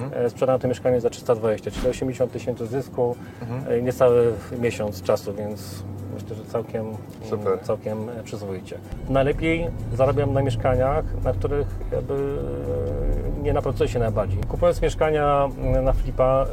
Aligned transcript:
E, 0.00 0.30
Sprzedałem 0.30 0.60
to 0.60 0.68
mieszkanie 0.68 1.00
za 1.00 1.10
320, 1.10 1.70
czyli 1.70 1.88
80 1.88 2.32
tysięcy 2.32 2.66
zysku, 2.66 3.16
mhm. 3.42 3.84
niecały 3.84 4.32
miesiąc 4.58 5.02
czasu, 5.02 5.34
więc 5.34 5.82
myślę, 6.14 6.36
że 6.36 6.44
całkiem, 6.44 6.86
Super. 7.30 7.60
całkiem 7.62 8.08
e, 8.08 8.22
przyzwoicie. 8.22 8.78
Najlepiej 9.08 9.70
zarabiam 9.94 10.32
na 10.32 10.42
mieszkaniach, 10.42 11.04
na 11.24 11.32
których 11.32 11.66
jakby 11.92 12.14
e, 12.14 13.15
nie 13.46 13.52
napracuję 13.52 13.88
się 13.88 13.98
najbardziej. 13.98 14.38
Kupując 14.48 14.82
mieszkania 14.82 15.48
na 15.82 15.92
flipa, 15.92 16.46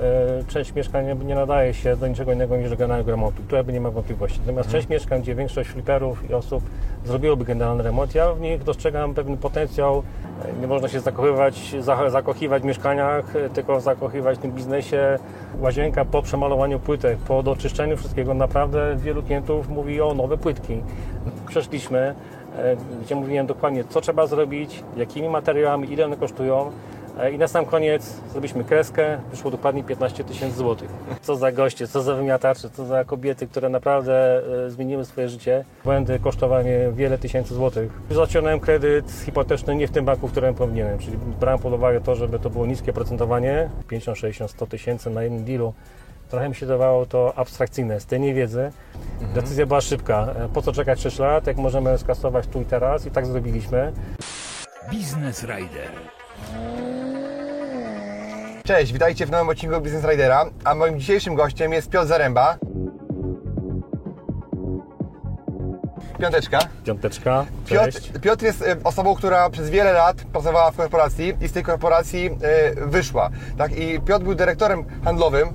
część 0.48 0.74
mieszkań 0.76 1.06
nie 1.26 1.36
nadaje 1.36 1.74
się 1.74 1.96
do 1.96 2.08
niczego 2.08 2.34
innego 2.34 2.58
niż 2.58 2.70
do 2.70 2.76
generalnego 2.78 3.12
remontu. 3.12 3.44
Tu 3.48 3.56
jakby 3.56 3.74
nie 3.74 3.82
ma 3.82 3.92
wątpliwości. 3.92 4.40
Natomiast 4.40 4.70
część 4.70 4.90
mieszkań, 4.90 5.22
gdzie 5.22 5.36
większość 5.36 5.70
fliperów 5.70 6.30
i 6.30 6.34
osób 6.34 6.64
zrobiłoby 7.06 7.46
generalny 7.46 7.84
remont, 7.84 8.16
ja 8.16 8.34
w 8.34 8.42
nich 8.42 8.64
dostrzegam 8.64 9.14
pewien 9.14 9.38
potencjał. 9.38 10.04
Nie 10.62 10.68
można 10.68 10.88
się 10.88 11.00
zakochywać, 11.00 11.76
za- 11.80 12.10
zakochiwać 12.10 12.62
w 12.64 12.66
mieszkaniach, 12.66 13.26
tylko 13.54 13.80
zakochywać 13.82 14.38
w 14.38 14.42
tym 14.42 14.52
biznesie. 14.52 15.20
Łazienka 15.62 16.06
po 16.06 16.22
przemalowaniu 16.22 16.80
płytek, 16.80 17.18
po 17.18 17.44
doczyszczeniu 17.44 17.98
wszystkiego, 17.98 18.34
naprawdę 18.34 18.96
wielu 18.98 19.24
klientów 19.24 19.70
mówi 19.70 20.02
o 20.02 20.14
nowe 20.14 20.38
płytki. 20.38 20.82
Przeszliśmy, 21.48 22.00
e, 22.00 22.16
gdzie 23.02 23.16
mówiłem 23.16 23.48
dokładnie, 23.48 23.84
co 23.90 24.02
trzeba 24.02 24.28
zrobić, 24.28 24.84
jakimi 24.98 25.30
materiałami, 25.30 25.94
ile 25.94 26.06
one 26.06 26.18
kosztują. 26.18 26.72
E, 27.20 27.32
I 27.32 27.38
na 27.38 27.48
sam 27.48 27.66
koniec 27.66 28.20
zrobiliśmy 28.32 28.64
kreskę, 28.64 29.18
wyszło 29.32 29.52
dokładnie 29.52 29.84
15 29.84 30.24
tysięcy 30.24 30.58
złotych. 30.58 30.90
Co 31.22 31.36
za 31.36 31.52
goście, 31.52 31.88
co 31.88 32.02
za 32.02 32.16
wymiatacze, 32.16 32.70
co 32.70 32.86
za 32.86 33.04
kobiety, 33.04 33.48
które 33.48 33.70
naprawdę 33.70 34.42
e, 34.66 34.70
zmieniły 34.72 35.06
swoje 35.06 35.30
życie. 35.30 35.66
Błędy 35.84 36.20
kosztowanie 36.20 36.80
wiele 36.94 37.18
tysięcy 37.18 37.54
złotych. 37.54 37.92
Zaciągnąłem 38.10 38.60
kredyt 38.60 39.12
hipoteczny 39.26 39.76
nie 39.76 39.88
w 39.88 39.92
tym 39.92 40.06
banku, 40.06 40.28
w 40.28 40.32
którym 40.32 40.56
powinienem, 40.56 41.00
czyli 41.00 41.18
brałem 41.40 41.60
pod 41.60 41.74
uwagę 41.74 42.02
to, 42.02 42.16
żeby 42.16 42.40
to 42.40 42.50
było 42.50 42.66
niskie 42.66 42.94
procentowanie, 42.94 43.70
50, 43.88 44.18
60, 44.18 44.52
100 44.52 44.68
tysięcy 44.68 45.10
na 45.10 45.24
jednym 45.24 45.44
dealu. 45.44 45.74
Trochę 46.34 46.50
mi 46.50 46.56
się 46.56 46.66
dawało 46.66 47.06
to 47.06 47.34
abstrakcyjne 47.36 48.00
z 48.00 48.06
tej 48.06 48.20
niewiedzy. 48.20 48.72
Decyzja 49.36 49.66
była 49.66 49.82
szybka. 49.82 50.28
E, 50.40 50.50
Po 50.50 50.62
co 50.62 50.72
czekać 50.74 51.00
6 51.00 51.20
lat, 51.20 51.48
jak 51.48 51.58
możemy 51.58 51.98
skasować 51.98 52.48
tu 52.48 52.62
i 52.62 52.66
teraz 52.66 53.06
i 53.06 53.12
tak 53.12 53.26
zrobiliśmy. 53.26 53.94
Business 54.94 55.44
Rider. 55.44 55.92
Cześć, 58.64 58.94
witajcie 58.94 59.26
w 59.26 59.32
nowym 59.32 59.50
odcinku 59.50 59.82
Business 59.82 60.06
Ridera, 60.06 60.46
a 60.64 60.76
moim 60.76 61.00
dzisiejszym 61.00 61.36
gościem 61.36 61.74
jest 61.74 61.90
Piotr 61.90 62.08
Zaręba. 62.08 62.58
Piąteczka. 66.24 66.60
Piąteczka, 66.86 67.46
cześć. 67.66 68.08
Piotr, 68.08 68.20
Piotr 68.20 68.46
jest 68.46 68.64
osobą, 68.84 69.16
która 69.16 69.50
przez 69.50 69.70
wiele 69.70 69.94
lat 69.94 70.16
pracowała 70.16 70.72
w 70.72 70.76
korporacji 70.76 71.34
i 71.42 71.48
z 71.48 71.52
tej 71.52 71.64
korporacji 71.64 72.26
e, 72.26 72.86
wyszła. 72.88 73.30
Tak? 73.58 73.78
I 73.78 74.00
Piotr 74.02 74.24
był 74.24 74.36
dyrektorem 74.36 74.86
handlowym 75.04 75.48
e, 75.48 75.52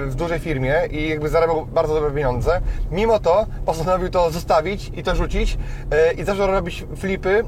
w 0.00 0.14
dużej 0.14 0.38
firmie 0.38 0.74
i 0.90 1.08
jakby 1.08 1.28
zarabiał 1.28 1.66
bardzo 1.66 1.94
dobre 1.94 2.10
pieniądze. 2.10 2.60
Mimo 2.90 3.18
to 3.18 3.46
postanowił 3.66 4.10
to 4.10 4.30
zostawić 4.30 4.90
i 4.94 5.02
to 5.02 5.16
rzucić 5.16 5.58
e, 5.90 6.12
i 6.12 6.24
zaczął 6.24 6.46
robić 6.46 6.84
flipy 6.96 7.44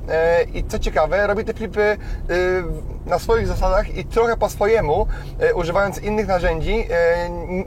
i 0.54 0.64
co 0.64 0.78
ciekawe, 0.78 1.26
robi 1.26 1.44
te 1.44 1.54
flipy 1.54 1.96
na 3.06 3.18
swoich 3.18 3.46
zasadach 3.46 3.96
i 3.96 4.04
trochę 4.04 4.36
po 4.36 4.48
swojemu, 4.48 5.06
używając 5.54 5.98
innych 5.98 6.26
narzędzi 6.26 6.88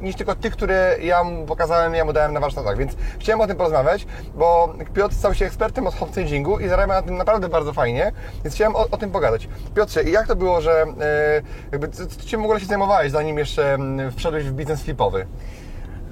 niż 0.01 0.15
tylko 0.15 0.35
tych, 0.35 0.53
które 0.53 0.95
ja 1.01 1.23
mu 1.23 1.45
pokazałem, 1.45 1.95
ja 1.95 2.05
mu 2.05 2.13
dałem 2.13 2.33
na 2.33 2.39
warsztatach. 2.39 2.77
Więc 2.77 2.95
chciałem 3.19 3.41
o 3.41 3.47
tym 3.47 3.57
porozmawiać, 3.57 4.07
bo 4.35 4.73
Piotr 4.93 5.15
stał 5.15 5.33
się 5.33 5.45
ekspertem 5.45 5.87
od 5.87 5.95
hopcagingu 5.95 6.59
i 6.59 6.67
zarabia 6.67 6.93
na 6.93 7.01
tym 7.01 7.17
naprawdę 7.17 7.49
bardzo 7.49 7.73
fajnie, 7.73 8.11
więc 8.43 8.55
chciałem 8.55 8.75
o, 8.75 8.87
o 8.91 8.97
tym 8.97 9.11
pogadać. 9.11 9.49
Piotrze, 9.75 10.03
jak 10.03 10.27
to 10.27 10.35
było, 10.35 10.61
że 10.61 10.71
e, 11.01 11.41
jakby, 11.71 11.87
co, 11.87 12.07
co 12.07 12.27
czym 12.27 12.41
w 12.41 12.43
ogóle 12.43 12.59
się 12.59 12.65
zajmowałeś, 12.65 13.11
zanim 13.11 13.37
jeszcze 13.37 13.77
wszedłeś 14.15 14.43
w 14.43 14.51
biznes 14.51 14.83
flipowy? 14.83 15.25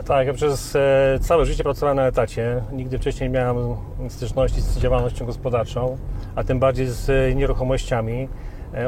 Tak, 0.06 0.28
ja 0.28 0.34
przez 0.34 0.76
e, 0.76 1.20
całe 1.22 1.46
życie 1.46 1.64
pracowałem 1.64 1.98
na 1.98 2.08
etacie. 2.08 2.62
Nigdy 2.72 2.98
wcześniej 2.98 3.30
nie 3.30 3.34
miałem 3.34 3.76
styczności 4.10 4.62
z 4.62 4.78
działalnością 4.78 5.26
gospodarczą, 5.26 5.98
a 6.36 6.44
tym 6.44 6.60
bardziej 6.60 6.88
z 6.88 7.10
e, 7.10 7.36
nieruchomościami. 7.36 8.30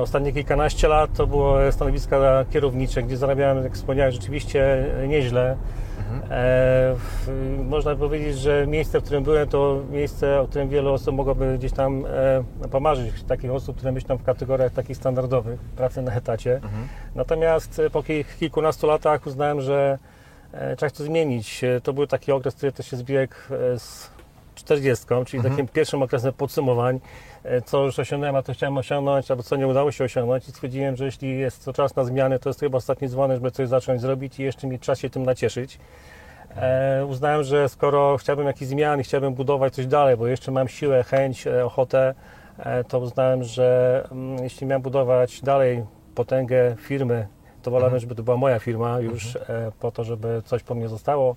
Ostatnie 0.01 0.33
kilkanaście 0.33 0.87
lat 0.87 1.13
to 1.13 1.27
było 1.27 1.71
stanowiska 1.71 2.45
kierownicze, 2.51 3.03
gdzie 3.03 3.17
zarabiałem, 3.17 3.63
jak 3.63 3.73
wspomniałem, 3.73 4.11
rzeczywiście 4.11 4.85
e, 5.03 5.07
nieźle. 6.13 6.35
E, 6.35 6.95
można 7.63 7.95
powiedzieć, 7.95 8.37
że 8.37 8.67
miejsce, 8.67 8.99
w 8.99 9.03
którym 9.03 9.23
byłem, 9.23 9.47
to 9.47 9.81
miejsce, 9.91 10.41
o 10.41 10.47
którym 10.47 10.69
wiele 10.69 10.89
osób 10.91 11.15
mogłoby 11.15 11.57
gdzieś 11.57 11.71
tam 11.71 12.05
e, 12.63 12.67
pomarzyć. 12.71 13.23
Takich 13.23 13.51
osób, 13.51 13.77
które 13.77 13.91
myślą 13.91 14.17
w 14.17 14.23
kategoriach 14.23 14.71
takich 14.73 14.97
standardowych, 14.97 15.59
pracy 15.59 16.01
na 16.01 16.13
etacie. 16.13 16.59
Natomiast 17.15 17.79
e, 17.79 17.89
po 17.89 17.99
kil- 18.03 18.25
kilkunastu 18.39 18.87
latach 18.87 19.25
uznałem, 19.27 19.61
że 19.61 19.97
e, 20.51 20.75
trzeba 20.75 20.89
to 20.89 21.03
zmienić. 21.03 21.63
E, 21.63 21.81
To 21.81 21.93
był 21.93 22.07
taki 22.07 22.31
okres, 22.31 22.55
który 22.55 22.71
też 22.71 22.87
się 22.89 22.97
zbiegł 22.97 23.33
z 23.77 24.09
40, 24.55 25.05
czyli 25.25 25.43
takim 25.43 25.67
pierwszym 25.67 26.01
okresem 26.01 26.33
podsumowań, 26.33 26.99
co 27.65 27.85
już 27.85 27.99
osiągnąłem, 27.99 28.35
a 28.35 28.41
to 28.41 28.53
chciałem 28.53 28.77
osiągnąć, 28.77 29.31
albo 29.31 29.43
co 29.43 29.55
nie 29.55 29.67
udało 29.67 29.91
się 29.91 30.03
osiągnąć 30.03 30.47
i 30.47 30.51
stwierdziłem, 30.51 30.95
że 30.95 31.05
jeśli 31.05 31.39
jest 31.39 31.65
to 31.65 31.73
czas 31.73 31.95
na 31.95 32.03
zmiany, 32.03 32.39
to 32.39 32.49
jest 32.49 32.59
chyba 32.59 32.77
ostatni 32.77 33.09
dzwonek, 33.09 33.37
żeby 33.37 33.51
coś 33.51 33.67
zacząć 33.67 34.01
zrobić 34.01 34.39
i 34.39 34.43
jeszcze 34.43 34.67
mi 34.67 34.79
czas 34.79 34.99
się 34.99 35.09
tym 35.09 35.23
nacieszyć. 35.23 35.79
E, 36.55 37.05
uznałem, 37.05 37.43
że 37.43 37.69
skoro 37.69 38.17
chciałbym 38.17 38.47
jakichś 38.47 38.69
zmian 38.69 38.99
i 38.99 39.03
chciałbym 39.03 39.33
budować 39.33 39.73
coś 39.73 39.85
dalej, 39.85 40.17
bo 40.17 40.27
jeszcze 40.27 40.51
mam 40.51 40.67
siłę, 40.67 41.03
chęć, 41.03 41.47
e, 41.47 41.65
ochotę, 41.65 42.13
e, 42.59 42.83
to 42.83 42.99
uznałem, 42.99 43.43
że 43.43 44.07
mm, 44.11 44.43
jeśli 44.43 44.67
miałem 44.67 44.81
budować 44.81 45.41
dalej 45.41 45.83
potęgę 46.15 46.75
firmy, 46.79 47.27
to 47.61 47.71
wolałbym, 47.71 47.99
żeby 47.99 48.15
to 48.15 48.23
była 48.23 48.37
moja 48.37 48.59
firma 48.59 48.99
już 48.99 49.35
e, 49.35 49.71
po 49.79 49.91
to, 49.91 50.03
żeby 50.03 50.41
coś 50.45 50.63
po 50.63 50.75
mnie 50.75 50.87
zostało, 50.87 51.35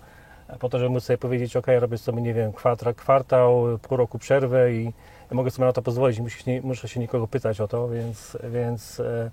e, 0.49 0.59
po 0.59 0.69
to, 0.69 0.79
żeby 0.79 0.91
móc 0.91 1.05
sobie 1.05 1.19
powiedzieć, 1.19 1.57
ok, 1.57 1.67
robię 1.79 1.99
sobie, 1.99 2.23
nie 2.23 2.35
wiem, 2.35 2.53
kwart, 2.53 2.85
kwartał, 2.97 3.79
pół 3.83 3.97
roku 3.97 4.19
przerwy 4.19 4.75
i 4.75 4.93
mogę 5.33 5.51
sobie 5.51 5.67
na 5.67 5.73
to 5.73 5.83
pozwolić, 5.83 6.21
muszę 6.21 6.39
się, 6.39 6.61
muszę 6.63 6.89
się 6.89 7.01
nikogo 7.01 7.29
pytać 7.29 7.61
o 7.61 7.69
to, 7.69 7.89
więc, 7.89 8.37
więc 8.53 9.01
e, 9.01 9.31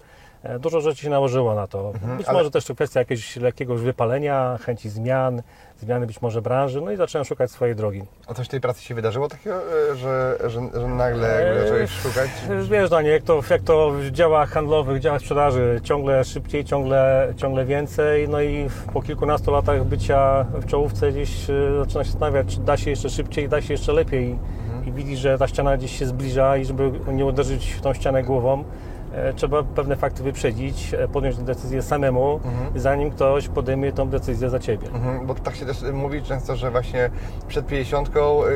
dużo 0.59 0.81
rzeczy 0.81 1.01
się 1.01 1.09
nałożyło 1.09 1.55
na 1.55 1.67
to. 1.67 1.91
być 1.91 2.01
Mhm, 2.01 2.19
ale- 2.27 2.37
może 2.37 2.51
też 2.51 2.65
to 2.65 2.75
kwestia 2.75 2.99
jakiegoś 2.99 3.35
lekkiego 3.35 3.75
wypalenia, 3.75 4.57
chęci 4.65 4.89
zmian, 4.89 5.41
zmiany 5.79 6.07
być 6.07 6.21
może 6.21 6.41
branży, 6.41 6.81
no 6.81 6.91
i 6.91 6.95
zacząłem 6.95 7.25
szukać 7.25 7.51
swojej 7.51 7.75
drogi. 7.75 8.03
A 8.27 8.33
coś 8.33 8.47
w 8.47 8.49
tej 8.49 8.61
pracy 8.61 8.83
się 8.83 8.95
wydarzyło 8.95 9.27
takiego, 9.29 9.55
e, 9.91 9.95
że, 9.95 10.37
że, 10.47 10.61
że 10.73 10.87
nagle 10.87 11.27
jakby 11.27 11.59
Eee, 11.59 11.63
zacząłeś 11.67 11.91
szukać? 11.91 12.29
Wiesz, 12.69 12.89
Danie, 12.89 13.09
jak 13.09 13.23
to, 13.23 13.41
jak 13.49 13.61
to 13.61 13.91
w 13.91 14.11
działach 14.11 14.49
handlowych, 14.49 14.97
w 14.97 14.99
działach 14.99 15.21
sprzedaży, 15.21 15.79
ciągle 15.83 16.23
szybciej, 16.23 16.65
ciągle, 16.65 17.33
ciągle 17.37 17.65
więcej, 17.65 18.29
no 18.29 18.41
i 18.41 18.69
po 18.93 19.01
kilkunastu 19.01 19.51
latach 19.51 19.83
bycia 19.85 20.45
w 20.53 20.65
czołówce 20.65 21.11
gdzieś 21.11 21.49
e, 21.49 21.53
zaczyna 21.79 22.03
się 22.03 22.09
zastanawiać, 22.11 22.47
czy 22.55 22.59
da 22.59 22.77
się 22.77 22.89
jeszcze 22.89 23.09
szybciej, 23.09 23.49
da 23.49 23.61
się 23.61 23.73
jeszcze 23.73 23.93
lepiej 23.93 24.39
i 24.85 24.91
widzisz, 24.91 25.19
że 25.19 25.37
ta 25.37 25.47
ściana 25.47 25.77
gdzieś 25.77 25.99
się 25.99 26.05
zbliża 26.05 26.57
i 26.57 26.65
żeby 26.65 26.91
nie 27.07 27.25
uderzyć 27.25 27.71
w 27.73 27.81
tą 27.81 27.93
ścianę 27.93 28.23
głową, 28.23 28.59
e, 28.59 28.88
trzeba 29.35 29.63
pewne 29.63 29.95
fakty 29.95 30.23
wyprzedzić, 30.23 30.93
e, 30.93 31.07
podjąć 31.07 31.37
decyzję 31.37 31.81
samemu, 31.81 32.39
zanim 32.75 33.11
ktoś 33.11 33.47
podejmie 33.47 33.91
tą 33.91 34.09
decyzję 34.09 34.49
za 34.49 34.59
Ciebie. 34.59 34.87
Mhm, 34.87 35.25
bo 35.27 35.35
tak 35.35 35.55
się 35.55 35.65
też 35.65 35.81
mówi 35.93 36.21
często, 36.23 36.55
że 36.55 36.71
właśnie 36.71 37.09
przed 37.47 37.67
50 37.67 38.09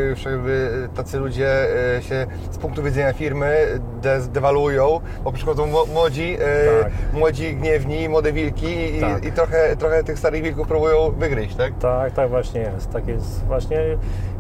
już 0.10 0.26
jakby 0.26 0.70
tacy 0.96 1.20
ludzie 1.20 1.50
e, 1.98 2.02
się 2.02 2.28
z 2.52 2.58
punktu 2.58 2.84
widzenia 2.84 3.14
firmy 3.14 3.80
de- 4.02 4.20
dewaluują, 4.34 5.00
bo 5.24 5.32
przychodzą 5.32 5.66
mło- 5.68 5.88
młodzi, 5.94 6.38
e, 6.40 6.84
Tak. 6.84 6.92
młodzi 7.14 7.56
gniewni, 7.56 8.10
młode 8.10 8.34
wilki 8.34 8.96
i, 8.98 9.02
Tak. 9.02 9.26
i 9.26 9.32
trochę, 9.32 9.76
trochę 9.78 10.04
tych 10.04 10.20
starych 10.20 10.44
wilków 10.44 10.68
próbują 10.68 11.12
wygryźć, 11.12 11.56
tak? 11.56 11.74
Tak, 11.80 12.14
tak 12.14 12.30
właśnie 12.30 12.62
jest. 12.62 12.90
Tak 12.92 13.08
jest 13.08 13.46
właśnie. 13.46 13.80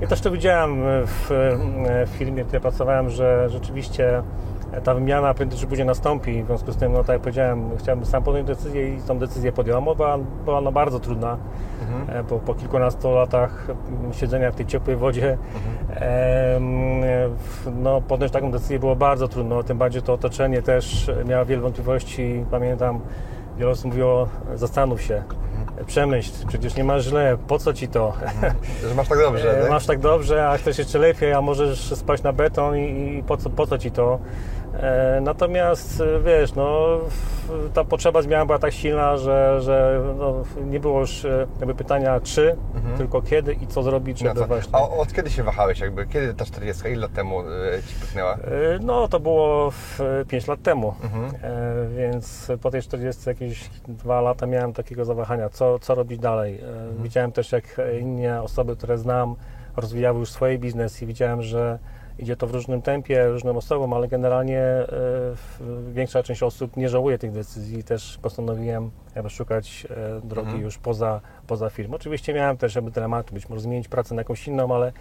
Ja 0.02 0.08
też 0.08 0.22
to 0.22 0.32
widziałem 0.32 0.82
w, 1.06 1.28
w 2.08 2.10
firmie, 2.18 2.44
w 2.44 2.48
której 2.48 2.62
pracowałem, 2.62 3.10
że 3.10 3.50
rzeczywiście 3.50 4.24
ta 4.82 4.94
wymiana 4.94 5.34
prędzej 5.34 5.60
czy 5.60 5.68
później 5.68 5.88
nastąpi. 5.88 6.44
W 6.44 6.46
związku 6.48 6.72
z 6.72 6.78
tym, 6.78 6.92
no 6.94 7.00
tak 7.00 7.10
jak 7.14 7.22
powiedziałem, 7.22 7.70
chciałem 7.78 8.06
sam 8.06 8.24
podjąć 8.24 8.48
decyzję 8.48 8.94
i 8.96 8.98
tą 9.02 9.20
decyzję 9.20 9.52
podjąłem. 9.52 9.84
Była, 9.84 10.18
była 10.46 10.58
ona 10.58 10.72
bardzo 10.72 11.00
trudna, 11.00 11.38
e, 12.10 12.24
bo 12.24 12.40
po 12.40 12.54
kilkunastu 12.54 13.12
latach 13.16 13.68
siedzenia 14.12 14.52
w 14.52 14.56
tej 14.56 14.66
ciepłej 14.66 14.96
wodzie 14.98 15.38
w- 17.38 17.72
no, 17.84 18.02
podjąć 18.02 18.32
taką 18.34 18.52
decyzję 18.52 18.80
było 18.80 18.96
bardzo 18.96 19.28
trudno. 19.28 19.64
Tym 19.64 19.78
bardziej 19.78 20.02
to 20.02 20.14
otoczenie 20.14 20.62
też 20.62 21.12
miało 21.26 21.46
wiele 21.46 21.62
wątpliwości. 21.62 22.46
Pamiętam 22.52 23.00
wiele 23.58 23.72
osób 23.72 23.86
mówiło, 23.86 24.28
zastanów 24.56 25.02
się, 25.02 25.24
przemyśl, 25.86 26.32
przecież 26.48 26.76
nie 26.76 26.84
masz 26.84 27.04
źle, 27.04 27.38
po 27.48 27.60
co 27.60 27.74
ci 27.74 27.88
to? 27.88 28.14
Że 28.90 28.96
masz 28.96 29.08
tak 29.08 29.20
dobrze, 29.20 29.58
E, 29.58 29.62
tak? 29.62 29.70
Masz 29.72 29.86
tak 29.86 30.00
dobrze, 30.00 30.50
a 30.50 30.58
chcesz 30.58 30.78
jeszcze 30.78 31.00
lepiej, 31.00 31.34
a 31.34 31.42
możesz 31.42 31.94
spać 31.94 32.24
na 32.24 32.34
beton 32.34 32.78
i, 32.78 33.18
i 33.20 33.24
po, 33.24 33.38
co, 33.38 33.50
po 33.50 33.68
co 33.68 33.78
ci 33.78 33.92
to? 33.92 34.20
E, 34.80 35.20
Natomiast 35.22 36.02
e, 36.02 36.20
wiesz, 36.20 36.56
no, 36.56 36.88
ta 37.74 37.84
potrzeba 37.84 38.22
zmian 38.22 38.48
była 38.48 38.60
tak 38.60 38.74
silna, 38.74 39.18
że, 39.18 39.62
że 39.62 40.02
no, 40.18 40.34
nie 40.66 40.80
było 40.80 41.00
już 41.00 41.26
e, 41.26 41.48
jakby 41.60 41.76
pytania 41.76 42.20
czy, 42.20 42.56
tylko 42.98 43.22
kiedy 43.22 43.54
i 43.54 43.68
co 43.68 43.84
zrobić, 43.84 44.22
No 44.22 44.28
żeby 44.30 44.40
co? 44.40 44.48
właśnie... 44.48 44.76
A 44.76 44.90
od 44.90 45.14
kiedy 45.14 45.30
się 45.30 45.44
wahałeś 45.44 45.80
jakby? 45.80 46.08
Kiedy 46.08 46.34
ta 46.34 46.46
40, 46.46 46.88
ile 46.88 46.96
lat 47.02 47.14
temu 47.14 47.44
Ci 47.88 47.96
pyknęła? 48.06 48.38
No, 48.82 49.08
to 49.08 49.20
było 49.20 49.72
5 50.28 50.48
lat 50.48 50.62
temu, 50.62 50.94
Mhm. 51.04 51.32
Więc 51.98 52.52
po 52.62 52.72
tej 52.72 52.82
40 52.82 53.30
jakieś 53.30 53.70
dwa 53.88 54.22
lata 54.22 54.46
miałem 54.46 54.74
takiego 54.74 55.06
zawahania, 55.06 55.50
co, 55.50 55.80
co 55.80 55.96
robić 55.96 56.20
dalej. 56.20 56.60
Mhm. 56.60 57.04
Widziałem 57.04 57.32
też, 57.32 57.52
jak 57.52 57.64
inne 58.02 58.42
osoby, 58.44 58.76
które 58.76 58.98
znam, 58.98 59.36
rozwijały 59.78 60.20
już 60.20 60.30
swoje 60.32 60.58
biznesy 60.58 61.04
i 61.04 61.08
widziałem, 61.08 61.42
że 61.42 61.80
idzie 62.20 62.36
to 62.36 62.48
w 62.48 62.52
różnym 62.52 62.82
tempie, 62.82 63.28
różnym 63.28 63.58
osobom, 63.58 63.94
ale 63.94 64.08
generalnie 64.08 64.60
e, 64.60 64.88
większa 65.94 66.24
część 66.24 66.44
osób 66.44 66.78
nie 66.78 66.90
żałuje 66.90 67.18
tych 67.18 67.32
decyzji 67.32 67.84
też 67.84 68.20
postanowiłem 68.22 68.92
jakby 69.16 69.30
szukać 69.30 69.88
e, 69.90 70.22
drogi 70.28 70.48
Mhm. 70.48 70.64
już 70.64 70.78
poza, 70.78 71.22
poza 71.48 71.70
firmą. 71.70 71.96
Oczywiście 71.96 72.34
miałem 72.34 72.58
też 72.58 72.76
jakby 72.76 72.92
dylematy, 72.92 73.34
być 73.34 73.50
może 73.50 73.62
zmienić 73.62 73.88
pracę 73.88 74.16
na 74.16 74.22
jakąś 74.22 74.48
inną, 74.48 74.76
ale 74.76 74.92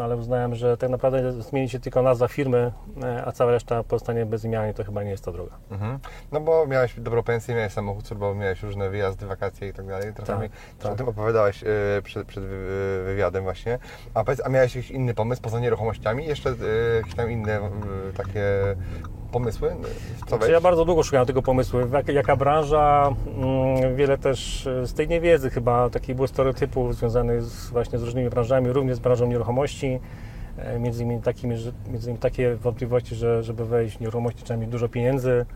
ale 0.00 0.16
uznałem, 0.16 0.54
że 0.54 0.76
tak 0.76 0.90
naprawdę 0.90 1.32
zmieni 1.32 1.68
się 1.68 1.80
tylko 1.80 2.02
nazwa 2.02 2.28
firmy, 2.28 2.72
e, 3.02 3.24
a 3.26 3.32
cała 3.32 3.50
reszta 3.52 3.82
pozostanie 3.82 4.26
bez 4.26 4.40
zmian 4.40 4.70
i 4.70 4.74
to 4.74 4.84
chyba 4.84 5.02
nie 5.02 5.10
jest 5.10 5.24
ta 5.24 5.32
droga. 5.32 5.52
Mhm. 5.70 5.98
No 6.32 6.40
bo 6.40 6.66
miałeś 6.66 7.00
dobrą 7.00 7.22
pensję, 7.22 7.54
miałeś 7.54 7.72
samochód 7.72 8.06
służbowy, 8.06 8.40
miałeś 8.40 8.62
różne 8.62 8.90
wyjazdy, 8.90 9.26
wakacje 9.26 9.68
i 9.68 9.72
tak 9.72 9.86
dalej. 9.86 10.14
Trochę 10.14 10.32
Tak, 10.32 10.42
mi 10.42 10.48
tak. 10.78 10.92
o 10.92 10.94
tym 10.96 11.08
opowiadałeś 11.08 11.62
e, 11.64 11.66
przed, 12.02 12.26
przed 12.26 12.44
wy- 12.44 13.02
wywiadem 13.04 13.44
właśnie. 13.44 13.78
A, 14.14 14.24
powiedz, 14.24 14.40
a 14.44 14.48
miałeś 14.48 14.76
jakiś 14.76 14.90
inny 14.90 15.14
pomysł 15.14 15.42
poza 15.42 15.60
nieruchomościami? 15.60 16.26
Jeszcze 16.26 16.50
e, 16.50 16.96
jakieś 16.96 17.14
tam 17.14 17.30
inne 17.30 17.52
e, 17.56 17.70
takie 18.16 18.42
pomysły? 19.32 19.76
Znaczy, 20.28 20.50
ja 20.50 20.60
bardzo 20.60 20.84
długo 20.84 21.02
szukałem 21.02 21.26
tego 21.26 21.42
pomysłu. 21.42 21.80
Jak, 21.92 22.08
jaka 22.08 22.36
branża, 22.36 23.14
mm, 23.36 23.96
wiele 23.96 24.18
też 24.18 24.66
e, 24.66 24.86
z 24.86 24.94
tej 24.94 25.08
niewiedzy 25.08 25.50
chyba, 25.50 25.90
takich 25.90 26.14
było 26.16 26.28
stereotypów 26.28 26.96
związanych 26.96 27.42
z, 27.42 27.70
właśnie 27.70 27.98
z 27.98 28.02
różnymi 28.02 28.30
branżami, 28.30 28.72
również 28.72 28.96
z 28.96 29.00
branżą 29.00 29.26
nieruchomości. 29.26 29.98
E, 30.58 30.78
Między 30.78 31.04
innymi, 31.04 31.22
takimi, 31.22 31.56
między 31.86 32.06
innymi 32.06 32.18
takie 32.18 32.54
wątpliwości, 32.56 33.14
że 33.14 33.42
żeby 33.42 33.66
wejść 33.66 33.96
w 33.96 34.00
nieruchomości 34.00 34.44
trzeba 34.44 34.60
mieć 34.60 34.70
dużo 34.70 34.88
pieniędzy, 34.88 35.46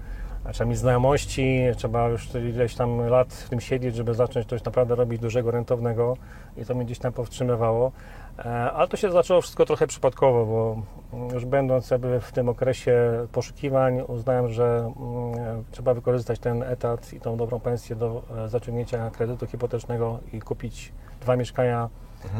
trzeba 0.52 0.70
mieć 0.70 0.78
znajomości, 0.78 1.60
trzeba 1.76 2.08
już 2.08 2.34
ileś 2.34 2.74
tam 2.74 3.08
lat 3.08 3.34
w 3.34 3.48
tym 3.48 3.60
siedzieć, 3.60 3.96
żeby 3.96 4.14
zacząć 4.14 4.46
coś 4.46 4.64
naprawdę 4.64 4.94
robić 4.94 5.20
dużego, 5.20 5.50
rentownego 5.50 6.16
i 6.56 6.64
to 6.64 6.74
mnie 6.74 6.84
gdzieś 6.84 6.98
tam 6.98 7.12
powstrzymywało. 7.12 7.92
E, 8.38 8.44
Ale 8.72 8.88
to 8.88 8.96
się 8.96 9.10
zaczęło 9.10 9.40
wszystko 9.40 9.64
trochę 9.64 9.86
przypadkowo, 9.86 10.46
bo 10.46 10.82
mm, 11.12 11.34
już 11.34 11.44
będąc 11.44 11.90
jakby 11.90 12.20
w 12.20 12.32
tym 12.32 12.48
okresie 12.48 13.26
poszukiwań 13.32 14.00
uznałem, 14.08 14.48
że 14.48 14.92
mm, 14.96 15.64
trzeba 15.70 15.94
wykorzystać 15.94 16.38
ten 16.38 16.62
etat 16.62 17.12
i 17.12 17.20
tą 17.20 17.36
dobrą 17.36 17.60
pensję 17.60 17.96
do 17.96 18.22
e, 18.44 18.48
zaciągnięcia 18.48 19.10
kredytu 19.10 19.46
hipotecznego 19.46 20.18
i 20.32 20.40
kupić 20.40 20.92
dwa 21.20 21.36
mieszkania 21.36 21.88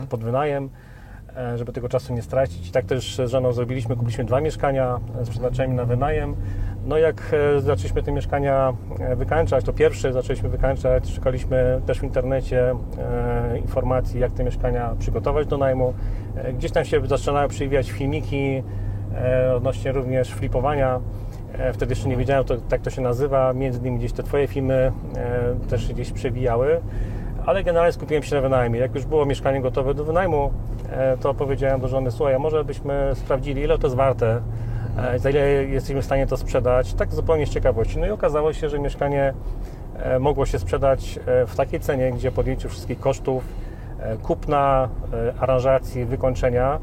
pod 0.09 0.25
wynajem 0.25 0.71
żeby 1.57 1.73
tego 1.73 1.89
czasu 1.89 2.15
nie 2.15 2.23
stracić. 2.23 2.69
I 2.69 2.73
tak 2.73 2.85
też 2.85 3.17
z 3.17 3.31
żoną 3.31 3.53
zrobiliśmy, 3.53 3.97
kupiliśmy 3.97 4.25
dwa 4.25 4.41
mieszkania 4.41 4.99
e, 5.21 5.25
z 5.25 5.29
przeznaczeniem 5.31 5.77
na 5.77 5.85
wynajem. 5.85 6.37
No 6.87 6.99
jak 6.99 7.35
e, 7.57 7.61
zaczęliśmy 7.61 8.03
te 8.03 8.13
mieszkania 8.13 8.73
e, 9.01 9.17
wykańczać, 9.17 9.65
to 9.65 9.73
pierwsze 9.73 10.13
zaczęliśmy 10.13 10.49
wykańczać, 10.49 11.11
szukaliśmy 11.11 11.81
też 11.87 12.01
w 12.01 12.03
internecie 12.03 12.71
e, 12.99 13.59
informacji, 13.59 14.21
jak 14.21 14.33
te 14.33 14.45
mieszkania 14.45 14.95
przygotować 14.99 15.47
do 15.47 15.59
najmu. 15.59 15.95
E, 16.37 16.53
Gdzieś 16.53 16.73
tam 16.73 16.85
się 16.85 17.07
zaczynały 17.07 17.49
przewijać 17.49 17.91
filmiki 17.91 18.63
e, 19.15 19.55
odnośnie 19.55 19.93
również 19.93 20.35
flipowania. 20.35 21.01
E, 21.59 21.73
Wtedy 21.73 21.93
jeszcze 21.93 22.09
nie 22.09 22.17
wiedziałem, 22.17 22.45
to, 22.45 22.57
tak 22.57 22.81
to 22.81 22.91
się 22.91 23.03
nazywa. 23.03 23.53
Między 23.53 23.79
innymi 23.79 23.99
gdzieś 23.99 24.13
te 24.13 24.23
Twoje 24.23 24.47
filmy 24.47 24.93
e, 25.17 25.69
też 25.69 25.93
gdzieś 25.93 26.13
przewijały 26.13 26.81
ale 27.47 27.65
generalnie 27.65 27.93
skupiłem 27.93 28.23
się 28.23 28.35
na 28.35 28.43
wynajmie. 28.43 28.79
Jak 28.79 28.95
już 28.95 29.05
było 29.05 29.27
mieszkanie 29.27 29.61
gotowe 29.61 29.95
do 29.95 30.05
wynajmu, 30.05 30.51
e, 30.91 31.17
to 31.17 31.35
powiedziałem 31.35 31.81
do 31.81 31.89
żony, 31.89 32.11
słuchaj, 32.11 32.39
może 32.39 32.65
byśmy 32.65 33.11
sprawdzili, 33.15 33.63
ile 33.63 33.79
to 33.79 33.87
jest 33.87 33.97
warte, 33.97 34.41
e, 34.99 35.19
za 35.19 35.31
ile 35.31 35.41
jesteśmy 35.65 36.03
w 36.03 36.05
stanie 36.05 36.27
to 36.27 36.37
sprzedać, 36.37 36.95
tak 36.95 37.15
zupełnie 37.15 37.47
z 37.47 37.51
ciekawości. 37.51 37.99
No 37.99 38.07
i 38.07 38.11
okazało 38.11 38.53
się, 38.53 38.69
że 38.69 38.79
mieszkanie 38.79 39.35
e, 39.99 40.19
mogło 40.19 40.47
się 40.47 40.59
sprzedać 40.59 41.19
w 41.47 41.57
takiej 41.57 41.81
cenie, 41.81 42.13
gdzie 42.13 42.33
po 42.33 42.41
odjęciu 42.41 42.69
wszystkich 42.69 43.01
kosztów, 43.01 43.45
kupna, 44.23 44.89
aranżacji, 45.41 46.05
wykończenia, 46.05 46.79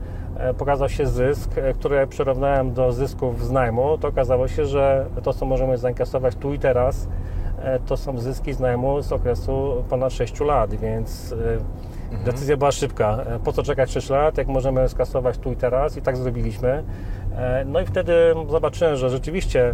pokazał 0.58 0.90
się 0.90 1.08
zysk, 1.08 1.52
który 1.80 2.08
przyrównałem 2.08 2.74
do 2.74 2.92
zysków 2.92 3.46
z 3.46 3.52
najmu, 3.52 3.98
to 3.98 4.08
okazało 4.08 4.48
się, 4.48 4.66
że 4.66 5.06
to, 5.24 5.34
co 5.34 5.46
możemy 5.46 5.78
zainkasować 5.78 6.36
tu 6.36 6.54
i 6.54 6.60
teraz, 6.60 7.08
to 7.86 7.98
są 7.98 8.18
zyski 8.18 8.54
z 8.54 8.60
najmu 8.60 9.02
z 9.02 9.12
okresu 9.12 9.84
ponad 9.90 10.14
6 10.14 10.40
lat, 10.40 10.76
więc 10.76 11.36
e, 12.22 12.24
decyzja 12.26 12.58
była 12.58 12.72
szybka. 12.72 13.18
E, 13.28 13.40
Po 13.40 13.54
co 13.54 13.64
czekać 13.64 13.92
6 13.92 14.10
lat, 14.10 14.38
jak 14.38 14.48
możemy 14.48 14.90
skasować 14.90 15.38
tu 15.38 15.52
i 15.52 15.56
teraz 15.56 15.98
i 15.98 16.02
tak 16.02 16.18
zrobiliśmy. 16.18 16.84
E, 17.36 17.66
No 17.66 17.80
i 17.82 17.86
wtedy 17.86 18.14
zobaczyłem, 18.50 18.96
że 18.96 19.10
rzeczywiście 19.10 19.74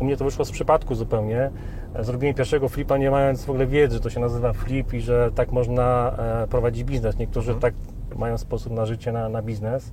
u 0.00 0.04
mnie 0.04 0.16
to 0.16 0.24
wyszło 0.24 0.44
z 0.44 0.50
przypadku 0.50 0.94
zupełnie. 0.94 1.50
E, 1.94 2.04
Zrobiłem 2.04 2.34
pierwszego 2.34 2.68
flipa 2.68 2.98
nie 2.98 3.10
mając 3.10 3.44
w 3.44 3.50
ogóle 3.50 3.66
wiedzy, 3.66 3.94
że 3.96 4.00
to 4.02 4.10
się 4.10 4.20
nazywa 4.20 4.52
flip 4.52 4.94
i 4.94 5.00
że 5.00 5.30
tak 5.34 5.52
można 5.52 6.12
e, 6.42 6.46
prowadzić 6.48 6.84
biznes. 6.84 7.18
Niektórzy 7.18 7.54
tak 7.54 7.74
mają 8.16 8.38
sposób 8.38 8.72
na 8.72 8.86
życie, 8.86 9.12
na, 9.12 9.28
na 9.28 9.42
biznes. 9.42 9.92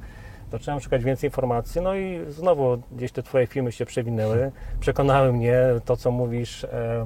Zacząłem 0.52 0.80
szukać 0.80 1.04
więcej 1.04 1.28
informacji, 1.28 1.82
no 1.82 1.96
i 1.96 2.20
znowu 2.28 2.78
gdzieś 2.92 3.12
te 3.12 3.24
Twoje 3.24 3.48
filmy 3.48 3.72
się 3.72 3.86
przewinęły. 3.86 4.52
Przekonały 4.80 5.34
mnie, 5.34 5.60
to 5.86 5.98
co 5.98 6.12
mówisz 6.12 6.64
e, 6.64 6.68
e, 6.72 7.06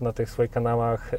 na 0.00 0.12
tych 0.12 0.30
swoich 0.30 0.50
kanałach 0.50 1.14
e, 1.14 1.18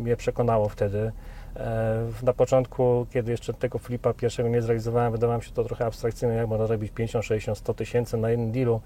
mnie 0.00 0.16
przekonało 0.16 0.68
wtedy. 0.68 1.12
E, 1.56 2.04
Na 2.22 2.32
początku, 2.32 3.06
kiedy 3.10 3.30
jeszcze 3.30 3.54
tego 3.54 3.78
flipa 3.78 4.14
pierwszego 4.14 4.48
nie 4.48 4.62
zrealizowałem, 4.62 5.12
wydawało 5.12 5.38
mi 5.38 5.44
się 5.44 5.52
to 5.52 5.64
trochę 5.64 5.86
abstrakcyjne, 5.86 6.34
jak 6.34 6.48
można 6.48 6.66
robić 6.66 6.92
50, 6.92 7.24
60, 7.24 7.58
100 7.58 7.74
tysięcy 7.74 8.16
na 8.16 8.30
jednym 8.30 8.52
dealu. 8.52 8.80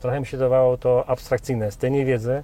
Trochę 0.00 0.20
mi 0.20 0.26
się 0.26 0.38
dawało 0.38 0.76
to 0.76 1.08
abstrakcyjne 1.08 1.70
z 1.70 1.76
tej 1.76 1.90
niewiedzy, 1.90 2.42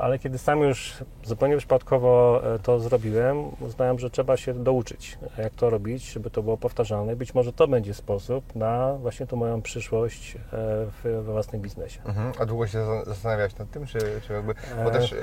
ale 0.00 0.18
kiedy 0.18 0.38
sam 0.38 0.60
już 0.60 0.94
zupełnie 1.24 1.56
przypadkowo 1.56 2.42
e, 2.54 2.58
to 2.58 2.80
zrobiłem, 2.80 3.36
uznałem, 3.60 3.98
że 3.98 4.10
trzeba 4.10 4.36
się 4.36 4.54
douczyć, 4.54 5.18
jak 5.38 5.54
to 5.54 5.70
robić, 5.70 6.12
żeby 6.12 6.30
to 6.30 6.42
było 6.42 6.56
powtarzalne. 6.56 7.16
Być 7.16 7.34
może 7.34 7.52
to 7.52 7.68
będzie 7.68 7.94
sposób 7.94 8.54
na 8.54 8.94
właśnie 8.94 9.26
tą 9.26 9.36
moją 9.36 9.62
przyszłość 9.62 10.36
e, 10.36 10.38
w, 10.52 11.02
we 11.02 11.22
własnym 11.22 11.62
biznesie. 11.62 12.00
Mhm. 12.04 12.32
A 12.38 12.46
długo 12.46 12.66
się 12.66 12.86
za- 12.86 13.04
zastanawiałeś 13.04 13.56
nad 13.56 13.70
tym, 13.70 13.86
czy, 13.86 13.98
czy 14.26 14.32
jakby, 14.32 14.54
bo 14.84 14.90
E. 14.90 14.92
też 14.92 15.12
e, 15.12 15.16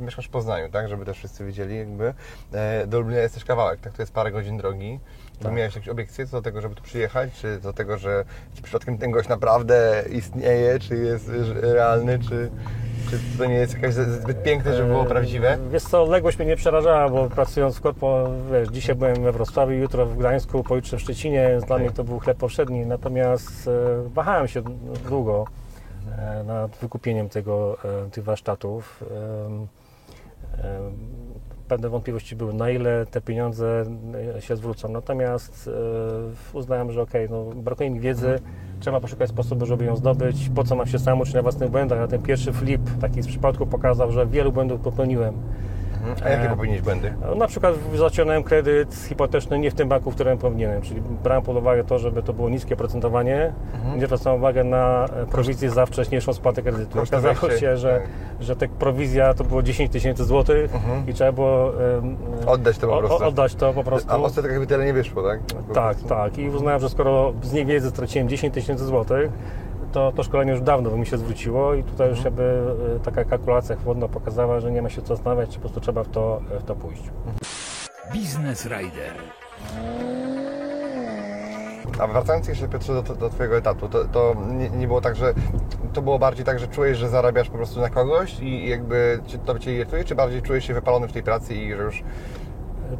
mieszkasz 0.00 0.26
w 0.26 0.30
Poznaniu, 0.30 0.70
tak, 0.70 0.88
żeby 0.88 1.04
też 1.04 1.16
wszyscy 1.16 1.44
wiedzieli, 1.44 1.78
jakby 1.78 2.14
do 2.86 3.00
Lublina 3.00 3.20
jest 3.20 3.34
też 3.34 3.44
kawałek, 3.44 3.80
tak, 3.80 3.92
to 3.92 4.02
jest 4.02 4.12
parę 4.12 4.32
godzin 4.32 4.56
drogi. 4.56 5.00
Tak. 5.42 5.52
miałeś 5.52 5.74
jakieś 5.74 5.88
obiekcje 5.88 6.26
co 6.26 6.36
do 6.36 6.42
tego, 6.42 6.60
żeby 6.60 6.74
tu 6.74 6.82
przyjechać, 6.82 7.32
czy 7.32 7.58
do 7.60 7.72
tego, 7.72 7.98
że 7.98 8.24
przypadkiem 8.62 8.98
ten 8.98 9.10
gość 9.10 9.28
naprawdę 9.28 10.04
istnieje, 10.10 10.78
czy 10.78 10.96
jest 10.96 11.30
realny, 11.60 12.18
czy, 12.18 12.50
czy 13.10 13.38
to 13.38 13.44
nie 13.44 13.54
jest 13.54 13.74
jakaś 13.74 13.94
zbyt 13.94 14.42
piękne, 14.42 14.76
żeby 14.76 14.88
było 14.88 15.02
E, 15.02 15.06
prawdziwe? 15.06 15.58
Wiesz 15.70 15.82
co, 15.82 16.02
odległość 16.02 16.38
mnie 16.38 16.46
nie 16.46 16.56
przerażała, 16.56 17.08
bo 17.08 17.28
pracując 17.28 17.76
w 17.76 17.80
korpo, 17.80 18.28
wiesz, 18.52 18.68
dzisiaj 18.68 18.96
byłem 18.96 19.22
we 19.22 19.32
Wrocławiu, 19.32 19.72
jutro 19.72 20.06
w 20.06 20.16
Gdańsku, 20.16 20.64
pojutrze 20.64 20.96
w 20.96 21.00
Szczecinie, 21.00 21.58
dla 21.66 21.78
mnie 21.78 21.90
to 21.90 22.04
był 22.04 22.18
chleb 22.18 22.38
powszedni, 22.38 22.86
natomiast 22.86 23.68
e, 23.68 24.08
wahałem 24.08 24.48
się 24.48 24.62
długo 25.08 25.44
e, 26.18 26.44
nad 26.44 26.76
wykupieniem 26.76 27.28
tego, 27.28 27.76
tych 28.12 28.24
warsztatów. 28.24 29.04
Pewne 31.68 31.88
wątpliwości 31.88 32.36
były, 32.36 32.54
na 32.54 32.70
ile 32.70 33.06
te 33.06 33.20
pieniądze 33.20 33.84
się 34.40 34.56
zwrócą. 34.56 34.88
Natomiast 34.88 35.70
uznałem, 36.52 36.92
że 36.92 37.02
okej, 37.02 37.30
no, 37.30 37.44
brakuje 37.44 37.90
mi 37.90 38.00
wiedzy, 38.00 38.40
trzeba 38.80 39.00
poszukać 39.00 39.28
sposobu, 39.28 39.66
żeby 39.66 39.84
ją 39.84 39.96
zdobyć. 39.96 40.50
Po 40.54 40.64
co 40.64 40.76
mam 40.76 40.86
się 40.86 40.98
sam 40.98 41.20
uczyć 41.20 41.34
na 41.34 41.42
własnych 41.42 41.70
błędach? 41.70 41.98
A 41.98 42.08
ten 42.08 42.22
pierwszy 42.22 42.52
flip, 42.52 42.80
taki 43.00 43.22
z 43.22 43.26
przypadku, 43.26 43.66
pokazał, 43.66 44.12
że 44.12 44.26
wielu 44.26 44.52
błędów 44.52 44.80
popełniłem. 44.80 45.34
Mhm. 46.08 46.26
A 46.26 46.28
jakie 46.30 46.46
e, 46.46 46.50
popełniłeś 46.50 46.82
błędy? 46.82 47.14
No, 47.28 47.34
Na 47.34 47.46
przykład 47.46 47.74
zaciągnąłem 47.94 48.42
kredyt 48.42 48.94
hipoteczny 49.08 49.58
nie 49.58 49.70
w 49.70 49.74
tym 49.74 49.88
banku, 49.88 50.10
w 50.10 50.14
którym 50.14 50.38
powinienem, 50.38 50.82
czyli 50.82 51.00
brałem 51.00 51.42
pod 51.42 51.56
uwagę 51.56 51.84
to, 51.84 51.98
żeby 51.98 52.22
to 52.22 52.32
było 52.32 52.48
niskie 52.50 52.76
procentowanie, 52.76 53.52
nie 53.96 54.06
zwracałem 54.06 54.38
uwagę 54.38 54.64
na 54.64 55.04
e, 55.22 55.26
prowizję 55.26 55.70
za 55.70 55.86
wcześniejszą 55.86 56.32
spłatę 56.32 56.62
kredytu. 56.62 57.00
Okazało 57.02 57.50
się, 57.50 57.76
że, 57.76 58.00
tak. 58.00 58.08
że 58.40 58.56
ta 58.56 58.66
prowizja 58.78 59.34
to 59.34 59.44
było 59.44 59.62
10 59.62 59.92
tysięcy 59.92 60.24
złotych 60.24 60.70
i 61.06 61.14
trzeba 61.14 61.32
było 61.32 61.72
em, 61.98 62.16
Oddać 62.46 62.78
to 62.78 62.86
po 62.86 62.96
o- 62.96 62.98
prostu. 62.98 63.24
oddać 63.24 63.54
to 63.54 63.72
po 63.72 63.84
prostu. 63.84 64.12
A 64.12 64.48
jakby 64.48 64.66
tyle 64.66 64.84
nie 64.84 64.92
wyszło, 64.92 65.22
tak? 65.22 65.40
Po 65.40 65.74
Tak, 65.74 65.96
prostu. 65.96 66.08
tak. 66.08 66.38
I 66.38 66.48
uznałem, 66.48 66.80
że 66.80 66.88
skoro 66.88 67.32
z 67.42 67.52
niewiedzy 67.52 67.90
straciłem 67.90 68.28
10 68.28 68.54
tysięcy 68.54 68.84
złotych, 68.84 69.30
to, 69.92 70.12
to 70.12 70.22
szkolenie 70.22 70.50
już 70.52 70.60
dawno 70.60 70.90
by 70.90 70.96
mi 70.98 71.06
się 71.06 71.18
zwróciło 71.18 71.74
i 71.74 71.84
tutaj 71.84 72.08
już 72.10 72.24
jakby 72.24 72.62
e, 72.96 73.00
taka 73.00 73.24
kalkulacja 73.24 73.76
chłodno 73.84 74.08
pokazała, 74.08 74.60
że 74.60 74.70
nie 74.70 74.82
ma 74.82 74.88
się 74.90 75.02
co 75.02 75.08
zastanawiać, 75.16 75.54
po 75.54 75.60
prostu 75.60 75.80
trzeba 75.80 76.04
w 76.04 76.08
to, 76.08 76.40
w 76.60 76.64
to 76.64 76.74
pójść. 76.76 77.02
Biznes 78.12 78.66
Rider. 78.66 79.12
A 81.98 82.06
wracając 82.06 82.48
jeszcze 82.48 82.68
Piotrze 82.68 83.02
do, 83.02 83.14
do 83.14 83.30
Twojego 83.30 83.56
etatu, 83.56 83.88
to, 83.88 84.04
to 84.04 84.34
nie, 84.50 84.70
nie 84.70 84.86
było 84.86 85.00
tak, 85.00 85.16
że 85.16 85.34
to 85.92 86.02
było 86.02 86.18
bardziej 86.18 86.44
tak, 86.44 86.58
że 86.58 86.68
czułeś, 86.68 86.98
że 86.98 87.08
zarabiasz 87.08 87.50
po 87.50 87.56
prostu 87.56 87.80
na 87.80 87.90
kogoś 87.90 88.40
i 88.40 88.68
jakby 88.68 89.20
cię- 89.26 89.38
to 89.38 89.58
Cię 89.58 89.72
irytuje, 89.74 90.04
czy 90.04 90.14
bardziej 90.14 90.42
czułeś 90.42 90.66
się 90.66 90.74
wypalony 90.74 91.08
w 91.08 91.12
tej 91.12 91.22
pracy 91.22 91.54
i 91.54 91.70
że 91.76 91.82
już 91.82 92.02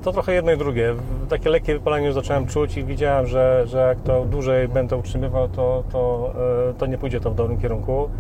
To 0.02 0.12
trochę 0.12 0.32
jedno 0.32 0.52
i 0.52 0.56
drugie. 0.59 0.94
Takie 1.28 1.50
lekkie 1.50 1.75
wypalenie 1.75 2.06
już 2.06 2.14
zacząłem 2.14 2.47
czuć 2.47 2.76
i 2.76 2.85
widziałem, 2.85 3.26
że, 3.26 3.62
że 3.66 3.78
jak 3.78 4.00
to 4.00 4.25
dłużej 4.25 4.68
będę 4.68 4.97
utrzymywał, 4.97 5.49
to, 5.49 5.85
to, 5.92 6.32
e, 6.70 6.75
to 6.75 6.87
nie 6.87 6.99
pójdzie 6.99 7.20
to 7.20 7.30
w 7.30 7.35
dobrym 7.35 7.59
kierunku. 7.61 8.11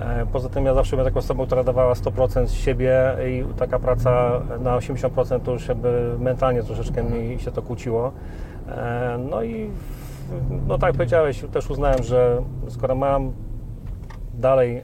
E, 0.00 0.26
Poza 0.32 0.48
tym 0.48 0.64
ja 0.66 0.74
zawsze 0.74 0.96
byłem 0.96 1.04
taką 1.10 1.18
osobą, 1.18 1.46
która 1.46 1.64
dawała 1.64 1.94
100% 1.94 2.46
z 2.46 2.52
siebie 2.52 3.16
i 3.28 3.44
taka 3.58 3.78
praca 3.78 4.40
na 4.60 4.76
80% 4.76 5.40
to 5.40 5.52
już 5.52 5.68
jakby 5.68 6.16
mentalnie 6.18 6.62
troszeczkę 6.62 7.02
mi 7.02 7.40
się 7.40 7.50
to 7.52 7.62
kłóciło. 7.62 8.12
E, 8.68 9.18
No 9.30 9.42
i 9.42 9.70
no 10.66 10.78
tak 10.78 10.88
jak 10.88 10.96
powiedziałeś, 10.96 11.44
też 11.52 11.70
uznałem, 11.70 12.02
że 12.02 12.42
skoro 12.68 12.94
mam 12.94 13.32
dalej 14.34 14.82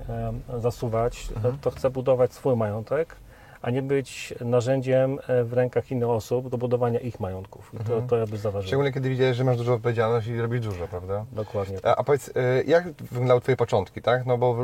zasuwać, 0.59 1.29
Mhm. 1.37 1.59
to 1.61 1.71
chcę 1.71 1.91
budować 1.91 2.33
swój 2.33 2.57
majątek, 2.57 3.17
a 3.63 3.71
nie 3.71 3.83
być 3.83 4.35
narzędziem 4.41 5.19
e, 5.29 5.45
w 5.45 5.53
rękach 5.53 5.91
innych 5.91 6.09
osób 6.09 6.49
do 6.49 6.59
budowania 6.59 6.99
ich 7.01 7.21
majątków. 7.21 7.71
I 7.75 7.77
to, 7.77 7.83
Mhm. 7.83 8.09
to 8.09 8.17
jakby 8.17 8.37
zaważyło. 8.37 8.67
Szczególnie 8.69 8.93
kiedy 8.93 9.09
widziałeś, 9.11 9.37
że 9.37 9.45
masz 9.45 9.57
dużą 9.57 9.73
odpowiedzialność 9.75 10.27
i 10.27 10.41
robisz 10.41 10.61
dużo, 10.61 10.89
prawda? 10.89 11.25
Dokładnie. 11.33 11.79
A, 11.83 11.97
a 11.97 12.05
powiedz, 12.05 12.29
y, 12.29 12.33
jak 12.67 12.93
wyglądały 12.93 13.41
Twoje 13.41 13.57
początki, 13.57 14.03
tak? 14.03 14.27
No 14.27 14.39
bo 14.39 14.57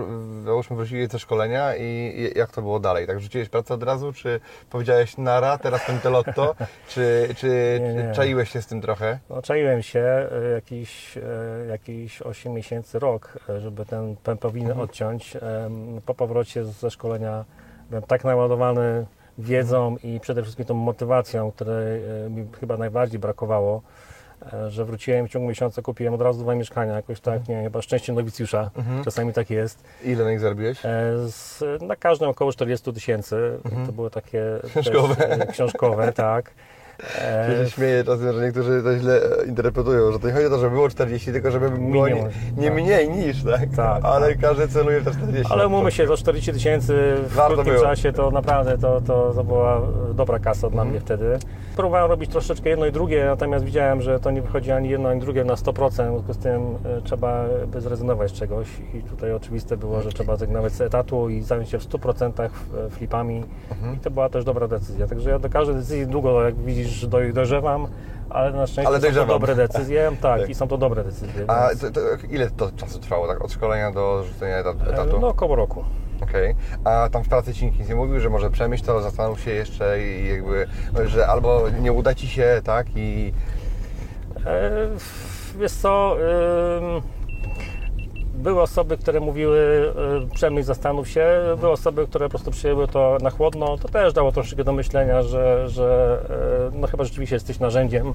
załóżmy 0.44 0.76
wróciłeś 0.76 1.08
ze 1.08 1.18
szkolenia 1.18 1.76
i 1.76 2.14
jak 2.36 2.50
to 2.50 2.62
było 2.62 2.80
dalej? 2.80 3.06
Tak, 3.06 3.20
rzuciłeś 3.20 3.48
pracę 3.48 3.74
od 3.74 3.82
razu, 3.82 4.12
czy 4.12 4.40
powiedziałeś 4.70 5.18
nara, 5.18 5.58
teraz 5.58 5.86
będę 5.88 6.10
lotto, 6.10 6.54
czy, 6.88 7.28
czy 7.36 7.78
Nie, 7.82 7.94
nie. 7.94 8.12
czaiłeś 8.12 8.50
się 8.50 8.62
z 8.62 8.66
tym 8.66 8.80
trochę? 8.80 9.18
No, 9.30 9.42
czaiłem 9.42 9.82
się 9.82 10.00
e, 10.00 10.28
jakiś, 10.54 11.16
e, 11.18 11.66
jakiś 11.68 12.22
8 12.22 12.52
miesięcy, 12.52 12.98
rok, 12.98 13.38
e, 13.48 13.60
żeby 13.60 13.84
ten 13.86 14.16
pępowinę 14.16 14.66
Mhm. 14.68 14.84
odciąć. 14.84 15.36
Po 16.06 16.14
powrocie 16.14 16.64
ze 16.64 16.90
szkolenia 16.90 17.44
byłem 17.90 18.02
tak 18.02 18.24
naładowany 18.24 19.06
wiedzą 19.38 19.96
i 20.04 20.20
przede 20.20 20.42
wszystkim 20.42 20.66
tą 20.66 20.74
motywacją, 20.74 21.52
której 21.52 22.02
e, 22.26 22.30
mi 22.30 22.46
chyba 22.60 22.76
najbardziej 22.76 23.18
brakowało, 23.20 23.82
e, 24.52 24.70
że 24.70 24.84
wróciłem 24.84 25.26
w 25.26 25.30
ciągu 25.30 25.48
miesiąca, 25.48 25.82
kupiłem 25.82 26.14
od 26.14 26.22
razu 26.22 26.42
dwa 26.42 26.54
mieszkania, 26.54 26.92
jakoś 26.92 27.20
tak, 27.20 27.34
Mhm. 27.40 27.58
nie 27.58 27.64
chyba 27.64 27.82
szczęście 27.82 28.12
nowicjusza, 28.12 28.70
czasami 29.04 29.32
tak 29.32 29.50
jest. 29.50 29.84
Ile 30.04 30.24
na 30.24 30.30
nich 30.30 30.40
zarobiłeś? 30.40 30.78
E, 30.84 31.12
Z, 31.28 31.62
na 31.82 31.96
każdym 31.96 32.28
około 32.28 32.52
40 32.52 32.92
tysięcy. 32.92 33.58
To 33.86 33.92
były 33.92 34.10
takie 34.10 34.42
Mhm. 34.54 34.70
Książkowe. 34.82 35.14
Też, 35.16 35.48
książkowe, 35.52 36.12
tak. 36.26 36.50
E, 37.20 37.52
Ja 37.58 37.64
się 37.64 37.70
śmieję 37.70 38.04
czasem, 38.04 38.32
że 38.32 38.44
niektórzy 38.44 38.82
to 38.82 38.98
źle 38.98 39.20
e, 39.42 39.46
interpretują, 39.46 40.12
że 40.12 40.18
to 40.18 40.26
nie 40.26 40.32
chodzi 40.32 40.46
o 40.46 40.50
to, 40.50 40.58
żeby 40.58 40.70
było 40.70 40.88
40, 40.88 41.32
tylko 41.32 41.50
żeby 41.50 41.70
było 41.70 42.08
nie, 42.08 42.14
Minimum, 42.14 42.30
nie 42.56 42.64
tak. 42.68 42.74
mniej 42.74 43.10
niż, 43.10 43.42
tak? 43.44 43.60
Tak, 43.76 44.04
Ale 44.04 44.28
tak. 44.28 44.40
każdy 44.40 44.68
celuje 44.68 45.00
te 45.00 45.10
40. 45.10 45.52
Ale 45.52 45.66
umówmy 45.66 45.92
się, 45.92 46.06
za 46.06 46.16
40 46.16 46.52
tysięcy 46.52 47.14
w 47.28 47.34
Warto 47.34 47.54
krótkim 47.54 47.74
było. 47.74 47.86
czasie 47.86 48.12
to 48.12 48.30
naprawdę 48.30 48.78
to, 48.78 49.00
to, 49.00 49.32
to 49.34 49.44
była 49.44 49.82
dobra 50.14 50.38
kasa 50.38 50.70
dla 50.70 50.84
mnie 50.84 51.00
wtedy. 51.00 51.38
Próbowałem 51.76 52.10
robić 52.10 52.30
troszeczkę 52.30 52.68
jedno 52.70 52.86
i 52.86 52.92
drugie, 52.92 53.24
natomiast 53.24 53.64
widziałem, 53.64 54.02
że 54.02 54.20
to 54.20 54.30
nie 54.30 54.42
wychodzi 54.42 54.72
ani 54.72 54.88
jedno, 54.88 55.08
ani 55.08 55.20
drugie 55.20 55.44
na 55.44 55.54
100%, 55.54 55.90
w 55.90 55.92
związku 55.94 56.32
z 56.32 56.38
tym 56.38 56.62
e, 56.84 57.02
trzeba 57.02 57.44
by 57.66 57.80
zrezygnować 57.80 58.30
z 58.30 58.34
czegoś 58.34 58.66
i 58.94 59.02
tutaj 59.02 59.32
oczywiste 59.32 59.76
było, 59.76 60.00
że 60.02 60.12
trzeba 60.12 60.36
zrezygnować 60.36 60.72
z 60.72 60.80
etatu 60.80 61.28
i 61.30 61.42
zająć 61.42 61.68
się 61.68 61.78
w 61.78 61.88
100% 61.88 62.48
w- 62.48 62.94
flipami 62.94 63.44
i 63.96 63.98
to 63.98 64.10
była 64.10 64.28
też 64.28 64.44
dobra 64.44 64.68
decyzja. 64.68 65.06
Także 65.06 65.30
ja 65.30 65.38
do 65.38 65.48
każdej 65.48 65.76
decyzji 65.76 66.06
długo, 66.06 66.42
jak 66.44 66.54
widzisz, 66.54 67.06
doj- 67.08 67.32
dojrzewam, 67.32 67.86
ale 68.30 68.52
na 68.52 68.66
szczęście 68.66 68.88
Ale 68.88 68.96
są 68.96 69.00
to 69.00 69.06
dojrzewam. 69.06 69.28
dobre 69.28 69.54
decyzje, 69.54 70.10
tak, 70.22 70.40
Tak. 70.40 70.50
i 70.50 70.54
są 70.54 70.68
to 70.68 70.78
dobre 70.78 71.04
decyzje. 71.04 71.44
A 71.50 71.68
więc, 71.68 71.80
to, 71.80 71.90
to, 71.90 72.00
ile 72.30 72.50
to 72.50 72.70
czasu 72.76 72.98
trwało, 72.98 73.26
tak? 73.28 73.44
Od 73.44 73.52
szkolenia 73.52 73.92
do 73.92 74.22
rzucenia 74.24 74.62
etat- 74.62 74.86
e, 74.88 74.92
etatu? 74.92 75.20
no 75.20 75.28
około 75.28 75.56
roku. 75.56 75.84
Okej. 76.20 76.54
A 76.84 77.08
tam 77.12 77.24
w 77.24 77.28
pracy 77.28 77.54
ci 77.54 77.64
nikt 77.64 77.78
nic 77.78 77.88
nie 77.88 77.94
mówił, 77.94 78.20
że 78.20 78.30
może 78.30 78.50
przemyśl 78.50 78.84
to, 78.84 79.02
zastanów 79.02 79.40
się 79.40 79.50
jeszcze 79.50 80.02
i 80.02 80.28
jakby, 80.28 80.66
że 81.04 81.26
albo 81.26 81.62
nie 81.80 81.92
uda 81.92 82.14
ci 82.14 82.28
się, 82.28 82.60
tak? 82.64 82.86
I 82.96 83.32
E, 84.46 84.70
Wiesz 85.58 85.72
co, 85.72 86.16
były 88.36 88.62
osoby, 88.62 88.96
które 88.96 89.20
mówiły 89.20 89.58
y, 90.26 90.34
przemyśl, 90.34 90.66
zastanów 90.66 91.08
się, 91.08 91.26
były 91.60 91.72
osoby, 91.72 92.06
które 92.06 92.26
po 92.26 92.30
prostu 92.30 92.50
przyjęły 92.50 92.88
to 92.88 93.18
na 93.22 93.30
chłodno, 93.30 93.78
to 93.78 93.88
też 93.88 94.12
dało 94.12 94.32
troszeczkę 94.32 94.64
do 94.64 94.72
myślenia, 94.72 95.22
że, 95.22 95.68
że 95.68 96.18
e, 96.72 96.78
no 96.78 96.86
chyba 96.86 97.04
rzeczywiście 97.04 97.36
jesteś 97.36 97.58
narzędziem, 97.58 98.14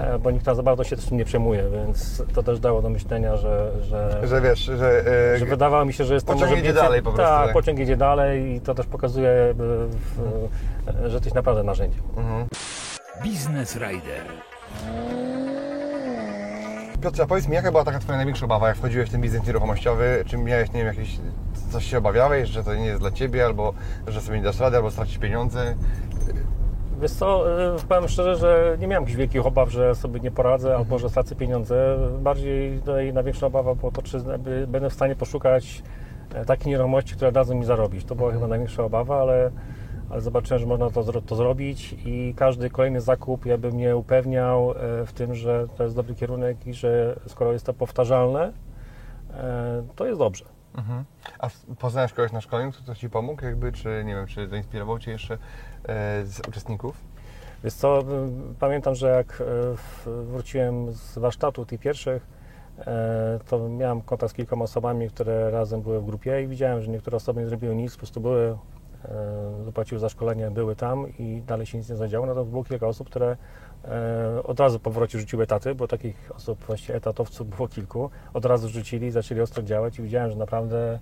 e, 0.00 0.18
bo 0.18 0.30
nikt 0.30 0.44
tam 0.44 0.54
za 0.56 0.62
bardzo 0.62 0.84
się 0.84 0.96
tym 0.96 1.18
nie 1.18 1.24
przejmuje, 1.24 1.64
więc 1.70 2.22
to 2.34 2.42
też 2.42 2.60
dało 2.60 2.82
do 2.82 2.90
myślenia, 2.90 3.36
że, 3.36 3.70
że, 3.82 4.20
że 4.28 4.40
wiesz, 4.40 4.58
że... 4.60 5.06
e, 5.34 5.38
że 5.38 5.46
wydawało 5.46 5.84
mi 5.84 5.92
się, 5.92 6.04
że 6.04 6.14
jest 6.14 6.26
to 6.26 6.32
Pociąg 6.32 6.50
może 6.50 6.60
idzie 6.60 6.68
więcej- 6.72 6.82
dalej 6.84 7.02
po 7.02 7.12
prostu, 7.12 7.32
Tak, 7.32 7.44
tak? 7.44 7.52
pociąg 7.52 7.78
idzie 7.78 7.96
dalej 7.96 8.52
i 8.56 8.60
to 8.60 8.74
też 8.74 8.86
pokazuje, 8.86 9.30
e, 9.30 9.54
w, 9.54 10.48
że 11.06 11.14
jesteś 11.14 11.34
naprawdę 11.34 11.62
narzędziem. 11.62 12.02
Biznes 13.22 13.76
Rider. 13.76 14.22
Piotrze, 17.02 17.26
powiedz 17.26 17.48
mi, 17.48 17.54
jaka 17.54 17.70
była 17.70 17.84
taka 17.84 17.98
Twoja 17.98 18.16
największa 18.16 18.44
obawa, 18.44 18.68
jak 18.68 18.76
wchodziłeś 18.76 19.08
w 19.08 19.12
ten 19.12 19.20
biznes 19.20 19.46
nieruchomościowy? 19.46 20.24
Czy 20.26 20.38
miałeś, 20.38 20.72
nie 20.72 20.84
wiem, 20.84 20.86
jakieś, 20.86 21.18
coś 21.70 21.84
się 21.84 21.98
obawiałeś, 21.98 22.48
że 22.48 22.64
to 22.64 22.74
nie 22.74 22.86
jest 22.86 23.00
dla 23.00 23.10
Ciebie, 23.10 23.44
albo 23.44 23.72
że 24.06 24.20
sobie 24.20 24.38
nie 24.38 24.44
dasz 24.44 24.60
rady, 24.60 24.76
albo 24.76 24.90
stracisz 24.90 25.18
pieniądze? 25.18 25.74
Wiesz 27.00 27.10
co, 27.10 27.44
y, 27.76 27.86
powiem 27.88 28.08
szczerze, 28.08 28.36
że 28.36 28.76
nie 28.80 28.86
miałem 28.86 29.02
jakichś 29.02 29.18
wielkich 29.18 29.46
obaw, 29.46 29.70
że 29.70 29.94
sobie 29.94 30.20
nie 30.20 30.30
poradzę 30.30 30.76
albo 30.76 30.98
że 30.98 31.10
stracę 31.10 31.34
pieniądze. 31.34 31.98
Bardziej 32.20 32.78
tutaj 32.78 33.12
największa 33.12 33.46
obawa 33.46 33.74
było 33.74 33.92
to, 33.92 34.02
czy 34.02 34.18
będę 34.66 34.90
w 34.90 34.94
stanie 34.94 35.16
poszukać 35.16 35.82
e, 36.34 36.44
takiej 36.44 36.68
nieruchomości, 36.68 37.14
która 37.14 37.32
dadzą 37.32 37.54
mi 37.54 37.64
zarobić. 37.64 38.04
To 38.04 38.14
była 38.14 38.32
chyba 38.32 38.46
największa 38.46 38.84
obawa, 38.84 39.20
ale, 39.20 39.50
ale 40.10 40.20
zobaczyłem, 40.20 40.60
że 40.60 40.66
można 40.66 40.90
to, 40.90 41.20
to 41.22 41.36
zrobić 41.36 41.94
i 42.06 42.34
każdy 42.36 42.70
kolejny 42.70 43.00
zakup 43.00 43.46
jakby 43.46 43.72
mnie 43.72 43.96
upewniał 43.96 44.70
e, 44.72 45.06
w 45.06 45.12
tym, 45.12 45.34
że 45.34 45.66
to 45.76 45.82
jest 45.84 45.96
dobry 45.96 46.14
kierunek 46.14 46.66
i 46.66 46.74
że 46.74 47.16
skoro 47.26 47.52
jest 47.52 47.66
to 47.66 47.74
powtarzalne, 47.74 48.52
e, 49.34 49.82
to 49.96 50.06
jest 50.06 50.18
dobrze. 50.18 50.44
A 51.38 51.48
w- 51.48 51.66
poznałeś 51.78 52.12
kogoś 52.12 52.32
na 52.32 52.40
szkoleniu, 52.40 52.72
kto 52.72 52.94
Ci 52.94 53.10
pomógł, 53.10 53.44
jakby, 53.44 53.72
czy 53.72 54.02
nie 54.04 54.14
wiem, 54.14 54.26
czy 54.26 54.48
zainspirował 54.48 54.98
Cię 54.98 55.10
jeszcze 55.10 55.34
e, 55.34 55.38
z 56.24 56.40
uczestników? 56.48 56.96
Wiesz 57.64 57.74
co, 57.74 58.02
pamiętam, 58.58 58.94
że 58.94 59.08
jak 59.08 59.42
wróciłem 60.06 60.92
z 60.92 61.18
warsztatu 61.18 61.66
tych 61.66 61.80
pierwszych, 61.80 62.26
to 63.48 63.68
miałem 63.68 64.00
kontakt 64.02 64.32
z 64.32 64.34
kilkoma 64.36 64.64
osobami, 64.64 65.10
które 65.10 65.50
razem 65.50 65.82
były 65.82 66.00
w 66.00 66.04
grupie 66.04 66.42
i 66.42 66.46
widziałem, 66.46 66.82
że 66.82 66.88
niektóre 66.90 67.16
osoby 67.16 67.40
nie 67.40 67.46
zrobiły 67.46 67.74
nic, 67.76 67.92
po 67.92 67.98
prostu 67.98 68.20
były, 68.20 68.58
zapłaciły 69.64 69.98
za 69.98 70.08
szkolenie, 70.08 70.50
były 70.50 70.76
tam 70.76 71.06
i 71.18 71.42
dalej 71.46 71.66
się 71.66 71.78
nic 71.78 71.88
nie 71.88 71.96
zadziało. 71.96 72.26
Natomiast 72.26 72.50
było 72.50 72.64
kilka 72.64 72.86
osób, 72.86 73.06
które 73.06 73.36
e, 73.84 74.42
od 74.42 74.60
razu 74.60 74.78
po 74.78 74.90
powrocie 74.90 75.18
rzuciły 75.18 75.42
etaty, 75.42 75.74
bo 75.74 75.88
takich 75.88 76.30
osób, 76.34 76.64
właściwie 76.64 76.94
etatowców 76.94 77.48
było 77.56 77.68
kilku, 77.68 78.10
od 78.34 78.44
razu 78.44 78.68
rzucili, 78.68 79.10
zaczęli 79.10 79.40
ostro 79.40 79.62
działać 79.62 79.98
i 79.98 80.02
widziałem, 80.02 80.30
że 80.30 80.36
naprawdę 80.36 80.98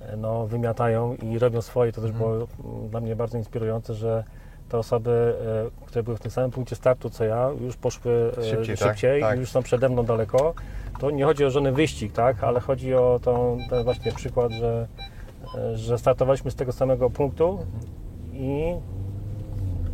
e, 0.00 0.16
no, 0.16 0.46
wymiatają 0.46 1.14
i 1.14 1.38
robią 1.38 1.62
swoje. 1.62 1.92
To 1.92 2.00
też 2.00 2.12
było 2.12 2.34
mm, 2.34 2.46
dla 2.90 3.00
mnie 3.00 3.16
bardzo 3.16 3.38
inspirujące, 3.38 3.94
że 3.94 4.24
te 4.68 4.78
osoby, 4.78 5.34
e, 5.80 5.86
które 5.86 6.02
były 6.02 6.16
w 6.16 6.20
tym 6.20 6.30
samym 6.30 6.50
punkcie 6.50 6.76
startu 6.76 7.10
co 7.10 7.24
ja, 7.24 7.50
już 7.60 7.76
poszły 7.76 8.32
e, 8.38 8.44
Szybciej, 8.44 8.76
szybciej, 8.76 9.20
tak? 9.20 9.30
Tak. 9.30 9.38
już 9.38 9.50
są 9.50 9.62
przede 9.62 9.88
mną 9.88 10.04
daleko. 10.04 10.54
To 11.00 11.10
nie 11.10 11.24
chodzi 11.24 11.44
o 11.44 11.50
żony 11.50 11.72
wyścig, 11.72 12.12
tak, 12.12 12.44
ale 12.44 12.60
chodzi 12.60 12.94
o 12.94 13.20
tą, 13.22 13.58
ten 13.70 13.84
właśnie 13.84 14.12
przykład, 14.12 14.52
że, 14.52 14.86
e, 14.98 15.09
że 15.74 15.98
startowaliśmy 15.98 16.50
z 16.50 16.54
tego 16.54 16.72
samego 16.72 17.10
punktu 17.10 17.58
i, 18.32 18.74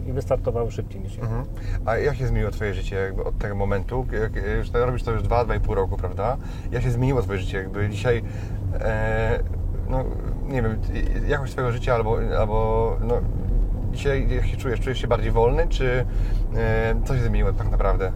i 0.07 0.13
wystartowały 0.13 0.71
szybciej 0.71 1.01
niż 1.01 1.17
ja. 1.17 1.23
Mhm. 1.23 1.45
A 1.87 1.97
jak 1.97 2.17
się 2.17 2.27
zmieniło 2.27 2.51
Twoje 2.51 2.75
życie 2.75 2.97
jakby 2.97 3.25
od 3.25 3.39
tego 3.39 3.55
momentu? 3.55 4.07
Jak, 4.21 4.33
już 4.57 4.71
robisz 4.73 5.03
to 5.03 5.13
już 5.13 5.23
2-2,5 5.23 5.75
roku, 5.75 5.97
prawda? 5.97 6.37
Jak 6.73 6.83
się 6.83 6.91
zmieniło 6.91 7.23
Twoje 7.23 7.39
życie? 7.39 7.59
Jakby 7.59 7.89
dzisiaj, 7.89 8.23
e, 8.81 9.41
no 9.89 10.05
nie 10.47 10.63
wiem, 10.63 10.79
jakość 11.29 11.53
Twojego 11.53 11.73
życia 11.73 11.95
albo, 11.95 12.19
albo 12.39 12.97
no, 13.01 13.15
dzisiaj 13.93 14.29
jak 14.35 14.47
się 14.47 14.57
czujesz? 14.57 14.81
Czujesz 14.81 14.99
się 14.99 15.09
bardziej 15.09 15.31
wolny, 15.31 15.69
czy 15.69 16.07
e, 16.57 16.95
co 17.05 17.15
się 17.17 17.23
zmieniło 17.23 17.53
tak 17.53 17.71
naprawdę? 17.71 18.13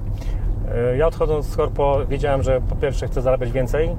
E, 0.75 0.97
Ja 0.97 1.07
odchodząc 1.07 1.47
z 1.47 1.57
korpo 1.57 2.07
wiedziałem, 2.07 2.43
że 2.43 2.61
po 2.61 2.77
pierwsze 2.77 3.07
chcę 3.07 3.23
zarabiać 3.23 3.53
więcej, 3.53 3.97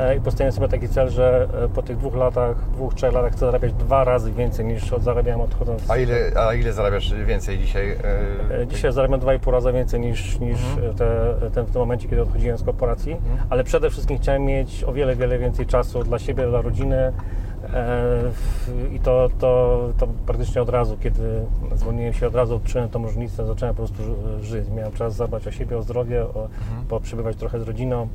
e, 0.00 0.16
i 0.16 0.20
postawiłem 0.20 0.52
sobie 0.52 0.68
taki 0.68 0.88
cel, 0.88 1.10
że 1.10 1.48
e, 1.64 1.68
po 1.68 1.82
tych 1.82 1.96
dwóch 1.96 2.14
latach, 2.14 2.70
dwóch, 2.72 2.94
trzech 2.94 3.12
latach 3.12 3.32
chcę 3.32 3.38
zarabiać 3.46 3.72
dwa 3.72 4.04
razy 4.04 4.32
więcej 4.32 4.64
niż 4.64 4.90
zarabiałem 5.00 5.40
odchodząc. 5.40 5.90
A 5.90 5.96
ile, 5.96 6.16
a 6.36 6.54
ile 6.54 6.72
zarabiasz 6.72 7.14
więcej 7.14 7.58
dzisiaj? 7.58 7.90
E, 8.60 8.66
Dzisiaj 8.66 8.92
zarabiam 8.92 9.20
2,5 9.20 9.50
razy 9.52 9.72
więcej 9.72 10.00
niż, 10.00 10.38
niż 10.40 10.58
te, 10.96 11.34
ten, 11.54 11.64
w 11.66 11.70
tym 11.70 11.80
momencie, 11.80 12.08
kiedy 12.08 12.22
odchodziłem 12.22 12.58
z 12.58 12.62
korporacji, 12.62 13.16
ale 13.50 13.64
przede 13.64 13.90
wszystkim 13.90 14.18
chciałem 14.18 14.42
mieć 14.44 14.84
o 14.84 14.92
wiele, 14.92 15.16
wiele 15.16 15.38
więcej 15.38 15.66
czasu 15.66 16.04
dla 16.04 16.18
siebie, 16.18 16.46
dla 16.46 16.60
rodziny 16.60 17.12
i 18.92 19.00
to, 19.00 19.28
to, 19.38 19.80
to 19.98 20.08
praktycznie 20.26 20.62
od 20.62 20.68
razu, 20.68 20.96
kiedy 21.00 21.22
zwolniłem 21.74 22.12
się, 22.12 22.26
od 22.26 22.34
razu 22.34 22.56
odczułem 22.56 22.88
tą 22.88 23.02
różnicę, 23.02 23.46
zacząłem 23.46 23.74
po 23.74 23.82
prostu 23.82 24.02
ży- 24.04 24.44
żyć. 24.44 24.68
Miałem 24.76 24.92
czas 24.92 25.14
zadbać 25.14 25.46
o 25.46 25.50
siebie, 25.50 25.78
o 25.78 25.82
zdrowie, 25.82 26.22
o, 26.22 26.48
poprzebywać 26.88 27.36
trochę 27.36 27.60
z 27.60 27.62
rodziną 27.62 28.08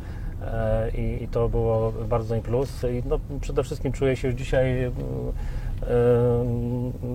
i, 0.97 1.23
i 1.23 1.27
to 1.27 1.49
było 1.49 1.91
bardzo 1.91 2.35
im 2.35 2.41
plus. 2.41 2.83
I 2.83 3.03
no, 3.09 3.19
przede 3.41 3.63
wszystkim 3.63 3.91
czuję 3.91 4.15
się 4.15 4.27
już 4.27 4.37
dzisiaj 4.37 4.83
e, 4.83 4.91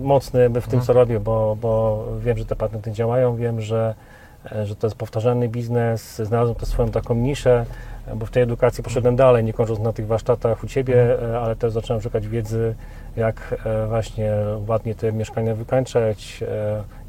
mocny 0.03 0.49
w 0.49 0.67
tym, 0.67 0.81
co 0.81 0.93
robię, 0.93 1.19
bo, 1.19 1.57
bo 1.61 2.05
wiem, 2.19 2.37
że 2.37 2.45
te 2.45 2.55
patenty 2.55 2.91
działają, 2.91 3.35
wiem, 3.35 3.61
że, 3.61 3.95
e, 3.97 4.18
że 4.63 4.75
to 4.75 4.87
jest 4.87 4.97
powtarzalny 4.97 5.49
biznes, 5.49 6.15
znalazłem 6.15 6.55
też 6.55 6.69
swoją 6.69 6.89
taką 6.91 7.15
niszę, 7.15 7.65
e, 8.07 8.15
bo 8.15 8.25
w 8.25 8.31
tej 8.31 8.43
edukacji 8.43 8.83
poszedłem 8.83 9.15
dalej, 9.15 9.43
nie 9.43 9.53
kończąc 9.53 9.79
na 9.79 9.93
tych 9.93 10.07
warsztatach 10.07 10.63
u 10.63 10.67
Ciebie, 10.67 11.21
e, 11.33 11.39
ale 11.39 11.55
też 11.55 11.73
zacząłem 11.73 12.01
szukać 12.01 12.27
wiedzy, 12.27 12.75
jak 13.15 13.55
e, 13.65 13.87
właśnie 13.87 14.31
ładnie 14.67 14.95
te 14.95 15.11
mieszkania 15.11 15.55
wykańczać, 15.55 16.43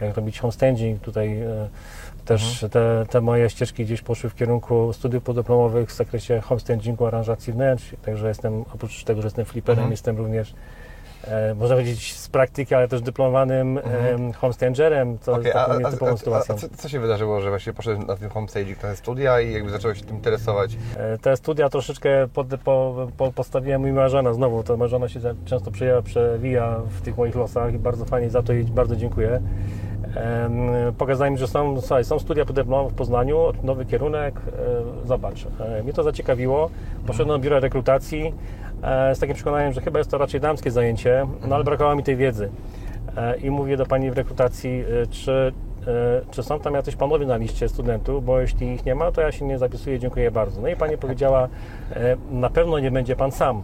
e, 0.00 0.06
jak 0.06 0.16
robić 0.16 0.40
homestaging. 0.40 1.00
Tutaj 1.00 1.40
e, 1.40 1.68
też 2.24 2.64
te, 2.70 3.06
te 3.10 3.20
moje 3.20 3.50
ścieżki 3.50 3.84
gdzieś 3.84 4.02
poszły 4.02 4.30
w 4.30 4.34
kierunku 4.34 4.92
studiów 4.92 5.22
podyplomowych 5.22 5.88
w 5.88 5.96
zakresie 5.96 6.40
homestagingu, 6.40 7.06
aranżacji 7.06 7.52
wnętrz, 7.52 7.84
także 8.02 8.28
jestem, 8.28 8.64
oprócz 8.74 9.04
tego, 9.04 9.22
że 9.22 9.26
jestem 9.26 9.44
fliperem, 9.44 9.78
Mhm. 9.78 9.90
jestem 9.90 10.16
również 10.16 10.50
e, 10.50 10.54
można 11.56 11.76
powiedzieć 11.76 12.14
z 12.14 12.28
praktyki, 12.28 12.74
ale 12.74 12.88
też 12.88 13.00
dyplomowanym 13.00 13.78
mhm. 13.78 14.32
homestangerem, 14.32 15.18
co 15.18 15.34
a, 15.34 15.38
taką 15.40 16.06
a, 16.06 16.12
a, 16.12 16.16
sytuacją. 16.16 16.54
a 16.54 16.58
co, 16.58 16.68
co 16.76 16.88
się 16.88 17.00
wydarzyło, 17.00 17.40
że 17.40 17.50
właśnie 17.50 17.72
poszedłeś 17.72 18.06
na 18.06 18.16
tym 18.16 18.30
homestaging, 18.30 18.82
na 18.82 18.96
studia 18.96 19.40
i 19.40 19.52
jakby 19.52 19.70
zacząłeś 19.70 19.98
się 19.98 20.04
tym 20.04 20.16
interesować? 20.16 20.76
E, 20.96 21.18
Te 21.18 21.36
studia 21.36 21.68
troszeczkę 21.68 22.28
pod, 22.34 22.46
po, 22.64 23.06
po, 23.16 23.32
postawiłem 23.32 23.88
i 23.88 23.92
moja 23.92 24.08
żona 24.08 24.32
znowu, 24.32 24.62
to 24.62 24.76
moja 24.76 24.88
żona 24.88 25.08
się 25.08 25.20
często 25.44 25.70
przejęła, 25.70 26.02
przewija 26.02 26.80
w 26.98 27.02
tych 27.02 27.16
moich 27.16 27.34
losach 27.34 27.74
i 27.74 27.78
bardzo 27.78 28.04
fajnie 28.04 28.30
za 28.30 28.42
to 28.42 28.52
jej 28.52 28.64
bardzo 28.64 28.96
dziękuję. 28.96 29.40
Em, 30.14 30.70
Pokazałem, 30.98 31.36
że 31.36 31.48
są, 31.48 31.80
słuchaj, 31.80 32.04
są 32.04 32.18
studia 32.18 32.44
podyplomowe 32.44 32.90
w 32.90 32.94
Poznaniu, 32.94 33.52
nowy 33.62 33.84
kierunek, 33.84 34.34
e, 34.36 35.06
zobacz. 35.06 35.46
E, 35.60 35.82
Mnie 35.82 35.92
to 35.92 36.02
zaciekawiło, 36.02 36.70
poszedłem 37.06 37.40
do 37.40 37.44
biura 37.44 37.60
rekrutacji 37.60 38.22
e, 38.26 38.32
z 39.14 39.18
takim 39.18 39.34
przekonaniem, 39.34 39.72
że 39.72 39.80
chyba 39.80 39.98
jest 39.98 40.10
to 40.10 40.18
raczej 40.18 40.40
damskie 40.40 40.70
zajęcie, 40.70 41.26
no 41.48 41.54
ale 41.54 41.64
brakowało 41.64 41.96
mi 41.96 42.02
tej 42.02 42.16
wiedzy. 42.16 42.50
E, 43.16 43.36
I 43.36 43.50
mówię 43.50 43.76
do 43.76 43.86
pani 43.86 44.10
w 44.10 44.16
rekrutacji, 44.16 44.84
e, 45.02 45.06
czy, 45.06 45.52
e, 45.86 46.20
czy 46.30 46.42
są 46.42 46.60
tam 46.60 46.74
jacyś 46.74 46.96
panowie 46.96 47.26
na 47.26 47.36
liście 47.36 47.68
studentów, 47.68 48.24
bo 48.24 48.40
jeśli 48.40 48.74
ich 48.74 48.84
nie 48.84 48.94
ma, 48.94 49.12
to 49.12 49.20
ja 49.20 49.32
się 49.32 49.44
nie 49.44 49.58
zapisuję, 49.58 49.98
dziękuję 49.98 50.30
bardzo. 50.30 50.60
No 50.60 50.68
i 50.68 50.76
pani 50.76 50.98
powiedziała, 50.98 51.48
e, 51.92 52.16
na 52.30 52.50
pewno 52.50 52.78
nie 52.78 52.90
będzie 52.90 53.16
pan 53.16 53.32
sam. 53.32 53.62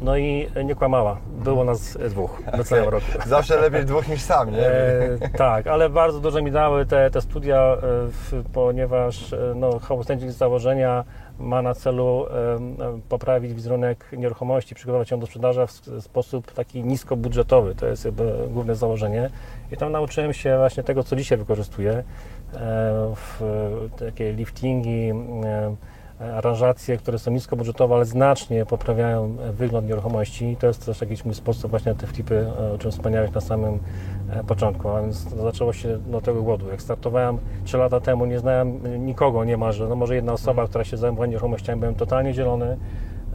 No 0.00 0.16
i 0.16 0.48
nie 0.64 0.74
kłamała. 0.74 1.16
Było 1.44 1.64
nas 1.64 1.98
dwóch 2.08 2.42
na 2.56 2.64
całym 2.64 2.88
roku. 2.88 3.06
Zawsze 3.26 3.60
lepiej 3.60 3.84
dwóch 3.84 4.08
niż 4.08 4.20
sam, 4.20 4.50
nie? 4.50 4.66
E, 4.66 5.18
tak, 5.36 5.66
ale 5.66 5.90
bardzo 5.90 6.20
dużo 6.20 6.42
mi 6.42 6.50
dały 6.50 6.86
te, 6.86 7.10
te 7.10 7.20
studia, 7.20 7.58
e, 7.58 8.42
ponieważ 8.52 9.32
e, 9.32 9.38
no, 9.54 9.78
homestaging 9.78 10.32
z 10.32 10.36
założenia 10.36 11.04
ma 11.38 11.62
na 11.62 11.74
celu 11.74 12.26
poprawić 13.08 13.54
wizerunek 13.54 14.06
nieruchomości, 14.12 14.74
przygotować 14.74 15.10
ją 15.10 15.20
do 15.20 15.26
sprzedaży 15.26 15.66
w 15.66 16.02
sposób 16.02 16.52
taki 16.52 16.84
niskobudżetowy. 16.84 17.74
To 17.74 17.86
jest 17.86 18.08
główne 18.48 18.74
założenie. 18.74 19.30
I 19.72 19.76
tam 19.76 19.92
nauczyłem 19.92 20.32
się 20.32 20.58
właśnie 20.58 20.82
tego, 20.82 21.02
co 21.02 21.16
dzisiaj 21.16 21.38
wykorzystuję. 21.38 21.92
E, 21.92 22.04
w, 23.16 23.40
takie 23.98 24.32
liftingi, 24.32 25.12
aranżacje, 26.20 26.96
które 26.96 27.18
są 27.18 27.30
niskobudżetowe, 27.30 27.94
ale 27.94 28.04
znacznie 28.04 28.66
poprawiają 28.66 29.36
wygląd 29.52 29.88
nieruchomości. 29.88 30.56
To 30.60 30.66
jest 30.66 30.86
też 30.86 31.00
jakiś 31.00 31.24
mój 31.24 31.34
sposób 31.34 31.70
właśnie 31.70 31.94
te 31.94 32.06
flipy, 32.06 32.46
e, 32.60 32.72
o 32.72 32.78
czym 32.78 32.90
wspomniałeś 32.90 33.30
na 33.30 33.40
samym 33.40 33.78
początku. 34.46 34.88
A 34.88 35.02
więc 35.02 35.16
zaczęło 35.28 35.72
się 35.72 35.98
do 35.98 36.20
tego 36.20 36.42
głodu. 36.42 36.68
Jak 36.68 36.82
startowałem 36.82 37.38
3 37.64 37.76
lata 37.78 38.00
temu, 38.00 38.26
nie 38.26 38.38
znałem 38.38 38.80
e, 38.84 38.98
nikogo 38.98 39.44
niemalże. 39.44 39.88
No 39.88 39.96
może 39.96 40.14
jedna 40.14 40.32
osoba, 40.32 40.66
która 40.68 40.84
się 40.84 40.96
zajmowała 40.96 41.26
nieruchomościami, 41.26 41.80
byłem 41.80 41.94
totalnie 41.94 42.34
zielony. 42.34 42.76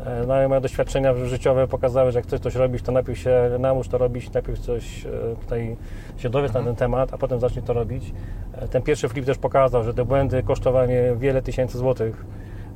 E, 0.06 0.24
No 0.28 0.44
i 0.44 0.48
moje 0.48 0.62
doświadczenia 0.62 1.14
życiowe 1.14 1.68
pokazały, 1.68 2.12
że 2.12 2.20
jak 2.20 2.28
chcesz 2.28 2.40
coś 2.40 2.56
robić, 2.56 2.82
to 2.84 2.92
najpierw 2.92 3.20
się 3.20 3.50
naucz 3.60 3.88
to 3.88 3.98
robić, 3.98 4.32
najpierw 4.34 4.60
coś 4.60 5.06
e, 5.06 5.10
tutaj 5.42 5.78
się 6.18 6.30
dowiedz 6.30 6.54
na 6.54 6.64
ten 6.64 6.76
temat, 6.76 7.14
a 7.14 7.18
potem 7.18 7.40
zacznij 7.40 7.64
to 7.66 7.74
robić. 7.74 8.14
E, 8.54 8.68
Ten 8.68 8.82
pierwszy 8.82 9.10
flip 9.10 9.26
też 9.26 9.38
pokazał, 9.38 9.84
że 9.84 9.94
te 9.94 10.06
błędy 10.06 10.44
kosztowały 10.44 10.88
mnie 10.88 11.16
wiele 11.18 11.42
tysięcy 11.42 11.78
złotych. 11.78 12.26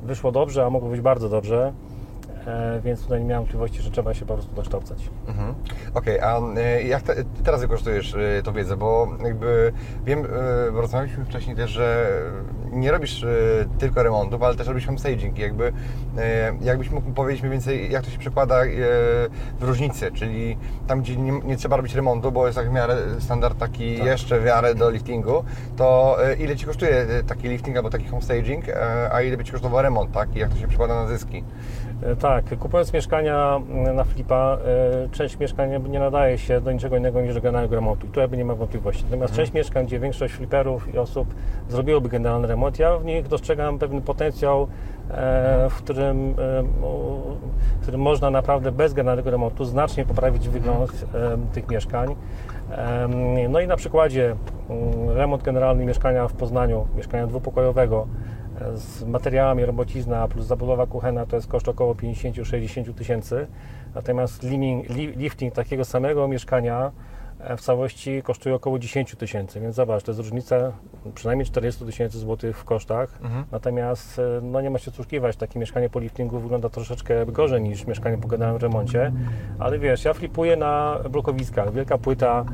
Wyszło 0.02 0.32
dobrze, 0.32 0.64
a 0.64 0.70
mogło 0.70 0.88
być 0.88 1.00
bardzo 1.00 1.28
dobrze, 1.28 1.72
e, 1.72 1.95
więc 2.82 3.02
tutaj 3.02 3.20
nie 3.20 3.26
miałem 3.26 3.42
wątpliwości, 3.42 3.82
że 3.82 3.90
trzeba 3.90 4.14
się 4.14 4.26
po 4.26 4.34
prostu 4.34 4.54
dokształcać. 4.54 5.10
Mhm. 5.28 5.54
Okej, 5.94 6.20
a 6.20 6.38
y, 6.38 6.82
jak 6.82 7.02
te, 7.02 7.14
teraz 7.44 7.60
wykorzystujesz 7.60 8.14
y, 8.14 8.42
tą 8.44 8.52
wiedzę? 8.52 8.76
Bo 8.76 9.08
jakby 9.24 9.72
wiem, 10.04 10.26
rozmawialiśmy 10.74 11.24
wcześniej 11.24 11.56
też, 11.56 11.70
że 11.70 12.08
nie 12.72 12.90
robisz 12.90 13.26
tylko 13.78 14.02
remontów, 14.02 14.42
ale 14.42 14.54
też 14.54 14.66
robisz 14.66 14.86
homestaging. 14.86 15.38
Jakby, 15.38 15.72
jakbyś 16.60 16.90
mógł 16.90 17.10
powiedzieć 17.10 17.42
mniej 17.42 17.52
więcej, 17.52 17.92
jak 17.92 18.04
to 18.04 18.10
się 18.10 18.18
przekłada 18.18 18.62
w 19.58 19.62
różnicy, 19.62 20.12
czyli 20.12 20.56
tam, 20.86 21.00
gdzie 21.00 21.16
nie, 21.16 21.32
nie 21.32 21.56
trzeba 21.56 21.76
robić 21.76 21.94
remontu, 21.94 22.32
bo 22.32 22.46
jest 22.46 22.58
tak 22.58 22.70
w 22.70 22.72
miarę 22.72 22.96
standard 23.18 23.58
taki 23.58 24.04
jeszcze 24.04 24.40
w 24.40 24.44
miarę 24.44 24.74
do 24.74 24.90
liftingu, 24.90 25.44
to 25.76 26.16
ile 26.38 26.56
Ci 26.56 26.66
kosztuje 26.66 27.06
taki 27.26 27.48
lifting 27.48 27.76
albo 27.76 27.90
taki 27.90 28.06
homestaging, 28.06 28.68
y, 28.68 28.74
a 29.12 29.22
ile 29.22 29.36
by 29.36 29.44
Ci 29.44 29.52
kosztował 29.52 29.82
remont, 29.82 30.12
tak? 30.12 30.36
I 30.36 30.38
jak 30.38 30.50
to 30.50 30.56
się 30.56 30.68
przekłada 30.68 30.94
na 30.94 31.06
zyski? 31.06 31.44
E, 32.02 32.16
Tak, 32.16 32.58
kupując 32.58 32.92
mieszkania 32.92 33.60
mm, 33.70 33.96
na 33.96 34.04
flipa, 34.04 34.58
e, 35.04 35.08
część 35.08 35.38
mieszkań 35.38 35.88
nie 35.88 35.98
nadaje 35.98 36.38
się 36.38 36.60
do 36.60 36.72
niczego 36.72 36.96
innego 36.96 37.20
niż 37.20 37.34
do 37.34 37.40
generalnego 37.40 37.74
remontu. 37.74 38.06
I 38.06 38.10
tu 38.10 38.20
jakby 38.20 38.36
nie 38.36 38.44
ma 38.44 38.54
wątpliwości. 38.54 39.04
Natomiast 39.04 39.34
część 39.34 39.52
mieszkań, 39.52 39.86
gdzie 39.86 40.00
większość 40.00 40.34
fliperów 40.34 40.94
i 40.94 40.98
osób 40.98 41.34
zrobiłoby 41.68 42.08
generalny 42.08 42.48
remont, 42.48 42.78
ja 42.78 42.98
w 42.98 43.04
nich 43.04 43.28
dostrzegam 43.28 43.78
pewien 43.78 44.02
potencjał, 44.02 44.66
e, 45.10 45.66
w 45.70 45.74
którym, 45.74 46.34
w 47.78 47.82
którym 47.82 48.00
można 48.00 48.30
naprawdę 48.30 48.72
bez 48.72 48.94
generalnego 48.94 49.30
remontu 49.30 49.64
znacznie 49.64 50.04
poprawić 50.04 50.48
wygląd 50.48 51.06
e, 51.14 51.38
tych 51.52 51.68
mieszkań. 51.68 52.16
No 53.48 53.60
i 53.60 53.66
na 53.66 53.76
przykładzie 53.76 54.36
mm, 54.70 55.10
remont 55.10 55.42
generalny 55.42 55.84
mieszkania 55.84 56.28
w 56.28 56.32
Poznaniu, 56.32 56.86
mieszkania 56.96 57.26
dwupokojowego, 57.26 58.06
z 58.74 59.04
materiałami 59.04 59.64
robocizna 59.64 60.28
plus 60.28 60.46
zabudowa 60.46 60.86
kuchenna 60.86 61.26
to 61.26 61.36
jest 61.36 61.48
koszt 61.48 61.68
około 61.68 61.94
50-60 61.94 62.94
tysięcy. 62.94 63.46
Natomiast 63.94 64.42
liming, 64.42 64.88
li, 64.88 65.06
lifting 65.06 65.54
takiego 65.54 65.84
samego 65.84 66.28
mieszkania 66.28 66.92
e, 67.40 67.56
w 67.56 67.60
całości 67.60 68.22
kosztuje 68.22 68.54
około 68.54 68.78
10 68.78 69.14
tysięcy, 69.16 69.60
więc 69.60 69.76
zobacz, 69.76 70.02
to 70.02 70.10
jest 70.10 70.20
różnica 70.20 70.72
przynajmniej 71.14 71.46
40 71.46 71.84
tysięcy 71.84 72.18
złotych 72.18 72.58
w 72.58 72.64
kosztach. 72.64 73.18
Natomiast 73.52 74.18
e, 74.18 74.40
no 74.42 74.60
nie 74.60 74.70
ma 74.70 74.78
się 74.78 74.90
oszukiwać, 74.90 75.36
takie 75.36 75.58
mieszkanie 75.58 75.88
po 75.90 76.00
liftingu 76.00 76.40
wygląda 76.40 76.68
troszeczkę 76.68 77.26
gorzej 77.26 77.62
niż 77.62 77.86
mieszkanie 77.86 78.18
po 78.18 78.28
generalnym 78.28 78.62
remoncie. 78.62 79.12
Ale 79.58 79.78
wiesz, 79.78 80.04
ja 80.04 80.14
flipuję 80.14 80.56
na 80.56 80.98
blokowiskach, 81.10 81.72
wielka 81.72 81.98
płyta. 81.98 82.44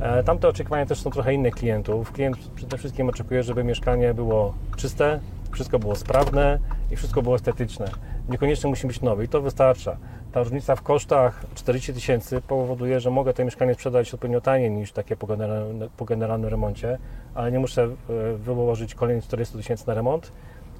E, 0.00 0.22
Tamte 0.22 0.48
oczekiwania 0.48 0.86
też 0.86 1.00
są 1.00 1.10
trochę 1.10 1.34
innych 1.34 1.54
klientów. 1.54 2.12
Klient 2.12 2.36
przede 2.54 2.78
wszystkim 2.78 3.08
oczekuje, 3.08 3.42
żeby 3.42 3.64
mieszkanie 3.64 4.14
było 4.14 4.54
czyste, 4.76 5.20
wszystko 5.50 5.78
było 5.78 5.96
sprawne 5.96 6.58
i 6.90 6.96
wszystko 6.96 7.22
było 7.22 7.34
estetyczne. 7.34 7.90
Niekoniecznie 8.28 8.70
musi 8.70 8.86
być 8.86 9.00
nowe 9.00 9.24
i 9.24 9.28
to 9.28 9.40
wystarcza. 9.40 9.96
Ta 10.32 10.42
różnica 10.42 10.76
w 10.76 10.82
kosztach 10.82 11.44
40 11.54 11.94
tysięcy 11.94 12.40
powoduje, 12.40 13.00
że 13.00 13.10
mogę 13.10 13.34
to 13.34 13.44
mieszkanie 13.44 13.74
sprzedać 13.74 14.14
odpowiednio 14.14 14.40
taniej 14.40 14.70
niż 14.70 14.92
takie 14.92 15.16
po, 15.16 15.26
generalne, 15.26 15.88
po 15.96 16.04
generalnym 16.04 16.50
remoncie, 16.50 16.98
ale 17.34 17.52
nie 17.52 17.58
muszę 17.58 17.82
e, 17.82 18.36
wyłożyć 18.36 18.94
kolejnych 18.94 19.24
40 19.24 19.56
tysięcy 19.56 19.86
na 19.86 19.94
remont 19.94 20.32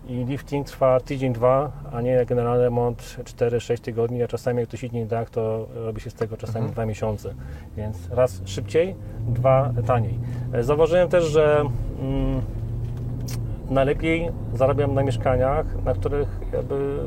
i 0.08 0.24
lifting 0.24 0.66
trwa 0.66 1.00
tydzień, 1.00 1.32
dwa, 1.32 1.72
a 1.92 2.00
nie 2.00 2.26
generalny 2.26 2.64
remont 2.64 3.16
4-6 3.24 3.80
tygodni, 3.80 4.22
a 4.22 4.28
czasami 4.28 4.60
jak 4.60 4.68
ktoś 4.68 4.84
idzie 4.84 4.98
nie 4.98 5.06
tak, 5.06 5.30
to 5.30 5.66
robi 5.74 6.00
się 6.00 6.10
z 6.10 6.14
tego 6.14 6.36
czasami 6.36 6.70
dwa 6.70 6.86
miesiące. 6.86 7.34
Więc 7.76 7.96
raz 8.10 8.40
szybciej, 8.44 8.94
dwa 9.28 9.72
taniej. 9.86 10.18
E, 10.52 10.64
Zauważyłem 10.64 11.08
też, 11.08 11.24
że 11.24 11.64
mm, 12.00 12.42
najlepiej 13.70 14.30
zarabiam 14.54 14.94
na 14.94 15.02
mieszkaniach, 15.02 15.66
na 15.84 15.94
których 15.94 16.28
jakby 16.52 16.98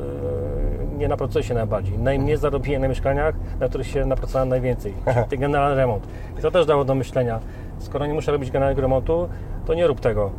nie 0.98 1.08
napracuję 1.08 1.44
się 1.44 1.54
najbardziej. 1.54 1.98
Najmniej 1.98 2.36
zarobiłem 2.36 2.82
na 2.82 2.88
mieszkaniach, 2.88 3.34
na 3.60 3.68
których 3.68 3.86
się 3.86 4.06
napracowałem 4.06 4.48
najwięcej. 4.48 4.94
Czyli 5.14 5.26
ten 5.28 5.40
generalny 5.40 5.76
remont. 5.76 6.06
I 6.38 6.42
to 6.42 6.50
też 6.50 6.66
dało 6.66 6.84
do 6.84 6.94
myślenia. 6.94 7.40
Skoro 7.78 8.06
nie 8.06 8.14
muszę 8.14 8.32
robić 8.32 8.50
generalnego 8.50 8.82
remontu, 8.82 9.28
to 9.66 9.74
nie 9.74 9.86
rób 9.86 10.00
tego. 10.00 10.30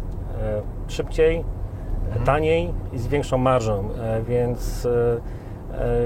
E, 0.42 0.62
Szybciej, 0.88 1.44
taniej 2.26 2.74
i 2.94 2.98
z 3.00 3.08
większą 3.08 3.38
marżą, 3.38 3.90
e, 4.02 4.22
więc, 4.22 4.86
e, 4.86 5.35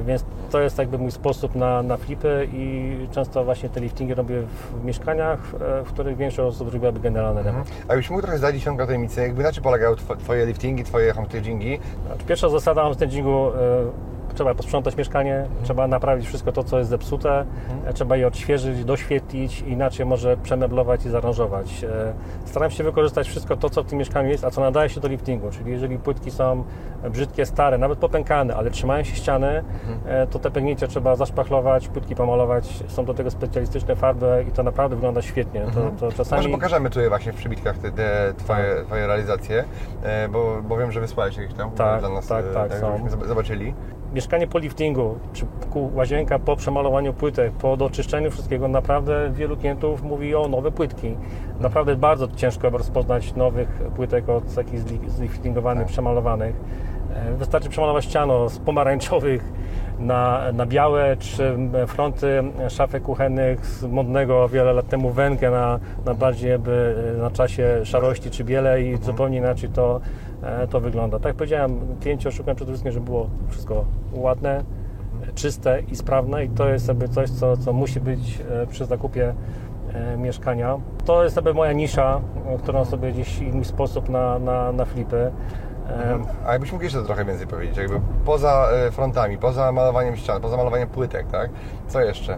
więc 0.06 0.26
to 0.52 0.62
jest 0.62 0.78
jakby 0.78 0.98
mój 0.98 1.12
sposób 1.12 1.56
na, 1.56 1.84
na 1.84 1.98
flipy 1.98 2.48
i 2.54 2.96
często 3.12 3.44
właśnie 3.44 3.70
te 3.70 3.80
liftingi 3.80 4.14
robię 4.14 4.42
w 4.82 4.86
mieszkaniach, 4.86 5.40
e, 5.80 5.84
w 5.84 5.94
których 5.94 6.18
większość 6.18 6.56
osób 6.56 6.74
robiłaby 6.74 7.00
generalny 7.00 7.44
remont. 7.44 7.68
A 7.88 7.92
jakbyś 7.94 8.10
mógł 8.10 8.22
trochę 8.22 8.38
zdradzić 8.38 8.64
ciągle 8.64 8.86
tajemnicy, 8.86 9.22
jakby 9.22 9.44
na 9.44 9.52
czym 9.52 9.64
polegają 9.64 9.94
tw- 9.94 10.18
Twoje 10.18 10.46
liftingi, 10.46 10.84
Twoje 10.84 11.14
homestagingi? 11.14 11.80
Pierwsza 12.28 12.50
zasada 12.50 12.82
homestagingu, 12.82 13.48
e, 13.48 13.52
trzeba 14.34 14.56
posprzątać 14.56 14.98
mieszkanie, 14.98 15.46
trzeba 15.64 15.88
naprawić 15.88 16.28
wszystko 16.28 16.52
to, 16.52 16.64
co 16.64 16.78
jest 16.78 16.90
zepsute, 16.90 17.46
e, 17.86 17.94
trzeba 17.94 18.16
je 18.18 18.28
odświeżyć, 18.28 18.86
doświetlić, 18.86 19.62
inaczej 19.62 20.06
może 20.06 20.38
przemeblować 20.38 21.06
i 21.06 21.10
zaaranżować. 21.10 21.84
E, 21.84 22.14
Staram 22.46 22.72
się 22.72 22.84
wykorzystać 22.84 23.28
wszystko 23.28 23.56
to, 23.56 23.70
co 23.70 23.84
w 23.84 23.86
tym 23.86 24.00
mieszkaniu 24.00 24.30
jest, 24.30 24.44
a 24.46 24.52
co 24.52 24.62
nadaje 24.62 24.90
się 24.90 25.00
do 25.02 25.08
liftingu, 25.08 25.50
czyli 25.52 25.72
jeżeli 25.72 25.98
płytki 25.98 26.32
są 26.32 26.64
brzydkie, 27.10 27.46
stare, 27.46 27.78
nawet 27.78 28.00
popękane, 28.00 28.56
ale 28.56 28.72
trzymają 28.72 29.04
się 29.04 29.16
ściany, 29.16 29.64
e, 30.06 30.28
to 30.28 30.40
te 30.40 30.52
pęknięcia 30.52 30.88
trzeba 30.88 31.16
zaszpachlować, 31.16 31.88
płytki 31.88 32.16
pomalować, 32.16 32.84
są 32.88 33.06
do 33.06 33.14
tego 33.14 33.32
specjalistyczne 33.32 33.96
farby 33.96 34.46
i 34.50 34.52
to 34.52 34.64
naprawdę 34.64 34.96
wygląda 34.96 35.22
świetnie. 35.22 35.62
To, 35.74 35.92
to 36.00 36.12
czasami... 36.18 36.40
Może 36.42 36.50
pokażemy 36.56 36.90
tutaj 36.90 37.10
właśnie 37.10 37.34
w 37.34 37.36
przybitkach 37.36 37.78
te, 37.78 37.92
te 37.92 38.34
twoje, 38.38 38.84
twoje 38.86 39.08
realizacje, 39.08 39.64
bo, 40.32 40.62
bo 40.68 40.78
wiem, 40.78 40.92
że 40.92 41.00
wysłałeś 41.02 41.38
jakieś 41.38 41.54
tam 41.54 41.72
Tak, 41.72 42.00
dla 42.00 42.10
nas, 42.10 42.28
tak, 42.28 42.46
e, 42.46 42.54
tak, 42.54 42.74
są. 42.74 43.00
zobaczyli. 43.28 43.74
Mieszkanie 44.14 44.48
po 44.48 44.60
liftingu, 44.60 45.16
czy 45.34 45.46
łazienka 45.94 46.40
po 46.40 46.56
przemalowaniu 46.56 47.14
płytek, 47.14 47.52
po 47.52 47.78
doczyszczeniu 47.78 48.32
wszystkiego, 48.32 48.68
naprawdę 48.68 49.32
wielu 49.34 49.58
klientów 49.58 50.04
mówi 50.04 50.36
o 50.36 50.48
nowe 50.48 50.72
płytki. 50.72 51.16
Naprawdę 51.60 51.96
bardzo 51.96 52.28
ciężko 52.36 52.70
rozpoznać 52.70 53.36
nowych 53.36 53.70
płytek 53.96 54.30
od 54.30 54.56
takich 54.56 54.80
zli- 54.80 55.10
zliftingowanych, 55.10 55.88
przemalowanych. 55.88 56.56
E, 57.16 57.34
Wystarczy 57.34 57.70
przemalować 57.70 58.06
ściano 58.06 58.50
z 58.50 58.60
pomarańczowych 58.60 59.44
na, 60.00 60.42
na 60.54 60.66
białe, 60.66 61.18
czy 61.20 61.58
fronty 61.88 62.44
szafek 62.70 63.04
kuchennych 63.04 63.66
z 63.66 63.84
modnego 63.84 64.50
wiele 64.50 64.74
lat 64.74 64.88
temu 64.88 65.10
węgę 65.10 65.52
na, 65.52 65.80
na 66.06 66.14
bardziej 66.14 66.50
jakby 66.52 66.96
e, 67.16 67.22
na 67.22 67.32
czasie 67.32 67.86
szarości 67.86 68.32
czy 68.32 68.44
biele 68.44 68.82
i 68.82 68.98
zupełnie 68.98 69.38
inaczej 69.38 69.70
to, 69.70 70.00
to 70.70 70.80
wygląda. 70.80 71.20
Tak 71.20 71.26
jak 71.26 71.36
powiedziałem, 71.36 71.80
klienci 72.02 72.28
oszukują 72.28 72.56
przede 72.56 72.72
wszystkim, 72.72 72.92
żeby 72.92 73.06
było 73.06 73.30
wszystko 73.50 73.86
ładne, 74.14 74.64
czyste 75.36 75.82
i 75.82 75.96
sprawne 75.96 76.46
i 76.46 76.50
to 76.50 76.70
jest 76.70 76.88
jakby 76.88 77.08
coś, 77.10 77.30
co, 77.30 77.58
co 77.58 77.74
musi 77.74 78.00
być 78.00 78.42
e, 78.52 78.68
przy 78.68 78.86
zakupie 78.86 79.34
e, 79.94 80.18
mieszkania. 80.18 80.78
To 81.06 81.24
jest 81.24 81.36
jakby 81.36 81.54
moja 81.54 81.72
nisza, 81.74 82.22
e, 82.48 82.58
którą 82.58 82.86
sobie 82.86 83.12
gdzieś 83.12 83.40
i 83.40 83.52
mój 83.52 83.66
sposób 83.66 84.10
na, 84.10 84.40
na, 84.40 84.72
na 84.72 84.86
flipy. 84.86 85.32
E, 85.90 86.20
A 86.46 86.52
jakbyś 86.52 86.72
mógł 86.72 86.84
jeszcze 86.84 87.04
trochę 87.04 87.26
więcej 87.26 87.48
powiedzieć, 87.48 87.78
jakby 87.78 88.02
poza 88.26 88.68
e, 88.88 88.92
frontami, 88.92 89.38
poza 89.38 89.72
malowaniem 89.72 90.16
ścian, 90.16 90.42
poza 90.42 90.58
malowaniem 90.58 90.88
płytek, 90.90 91.28
tak? 91.28 91.50
Co 91.88 92.02
jeszcze? 92.02 92.38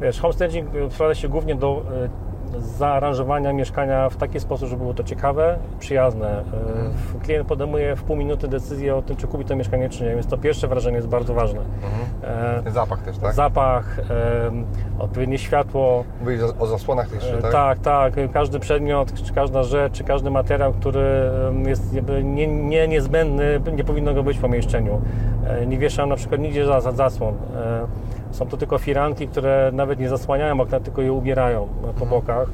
Wiesz, 0.00 0.20
homestaging 0.20 0.68
sprowadza 0.90 1.14
się 1.14 1.28
głównie 1.28 1.54
do 1.54 1.82
e, 2.04 2.08
zaaranżowania 2.58 3.52
mieszkania 3.52 4.08
w 4.08 4.16
taki 4.16 4.40
sposób, 4.40 4.68
żeby 4.68 4.80
było 4.82 4.94
to 4.94 5.04
ciekawe, 5.04 5.58
przyjazne. 5.78 6.28
E, 6.30 7.24
Klient 7.24 7.48
podejmuje 7.48 7.96
w 7.96 8.02
pół 8.02 8.16
minuty 8.16 8.48
decyzję 8.48 8.96
o 8.96 9.02
tym, 9.02 9.16
czy 9.16 9.26
kupi 9.26 9.44
to 9.44 9.56
mieszkanie, 9.56 9.88
czy 9.88 10.04
nie, 10.04 10.10
więc 10.14 10.26
to 10.26 10.38
pierwsze 10.38 10.68
wrażenie 10.68 10.96
jest 10.96 11.08
bardzo 11.08 11.34
ważne. 11.34 11.60
E, 12.24 12.60
Ten 12.64 12.72
zapach 12.72 13.02
też, 13.02 13.18
tak? 13.18 13.34
Zapach, 13.34 13.98
e, 13.98 14.50
odpowiednie 14.98 15.38
światło, 15.38 16.04
Mówiłeś 16.20 16.40
o, 16.58 16.66
zasłonach 16.66 17.12
jeszcze, 17.14 17.38
E, 17.38 17.42
tak? 17.42 17.52
Tak, 17.52 17.78
tak. 17.78 18.14
Każdy 18.32 18.60
przedmiot, 18.60 19.22
czy 19.22 19.32
każda 19.34 19.62
rzecz, 19.62 19.92
czy 19.92 20.04
każdy 20.04 20.30
materiał, 20.30 20.72
który 20.72 21.30
jest 21.66 21.82
nie, 22.22 22.46
nie 22.46 22.88
niezbędny, 22.88 23.60
nie 23.76 23.84
powinno 23.84 24.14
go 24.14 24.22
być 24.22 24.38
w 24.38 24.40
pomieszczeniu. 24.40 25.00
E, 25.46 25.66
Nie 25.66 25.78
wieszam 25.78 26.08
na 26.08 26.16
przykład 26.16 26.40
nigdzie 26.40 26.66
za, 26.66 26.80
za 26.80 26.92
zasłon. 26.92 27.34
Są 28.36 28.46
to 28.46 28.56
tylko 28.56 28.78
firanki, 28.78 29.28
które 29.28 29.70
nawet 29.72 29.98
nie 29.98 30.08
zasłaniają 30.08 30.60
okna, 30.60 30.80
tylko 30.80 31.02
je 31.02 31.12
ubierają 31.12 31.68
po 31.98 32.06
bokach. 32.06 32.48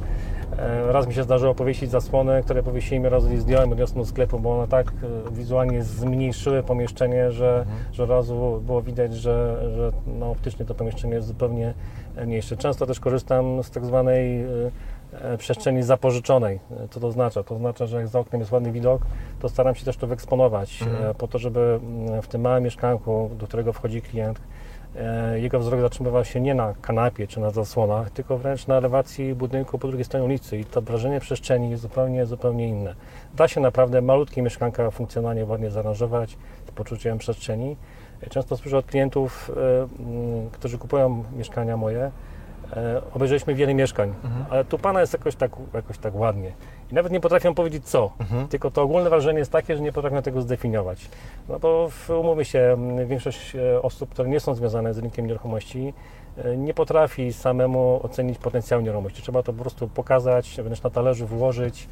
E, 0.58 0.92
Raz 0.92 1.06
mi 1.06 1.14
się 1.14 1.22
zdarzyło 1.22 1.54
powiesić 1.54 1.90
zasłony, 1.90 2.42
które 2.42 2.62
powiesiłem, 2.62 3.06
raz 3.06 3.30
je 3.30 3.40
zdjąłem, 3.40 3.72
odniosłem 3.72 4.02
do 4.02 4.08
sklepu, 4.08 4.38
bo 4.38 4.58
one 4.58 4.68
tak 4.68 4.88
e, 4.88 5.30
wizualnie 5.32 5.82
zmniejszyły 5.82 6.62
pomieszczenie, 6.62 7.30
że, 7.32 7.66
że 7.92 8.04
od 8.04 8.10
razu 8.10 8.62
było 8.66 8.82
widać, 8.82 9.14
że, 9.14 9.62
że 9.76 9.90
no, 10.06 10.30
optycznie 10.30 10.64
to 10.64 10.74
pomieszczenie 10.74 11.14
jest 11.14 11.26
zupełnie 11.26 11.74
e, 12.16 12.26
mniejsze. 12.26 12.56
Często 12.56 12.86
też 12.86 13.00
korzystam 13.00 13.62
z 13.62 13.70
tak 13.70 13.84
zwanej 13.84 14.44
przestrzeni 15.38 15.82
zapożyczonej. 15.82 16.60
Co 16.90 17.00
to 17.00 17.06
oznacza? 17.06 17.42
To 17.42 17.54
oznacza, 17.54 17.86
że 17.86 17.96
jak 17.96 18.08
za 18.08 18.20
oknem 18.20 18.40
jest 18.40 18.52
ładny 18.52 18.72
widok, 18.72 19.02
to 19.40 19.48
staram 19.48 19.74
się 19.74 19.84
też 19.84 19.96
to 19.96 20.06
wyeksponować, 20.06 20.84
e, 21.10 21.14
po 21.14 21.28
to, 21.28 21.38
żeby 21.38 21.80
mm, 21.82 22.22
w 22.22 22.28
tym 22.28 22.40
małym 22.40 22.64
mieszkanku, 22.64 23.30
do 23.38 23.46
którego 23.46 23.72
wchodzi 23.72 24.02
klient, 24.02 24.40
jego 25.34 25.58
wzrok 25.58 25.80
zatrzymywał 25.80 26.24
się 26.24 26.40
nie 26.40 26.54
na 26.54 26.74
kanapie 26.82 27.26
czy 27.26 27.40
na 27.40 27.50
zasłonach, 27.50 28.10
tylko 28.10 28.38
wręcz 28.38 28.66
na 28.66 28.74
elewacji 28.74 29.34
budynku 29.34 29.78
po 29.78 29.88
drugiej 29.88 30.04
stronie 30.04 30.24
ulicy 30.26 30.58
i 30.58 30.64
to 30.64 30.82
wrażenie 30.82 31.20
przestrzeni 31.20 31.70
jest 31.70 31.82
zupełnie, 31.82 32.26
zupełnie 32.26 32.68
inne. 32.68 32.94
Da 33.34 33.48
się 33.48 33.60
naprawdę 33.60 34.02
malutkie 34.02 34.42
mieszkanka 34.42 34.90
funkcjonalnie 34.90 35.44
ładnie 35.44 35.70
zaaranżować 35.70 36.36
z 36.66 36.70
poczuciem 36.70 37.18
przestrzeni. 37.18 37.76
E, 38.22 38.30
Często 38.30 38.56
słyszę 38.56 38.78
od 38.78 38.86
klientów, 38.86 39.50
e, 40.46 40.50
którzy 40.52 40.78
kupują 40.78 41.24
mieszkania 41.36 41.76
moje, 41.76 42.10
e, 42.76 43.02
obejrzeliśmy 43.14 43.54
wiele 43.54 43.74
mieszkań, 43.74 44.14
ale 44.50 44.64
tu 44.64 44.78
Pana 44.78 45.00
jest 45.00 45.12
jakoś 45.12 45.36
tak, 45.36 45.50
jakoś 45.74 45.98
tak 45.98 46.14
ładnie. 46.14 46.52
I 46.92 46.94
nawet 46.94 47.12
nie 47.12 47.20
potrafią 47.20 47.54
powiedzieć 47.54 47.84
co, 47.84 48.12
tylko 48.50 48.70
to 48.70 48.82
ogólne 48.82 49.10
wrażenie 49.10 49.38
jest 49.38 49.52
takie, 49.52 49.76
że 49.76 49.82
nie 49.82 49.92
potrafią 49.92 50.22
tego 50.22 50.42
zdefiniować. 50.42 51.08
No 51.48 51.58
bo 51.58 51.88
w- 51.90 52.10
umówmy 52.10 52.44
się, 52.44 52.76
większość 53.06 53.56
e, 53.56 53.82
osób, 53.82 54.10
które 54.10 54.28
nie 54.28 54.40
są 54.40 54.54
związane 54.54 54.94
z 54.94 54.98
rynkiem 54.98 55.26
nieruchomości, 55.26 55.94
e, 56.44 56.56
nie 56.56 56.74
potrafi 56.74 57.32
samemu 57.32 58.00
ocenić 58.02 58.38
potencjału 58.38 58.82
nieruchomości. 58.82 59.22
Trzeba 59.22 59.42
to 59.42 59.52
po 59.52 59.62
prostu 59.62 59.88
pokazać, 59.88 60.60
wręcz 60.64 60.82
na 60.82 60.90
talerzu 60.90 61.26
włożyć 61.26 61.88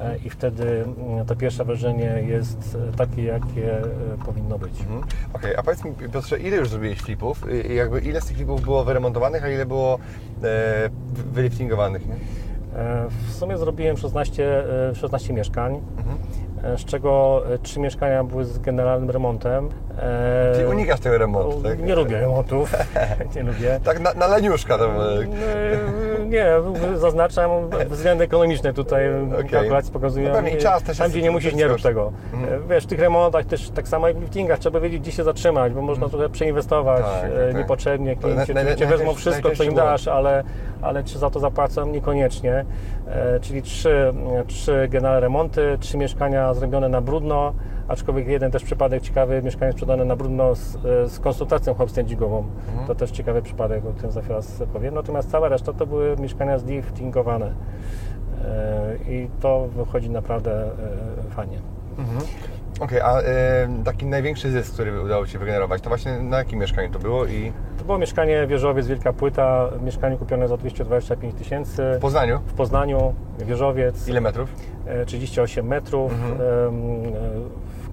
e, 0.00 0.16
i 0.24 0.30
wtedy 0.30 0.84
mm, 1.08 1.26
to 1.26 1.36
pierwsze 1.36 1.64
wrażenie 1.64 2.24
jest 2.28 2.78
takie, 2.96 3.22
jakie 3.24 3.80
powinno 4.26 4.58
być. 4.58 4.80
Mhm. 4.80 5.02
Okej, 5.32 5.56
a 5.56 5.62
powiedz 5.62 5.84
mi 5.84 5.92
Piotrze, 5.92 6.38
ile 6.38 6.56
już 6.56 6.68
zrobiłeś 6.68 6.98
flipów? 7.00 7.44
Jakby 7.74 8.00
ile 8.00 8.20
z 8.20 8.24
tych 8.26 8.36
flipów 8.36 8.60
było 8.62 8.84
wyremontowanych, 8.84 9.44
a 9.44 9.48
ile 9.48 9.66
było 9.66 9.98
e, 10.42 10.90
wyliftingowanych? 11.32 12.08
Nie? 12.08 12.14
E, 12.76 13.06
W 13.28 13.32
sumie 13.34 13.56
zrobiłem 13.58 13.96
16, 13.96 14.64
e, 14.90 14.94
16 14.94 15.32
mieszkań, 15.32 15.80
Mhm. 15.98 16.18
e, 16.74 16.78
z 16.78 16.84
czego 16.84 17.42
3 17.62 17.80
mieszkania 17.80 18.24
były 18.24 18.44
z 18.44 18.58
generalnym 18.58 19.10
remontem. 19.10 19.68
E, 19.98 20.52
Czyli 20.54 20.66
unikasz 20.66 21.00
tego 21.00 21.18
remontu, 21.18 21.62
tak? 21.62 21.82
Nie 21.82 21.94
lubię 21.94 22.20
remontów, 22.20 22.72
nie 23.36 23.42
lubię. 23.42 23.80
Tak 23.84 24.00
na, 24.00 24.14
na 24.14 24.26
leniuszka 24.26 24.78
tam. 24.78 24.90
Nie, 26.32 26.46
zaznaczam 26.96 27.50
względy 27.90 28.24
ekonomiczne 28.24 28.72
tutaj 28.72 29.08
Okej. 29.34 29.48
kalkulacje 29.50 29.92
pokazują. 29.92 30.28
No 30.28 30.34
pewnie 30.34 30.50
i 30.50 30.58
czas 30.58 30.82
też 30.82 30.98
Tam, 30.98 31.10
gdzie 31.10 31.22
nie 31.22 31.30
musisz, 31.30 31.54
nie 31.54 31.66
rób 31.68 31.80
tego. 31.82 32.12
Mhm. 32.32 32.62
E, 32.62 32.68
Wiesz, 32.68 32.84
w 32.84 32.86
tych 32.86 33.00
remontach 33.00 33.44
też 33.44 33.70
tak 33.70 33.88
samo 33.88 34.08
jak 34.08 34.16
w 34.16 34.20
liftingach 34.20 34.58
trzeba 34.58 34.80
wiedzieć, 34.80 35.00
gdzie 35.00 35.12
się 35.12 35.24
zatrzymać, 35.24 35.72
bo 35.72 35.82
można 35.82 36.08
trochę 36.08 36.28
przeinwestować 36.28 37.02
Tak, 37.04 37.30
e, 37.30 37.46
tak. 37.46 37.56
niepotrzebnie. 37.56 38.16
To 38.16 38.22
Klienci 38.22 38.52
oczywiście 38.52 38.86
wezmą 38.86 39.14
wszystko, 39.14 39.50
co 39.50 39.64
im 39.64 39.74
dasz, 39.74 40.08
ale, 40.08 40.44
ale 40.82 41.04
czy 41.04 41.18
za 41.18 41.30
to 41.30 41.40
zapłacą? 41.40 41.86
Niekoniecznie. 41.86 42.64
E, 43.08 43.40
Czyli 43.40 43.62
trzy, 43.62 44.12
trzy 44.46 44.88
generalne 44.90 45.20
remonty, 45.20 45.76
trzy 45.80 45.96
mieszkania 45.98 46.54
zrobione 46.54 46.88
na 46.88 47.00
brudno, 47.00 47.52
aczkolwiek 47.92 48.28
jeden 48.28 48.50
też 48.50 48.64
przypadek 48.64 49.02
ciekawy, 49.02 49.42
mieszkanie 49.42 49.72
sprzedane 49.72 50.04
na 50.04 50.16
brudno 50.16 50.54
z, 50.54 50.76
e, 50.76 51.08
z 51.08 51.20
konsultacją 51.20 51.74
homestagingową. 51.74 52.44
Mhm. 52.68 52.86
To 52.86 52.94
też 52.94 53.10
ciekawy 53.10 53.42
przypadek, 53.42 53.84
o 53.86 53.92
tym 53.92 54.10
za 54.10 54.22
chwilę 54.22 54.40
powiem. 54.72 54.94
Natomiast 54.94 55.30
cała 55.30 55.48
reszta 55.48 55.72
to 55.72 55.86
były 55.86 56.16
mieszkania 56.16 56.58
zliftingowane. 56.58 57.54
E, 58.44 58.96
I 59.08 59.28
to 59.40 59.68
wychodzi 59.76 60.10
naprawdę 60.10 60.64
e, 60.64 61.30
fajnie. 61.30 61.58
Okej, 62.80 63.00
a 63.00 63.20
e, 63.20 63.24
taki 63.84 64.06
największy 64.06 64.50
zysk, 64.50 64.74
który 64.74 65.02
udało 65.02 65.26
Ci 65.26 65.38
wygenerować, 65.38 65.82
to 65.82 65.88
właśnie 65.88 66.18
na 66.20 66.38
jakim 66.38 66.58
mieszkaniu 66.60 66.90
to 66.90 66.98
było 66.98 67.26
i 67.26 67.52
To 67.78 67.84
było 67.84 67.98
mieszkanie 67.98 68.46
wieżowiec, 68.46 68.86
wielka 68.86 69.12
płyta, 69.12 69.68
mieszkanie 69.84 70.16
kupione 70.16 70.48
za 70.48 70.56
225 70.56 71.34
tysięcy 71.34 71.82
w 71.96 72.00
Poznaniu? 72.00 72.40
w 72.46 72.52
Poznaniu, 72.52 73.14
wieżowiec. 73.38 74.08
Ile 74.08 74.20
metrów? 74.20 74.48
E, 74.86 75.06
38 75.06 75.66
metrów, 75.66 76.12
Mhm. 76.12 76.38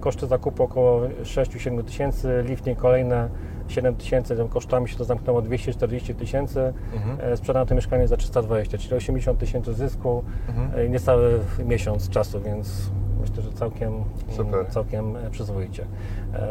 Koszty 0.00 0.26
zakupu 0.26 0.62
około 0.62 1.00
6-7 1.22 1.84
tysięcy, 1.84 2.44
lifting 2.46 2.78
kolejne 2.78 3.28
7 3.68 3.94
tysięcy, 3.96 4.36
tym 4.36 4.48
kosztami 4.48 4.88
się 4.88 4.96
to 4.96 5.04
zamknęło 5.04 5.42
240 5.42 6.14
tysięcy, 6.14 6.72
Mhm. 6.94 7.32
e, 7.32 7.36
sprzedano 7.36 7.66
to 7.66 7.74
mieszkanie 7.74 8.08
za 8.08 8.16
320, 8.16 8.78
czyli 8.78 8.94
80 8.94 9.38
tysięcy 9.38 9.74
zysku, 9.74 10.22
Mhm. 10.48 10.70
e, 10.80 10.88
niecały 10.88 11.40
miesiąc 11.64 12.08
czasu, 12.08 12.40
więc 12.40 12.90
myślę, 13.20 13.42
że 13.42 13.52
całkiem, 13.52 13.92
Super. 14.28 14.66
całkiem 14.70 15.16
e, 15.16 15.30
przyzwoicie. 15.30 15.84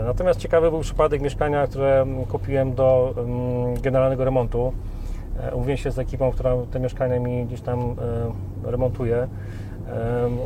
Natomiast 0.06 0.40
ciekawy 0.40 0.70
był 0.72 0.80
przypadek 0.80 1.22
mieszkania, 1.22 1.68
które 1.68 2.06
kupiłem 2.32 2.74
do 2.76 3.14
generalnego 3.82 4.26
remontu. 4.26 4.74
Umówiłem 5.54 5.78
się 5.78 5.92
z 5.92 6.00
ekipą, 6.00 6.32
która 6.32 6.54
te 6.72 6.80
mieszkania 6.80 7.20
mi 7.20 7.46
gdzieś 7.46 7.62
tam 7.62 7.96
remontuje. 8.64 9.28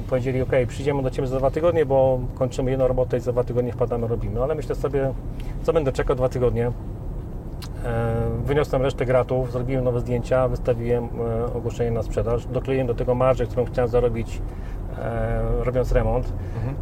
Powiedzieli, 0.10 0.42
ok, 0.42 0.52
przyjdziemy 0.68 1.04
do 1.04 1.10
Ciebie 1.10 1.28
za 1.28 1.38
dwa 1.38 1.52
tygodnie, 1.52 1.86
bo 1.86 2.20
kończymy 2.36 2.72
jedną 2.72 2.88
robotę 2.88 3.18
i 3.18 3.20
za 3.20 3.32
dwa 3.32 3.44
tygodnie 3.44 3.72
wpadamy, 3.72 4.08
robimy. 4.08 4.44
Ale 4.44 4.56
myślę 4.56 4.76
sobie, 4.76 5.14
co 5.64 5.74
będę 5.74 5.92
czekał 5.92 6.16
dwa 6.16 6.30
tygodnie. 6.30 6.72
Wyniosłem 8.46 8.82
resztę 8.82 9.06
gratów, 9.06 9.52
zrobiłem 9.52 9.84
nowe 9.84 10.00
zdjęcia, 10.00 10.48
wystawiłem 10.48 11.04
e, 11.04 11.54
ogłoszenie 11.54 11.92
na 11.92 12.04
sprzedaż, 12.04 12.46
dokleiłem 12.46 12.88
do 12.88 12.96
tego 12.96 13.16
marżę, 13.16 13.46
którą 13.46 13.66
chciałem 13.66 13.92
zarobić 13.92 14.42
e, 14.98 15.42
robiąc 15.64 15.92
remont. 15.92 16.34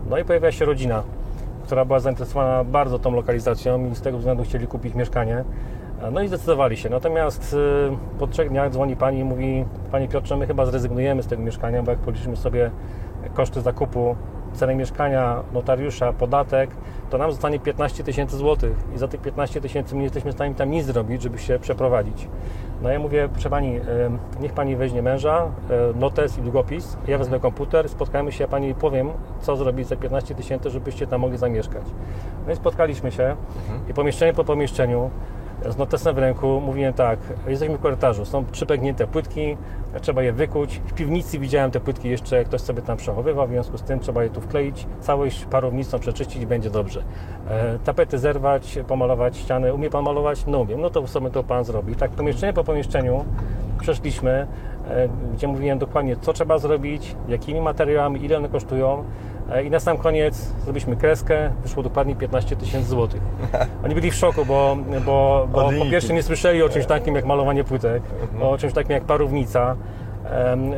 No 0.10 0.18
i 0.18 0.26
pojawiła 0.26 0.52
się 0.52 0.66
rodzina, 0.66 1.04
która 1.64 1.86
była 1.86 2.00
zainteresowana 2.00 2.64
bardzo 2.64 3.00
tą 3.00 3.12
lokalizacją 3.12 3.92
i 3.92 3.96
z 3.96 4.02
tego 4.02 4.18
względu 4.18 4.44
chcieli 4.44 4.68
kupić 4.68 4.96
mieszkanie. 4.96 5.44
No 6.12 6.22
i 6.22 6.28
zdecydowali 6.28 6.78
się. 6.78 6.90
Natomiast 6.90 7.56
e, 7.90 8.18
po 8.20 8.28
trzech 8.28 8.50
dniach 8.50 8.72
dzwoni 8.72 8.96
pani 8.96 9.20
i 9.20 9.24
mówi 9.24 9.66
Panie 9.92 10.08
Piotrze, 10.08 10.38
my 10.38 10.48
chyba 10.48 10.66
zrezygnujemy 10.66 11.24
z 11.24 11.28
tego 11.28 11.44
mieszkania, 11.44 11.84
bo 11.84 11.92
jak 11.92 12.00
policzymy 12.00 12.36
sobie 12.36 12.72
koszty 13.34 13.62
zakupu, 13.62 14.16
cenę 14.54 14.76
mieszkania, 14.76 15.44
notariusza, 15.54 16.14
podatek, 16.14 16.70
to 17.10 17.18
nam 17.18 17.32
zostanie 17.32 17.60
15 17.60 18.04
tysięcy 18.04 18.38
złotych 18.38 18.78
i 18.96 18.98
za 18.98 19.08
tych 19.08 19.22
15 19.22 19.62
tysięcy 19.62 19.96
nie 19.96 20.04
jesteśmy 20.04 20.32
w 20.32 20.34
stanie 20.34 20.56
tam 20.56 20.72
nic 20.72 20.86
zrobić, 20.86 21.22
żeby 21.22 21.40
się 21.40 21.60
przeprowadzić. 21.60 22.28
No 22.82 22.90
ja 22.90 23.00
mówię, 23.00 23.30
proszę 23.34 23.50
Pani, 23.50 23.76
e, 23.76 23.82
niech 24.42 24.54
Pani 24.54 24.76
weźmie 24.76 25.02
męża, 25.02 25.52
e, 25.70 26.00
notes 26.00 26.38
i 26.38 26.42
długopis, 26.42 26.98
ja 27.08 27.18
wezmę 27.18 27.40
komputer, 27.40 27.90
spotkamy 27.90 28.32
się, 28.32 28.44
ja 28.44 28.48
Pani 28.48 28.76
powiem, 28.76 29.10
co 29.42 29.58
zrobić 29.58 29.88
za 29.88 29.96
15 29.96 30.36
tysięcy, 30.36 30.70
żebyście 30.70 31.08
tam 31.08 31.22
mogli 31.22 31.38
zamieszkać. 31.38 31.84
No 32.48 32.54
i 32.54 32.56
spotkaliśmy 32.56 33.12
się 33.12 33.36
i 33.90 33.94
pomieszczenie 33.94 34.34
po 34.34 34.44
pomieszczeniu, 34.44 35.10
z 35.70 35.78
notesem 35.78 36.16
w 36.16 36.18
ręku 36.18 36.62
mówiłem 36.66 36.94
tak, 36.94 37.20
jesteśmy 37.48 37.78
w 37.78 37.82
korytarzu, 37.82 38.26
są 38.26 38.46
trzy 38.52 38.66
pęknięte 38.66 39.08
płytki, 39.08 39.58
trzeba 40.02 40.24
je 40.24 40.34
wykuć. 40.34 40.82
W 40.86 40.94
piwnicy 40.94 41.40
widziałem 41.40 41.72
te 41.72 41.80
płytki 41.80 42.10
jeszcze, 42.10 42.46
ktoś 42.46 42.62
sobie 42.62 42.82
tam 42.82 42.98
przechowywał, 42.98 43.48
w 43.48 43.50
związku 43.50 43.78
z 43.78 43.82
tym 43.82 44.00
trzeba 44.00 44.24
je 44.24 44.30
tu 44.30 44.42
wkleić, 44.42 44.88
całość 45.00 45.46
parownicą 45.46 46.00
przeczyścić 46.00 46.46
będzie 46.46 46.70
dobrze. 46.70 47.04
E, 47.50 47.80
tapety 47.80 48.20
zerwać, 48.20 48.80
pomalować 48.88 49.38
ściany. 49.38 49.74
Umie 49.74 49.90
Pan 49.90 50.04
malować? 50.04 50.46
No 50.48 50.60
umiem. 50.60 50.82
No 50.82 50.90
to 50.90 51.08
sobie 51.08 51.30
to 51.30 51.44
Pan 51.44 51.66
zrobi. 51.66 51.96
Tak 51.96 52.12
pomieszczenie 52.12 52.54
po 52.54 52.64
pomieszczeniu 52.64 53.26
przeszliśmy, 53.80 54.48
e, 54.90 55.10
gdzie 55.34 55.48
mówiłem 55.48 55.80
dokładnie, 55.80 56.16
co 56.22 56.34
trzeba 56.34 56.58
zrobić, 56.58 57.16
jakimi 57.28 57.62
materiałami, 57.62 58.26
ile 58.26 58.38
one 58.38 58.50
kosztują. 58.50 59.04
E, 59.52 59.64
I 59.64 59.70
na 59.70 59.80
sam 59.80 59.98
koniec 59.98 60.36
zrobiliśmy 60.64 60.96
kreskę, 60.96 61.52
wyszło 61.64 61.84
dokładnie 61.84 62.16
15 62.16 62.56
tysięcy 62.56 62.90
złotych. 62.90 63.22
Oni 63.86 63.96
byli 63.96 64.12
w 64.12 64.16
szoku, 64.16 64.46
bo, 64.46 64.78
bo, 65.06 65.48
bo 65.52 65.72
po 65.80 65.86
pierwsze 65.92 66.14
nie 66.14 66.24
słyszeli 66.24 66.64
o 66.64 66.70
czymś 66.70 66.86
takim 66.86 67.16
jak 67.16 67.26
malowanie 67.26 67.64
płytek, 67.64 68.04
o 68.42 68.58
czymś 68.58 68.74
takim 68.74 68.92
jak 68.92 69.04
parownica, 69.04 69.76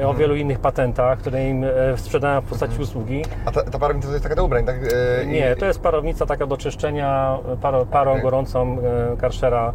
o 0.05 0.13
wielu 0.13 0.35
innych 0.35 0.59
patentach, 0.59 1.17
które 1.19 1.49
im 1.49 1.63
e, 1.63 1.69
sprzedałem 1.97 2.41
w 2.41 2.45
postaci 2.45 2.81
usługi. 2.81 3.25
A 3.45 3.51
ta, 3.51 3.63
ta 3.63 3.79
parownica 3.79 4.07
to 4.07 4.13
jest 4.13 4.23
taka 4.23 4.35
do 4.35 4.45
ubrań, 4.45 4.65
tak? 4.65 4.75
E, 4.75 5.23
i- 5.23 5.27
Nie, 5.27 5.55
to 5.55 5.65
jest 5.65 5.81
parownica 5.81 6.25
taka 6.25 6.45
do 6.47 6.57
czyszczenia 6.57 7.37
paro, 7.61 7.85
parą 7.85 8.11
Okej. 8.11 8.23
gorącą 8.23 8.77
e, 9.13 9.17
karszera, 9.17 9.73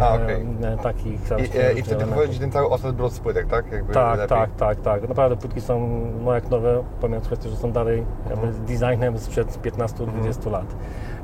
A, 0.00 0.16
e, 0.16 0.22
okej. 0.24 0.46
e, 0.62 0.76
takich 0.82 1.20
I, 1.54 1.58
e, 1.58 1.72
I 1.72 1.82
wtedy 1.82 2.06
wchodzi 2.06 2.38
ten 2.40 2.52
cały 2.52 2.68
osad 2.70 2.94
brud 2.96 3.12
z 3.12 3.20
płytek, 3.20 3.46
tak? 3.46 3.72
Jakby 3.72 3.94
Tak, 3.94 4.18
lepiej. 4.18 4.28
tak, 4.38 4.50
tak, 4.56 4.80
tak. 4.80 5.08
Naprawdę 5.08 5.36
płytki 5.36 5.60
są 5.60 6.00
no 6.24 6.34
jak 6.34 6.50
nowe, 6.50 6.82
kwestię, 7.24 7.48
że 7.50 7.56
są 7.56 7.72
dalej 7.72 8.04
jakby 8.30 8.46
Mhm. 8.46 8.64
designem 8.66 9.18
sprzed 9.18 9.62
15-20 9.62 10.50
lat. 10.50 10.66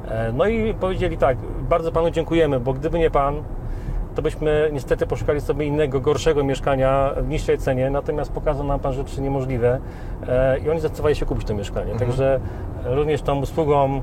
E, 0.09 0.33
No 0.33 0.47
i 0.47 0.75
powiedzieli 0.75 1.17
tak, 1.19 1.37
bardzo 1.69 1.93
Panu 1.93 2.11
dziękujemy, 2.11 2.61
bo 2.61 2.73
gdyby 2.73 2.99
nie 2.99 3.11
Pan, 3.11 3.43
to 4.15 4.23
byśmy 4.23 4.71
niestety 4.73 5.07
poszukali 5.07 5.41
sobie 5.41 5.67
innego, 5.67 6.01
gorszego 6.01 6.45
mieszkania 6.45 7.15
w 7.17 7.29
niższej 7.29 7.59
cenie, 7.59 7.91
natomiast 7.91 8.33
pokazał 8.33 8.67
nam 8.67 8.81
Pan 8.81 8.93
rzeczy 8.93 9.21
niemożliwe 9.21 9.81
e, 10.29 10.59
i 10.59 10.71
oni 10.71 10.81
zdecydowali 10.81 11.15
się 11.15 11.27
kupić 11.27 11.47
to 11.47 11.55
mieszkanie. 11.55 11.93
Mhm. 11.93 11.99
Także 11.99 12.41
również 12.85 13.23
tą 13.23 13.41
usługą 13.41 14.03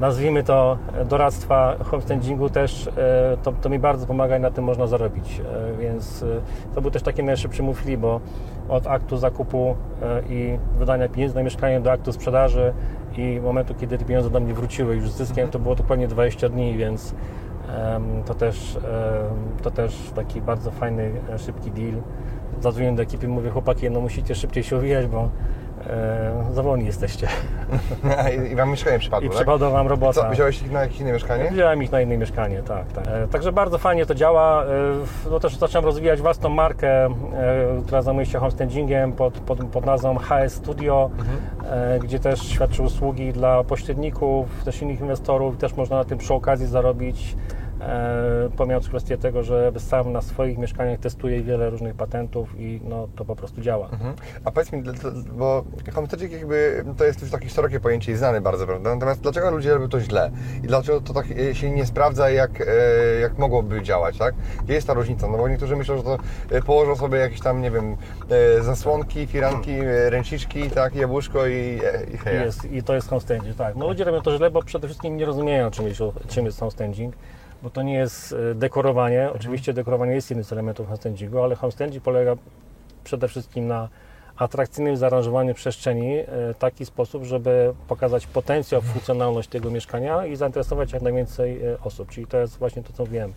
nazwijmy 0.00 0.42
to 0.42 0.78
e, 0.98 1.04
doradztwa 1.04 1.76
homestandingu 1.84 2.50
też, 2.50 2.86
e, 2.86 3.36
to, 3.42 3.52
to 3.52 3.68
mi 3.68 3.78
bardzo 3.78 4.06
pomaga 4.06 4.36
i 4.36 4.40
na 4.40 4.50
tym 4.50 4.64
można 4.64 4.86
zarobić. 4.86 5.40
E, 5.40 5.76
Więc 5.76 6.22
e, 6.22 6.26
to 6.74 6.80
był 6.80 6.90
też 6.90 7.02
taki 7.02 7.24
najszybszy 7.24 7.62
move 7.62 7.78
free, 7.78 7.96
bo 7.96 8.20
od 8.68 8.86
aktu 8.86 9.16
zakupu 9.16 9.76
e, 10.02 10.22
i 10.28 10.58
wydania 10.78 11.08
pieniędzy 11.08 11.36
na 11.36 11.42
mieszkanie 11.42 11.80
do 11.80 11.92
aktu 11.92 12.12
sprzedaży 12.12 12.72
i 13.16 13.40
momentu, 13.40 13.74
kiedy 13.74 13.98
te 13.98 14.04
pieniądze 14.04 14.30
do 14.30 14.40
mnie 14.40 14.54
wróciły 14.54 14.96
już 14.96 15.10
z 15.10 15.16
zyskiem, 15.16 15.48
to 15.48 15.58
było 15.58 15.74
dokładnie 15.74 16.08
20 16.08 16.48
dni, 16.48 16.76
więc 16.76 17.14
to 18.26 18.34
też, 18.34 18.78
to 19.62 19.70
też 19.70 20.10
taki 20.14 20.40
bardzo 20.40 20.70
fajny, 20.70 21.12
e, 21.34 21.38
szybki 21.38 21.70
deal. 21.70 22.02
Zadzwoniłem 22.60 22.96
do 22.96 23.02
ekipy, 23.02 23.28
mówię, 23.28 23.50
chłopaki, 23.50 23.90
no 23.90 24.00
musicie 24.00 24.34
szybciej 24.34 24.62
się 24.64 24.76
uwijać, 24.76 25.06
bo 25.06 25.28
e, 25.86 26.44
za 26.52 26.62
wolni 26.62 26.86
jesteście. 26.86 27.28
I, 28.52 28.56
wam 28.56 28.70
mieszkanie 28.70 28.98
przypadło, 28.98 29.26
I 29.26 29.28
tak? 29.28 29.36
przypadła 29.36 29.70
wam 29.70 29.88
robota. 29.88 30.22
Co, 30.22 30.30
wziąłeś 30.30 30.62
ich 30.62 30.72
na 30.72 30.80
jakieś 30.80 31.00
inne 31.00 31.12
mieszkanie? 31.12 31.50
Wziąłem 31.50 31.82
ich 31.82 31.92
na 31.92 32.00
inne 32.00 32.16
mieszkanie, 32.16 32.62
tak, 32.62 32.92
tak. 32.92 33.04
E, 33.06 33.28
Także 33.28 33.52
bardzo 33.52 33.78
fajnie 33.78 34.06
to 34.06 34.14
działa. 34.14 34.64
E, 34.64 34.68
No 35.30 35.40
też 35.40 35.56
zacząłem 35.56 35.84
rozwijać 35.84 36.20
własną 36.20 36.48
markę, 36.48 37.04
e, 37.06 37.10
która 37.86 38.02
zajmuje 38.02 38.26
się 38.26 38.38
homestagingiem 38.38 39.12
pod, 39.12 39.34
pod, 39.40 39.64
pod 39.64 39.86
nazwą 39.86 40.18
HS 40.18 40.52
Studio, 40.54 41.10
e, 41.70 41.98
gdzie 41.98 42.18
też 42.18 42.40
świadczy 42.42 42.82
usługi 42.82 43.32
dla 43.32 43.64
pośredników, 43.64 44.64
też 44.64 44.82
innych 44.82 45.00
inwestorów. 45.00 45.56
Też 45.56 45.76
można 45.76 45.96
na 45.96 46.04
tym 46.04 46.18
przy 46.18 46.34
okazji 46.34 46.66
zarobić. 46.66 47.36
E, 47.80 48.48
pomijając 48.56 48.88
kwestię 48.88 49.18
tego, 49.18 49.42
że 49.42 49.72
sam 49.78 50.12
na 50.12 50.22
swoich 50.22 50.58
mieszkaniach 50.58 51.00
testuję 51.00 51.42
wiele 51.42 51.70
różnych 51.70 51.94
patentów 51.94 52.60
i 52.60 52.80
no, 52.84 53.08
to 53.16 53.24
po 53.24 53.36
prostu 53.36 53.60
działa. 53.60 53.88
Mhm. 53.88 54.14
A 54.44 54.50
powiedz 54.50 54.72
mi, 54.72 54.82
bo 55.32 55.64
homestaging 55.94 56.32
jakby 56.32 56.84
to 56.96 57.04
jest 57.04 57.22
już 57.22 57.30
takie 57.30 57.48
szerokie 57.48 57.80
pojęcie 57.80 58.12
i 58.12 58.16
znane 58.16 58.40
bardzo, 58.40 58.66
prawda? 58.66 58.94
Natomiast 58.94 59.20
dlaczego 59.20 59.50
ludzie 59.50 59.74
robią 59.74 59.88
to 59.88 60.00
źle? 60.00 60.30
I 60.62 60.66
dlaczego 60.66 61.00
to 61.00 61.14
tak 61.14 61.26
e, 61.30 61.54
się 61.54 61.70
nie 61.70 61.86
sprawdza, 61.86 62.30
jak, 62.30 62.60
e, 62.60 62.64
jak 63.20 63.38
mogłoby 63.38 63.82
działać, 63.82 64.18
tak? 64.18 64.34
Gdzie 64.64 64.74
jest 64.74 64.86
ta 64.86 64.94
różnica? 64.94 65.28
No 65.28 65.38
bo 65.38 65.48
niektórzy 65.48 65.76
myślą, 65.76 65.96
że 65.96 66.02
to 66.02 66.18
położą 66.66 66.96
sobie 66.96 67.18
jakieś 67.18 67.40
tam, 67.40 67.62
nie 67.62 67.70
wiem, 67.70 67.96
zasłonki, 68.60 69.26
firanki, 69.26 69.76
ręczniczki, 70.08 70.70
tak, 70.70 70.94
jabłuszko 70.94 71.46
i, 71.46 71.80
i 72.14 72.16
heja. 72.18 72.44
jest, 72.44 72.72
I 72.72 72.82
to 72.82 72.94
jest 72.94 73.08
homestaging, 73.08 73.56
tak. 73.56 73.76
No 73.76 73.88
ludzie 73.88 74.04
robią 74.04 74.20
to 74.20 74.36
źle, 74.36 74.50
bo 74.50 74.62
przede 74.62 74.88
wszystkim 74.88 75.16
nie 75.16 75.24
rozumieją, 75.24 75.70
czym 75.70 75.86
jest, 75.86 76.00
czym 76.28 76.46
jest 76.46 76.60
bo 77.62 77.70
to 77.70 77.82
nie 77.82 77.94
jest 77.94 78.32
e, 78.50 78.54
dekorowanie. 78.54 79.30
Oczywiście 79.34 79.72
dekorowanie 79.72 80.12
jest 80.12 80.30
jednym 80.30 80.44
z 80.44 80.52
elementów 80.52 80.86
homestagingu, 80.86 81.42
ale 81.42 81.54
homestaging 81.56 82.02
polega 82.04 82.34
przede 83.04 83.28
wszystkim 83.28 83.66
na 83.66 83.88
atrakcyjnym 84.36 84.96
zaaranżowaniu 84.96 85.54
przestrzeni 85.54 86.14
w 86.28 86.54
taki 86.58 86.86
sposób, 86.86 87.24
żeby 87.24 87.74
pokazać 87.88 88.26
potencjał, 88.26 88.80
funkcjonalność 88.82 89.48
tego 89.48 89.70
mieszkania 89.70 90.26
i 90.26 90.36
zainteresować 90.36 90.92
jak 90.92 91.02
najwięcej 91.02 91.64
e, 91.66 91.80
osób. 91.80 92.08
Czyli 92.10 92.26
to 92.26 92.36
jest 92.38 92.58
właśnie 92.58 92.82
to, 92.82 92.92
co 92.92 93.06
wiem. 93.06 93.32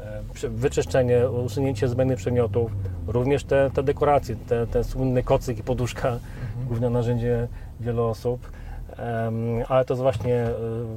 E, 0.00 0.22
przy- 0.34 0.48
Wyczyszczenie, 0.48 1.28
usunięcie 1.30 1.88
zbędnych 1.88 2.18
przedmiotów, 2.18 2.72
również 3.06 3.44
te, 3.44 3.70
te 3.74 3.82
dekoracje, 3.82 4.36
te, 4.48 4.66
ten 4.66 4.84
słynny 4.84 5.22
kocyk 5.22 5.58
i 5.58 5.62
poduszka, 5.62 6.18
główne 6.66 6.90
narzędzie 6.90 7.48
wielu 7.80 8.04
osób. 8.04 8.50
Ale 9.68 9.84
to 9.84 9.94
jest 9.94 10.02
właśnie 10.02 10.34
e, 10.34 10.54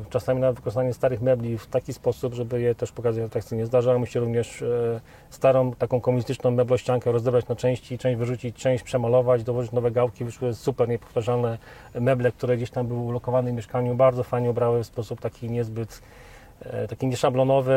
czasami 0.10 0.42
na 0.42 0.52
wykorzystanie 0.52 0.94
starych 0.94 1.22
mebli 1.22 1.58
w 1.58 1.68
taki 1.68 1.94
sposób, 1.94 2.34
żeby 2.34 2.62
je 2.62 2.76
też 2.76 2.92
pokazać 2.92 3.24
atrakcyjnie. 3.24 3.66
Zdarzało 3.66 4.00
mi 4.00 4.08
się 4.08 4.20
również 4.20 4.62
e, 4.62 5.02
starą, 5.30 5.72
taką 5.74 6.02
komunistyczną 6.02 6.52
meblościankę 6.52 7.12
rozebrać 7.12 7.48
na 7.48 7.56
części, 7.56 7.98
część 7.98 8.18
wyrzucić, 8.20 8.56
część 8.56 8.84
przemalować, 8.84 9.44
dołożyć 9.44 9.72
nowe 9.72 9.92
gałki, 9.92 10.26
wyszły 10.26 10.54
super 10.54 10.90
niepowtarzalne 10.90 11.58
meble, 12.00 12.32
które 12.32 12.58
gdzieś 12.58 12.72
tam 12.72 12.88
były 12.88 13.00
ulokowane 13.00 13.52
w 13.52 13.54
mieszkaniu, 13.54 13.96
bardzo 13.96 14.24
fajnie 14.24 14.50
ubrały 14.50 14.84
w 14.84 14.88
sposób 14.88 15.22
taki 15.22 15.50
niezbyt 15.50 16.02
taki 16.90 17.08
nieszablonowy. 17.08 17.74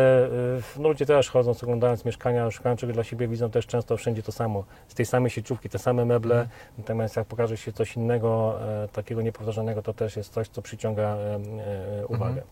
E, 0.76 0.80
No 0.80 0.88
ludzie 0.88 1.06
też 1.06 1.30
chodząc, 1.30 1.62
oglądając 1.62 2.04
mieszkania, 2.04 2.50
szukając 2.50 2.80
czegoś 2.80 2.94
dla 2.94 3.04
siebie, 3.04 3.28
widzą 3.28 3.50
też 3.50 3.66
często 3.66 3.96
wszędzie 3.96 4.22
to 4.22 4.32
samo. 4.32 4.64
Z 4.88 4.94
tej 4.94 5.06
samej 5.06 5.30
sieciówki, 5.30 5.68
te 5.68 5.78
same 5.78 6.04
meble. 6.04 6.48
Natomiast 6.78 7.16
jak 7.16 7.26
pokaże 7.26 7.56
się 7.56 7.72
coś 7.72 7.96
innego, 7.96 8.58
e, 8.84 8.88
takiego 8.88 9.22
niepowtarzanego, 9.22 9.82
to 9.82 9.94
też 9.94 10.16
jest 10.16 10.32
coś, 10.32 10.48
co 10.48 10.62
przyciąga 10.62 11.02
e, 11.02 11.34
e, 11.34 12.06
uwagę. 12.06 12.42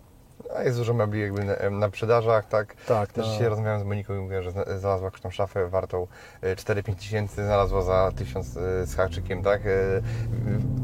A 0.56 0.62
jest 0.62 0.78
dużo 0.78 0.94
mebli 0.94 1.20
jakby 1.20 1.44
na, 1.44 1.70
na 1.70 1.88
sprzedażach, 1.88 2.48
tak? 2.48 2.74
Tak, 2.88 3.12
Też 3.12 3.26
no. 3.26 3.32
dzisiaj 3.32 3.48
rozmawiałem 3.48 3.80
z 3.80 3.84
Moniką 3.84 4.14
i 4.14 4.18
mówiła, 4.18 4.42
że 4.42 4.50
zna- 4.50 4.78
znalazła 4.78 5.04
jakąś 5.06 5.20
tam 5.20 5.32
szafę 5.32 5.68
wartą 5.68 6.06
e, 6.42 6.56
4-5 6.56 6.94
tysięcy, 6.94 7.34
znalazła 7.44 7.82
za 7.82 8.10
1000 8.16 8.56
e, 8.56 8.86
z 8.86 8.94
haczykiem, 8.96 9.42
tak? 9.42 9.60
E, 9.66 9.70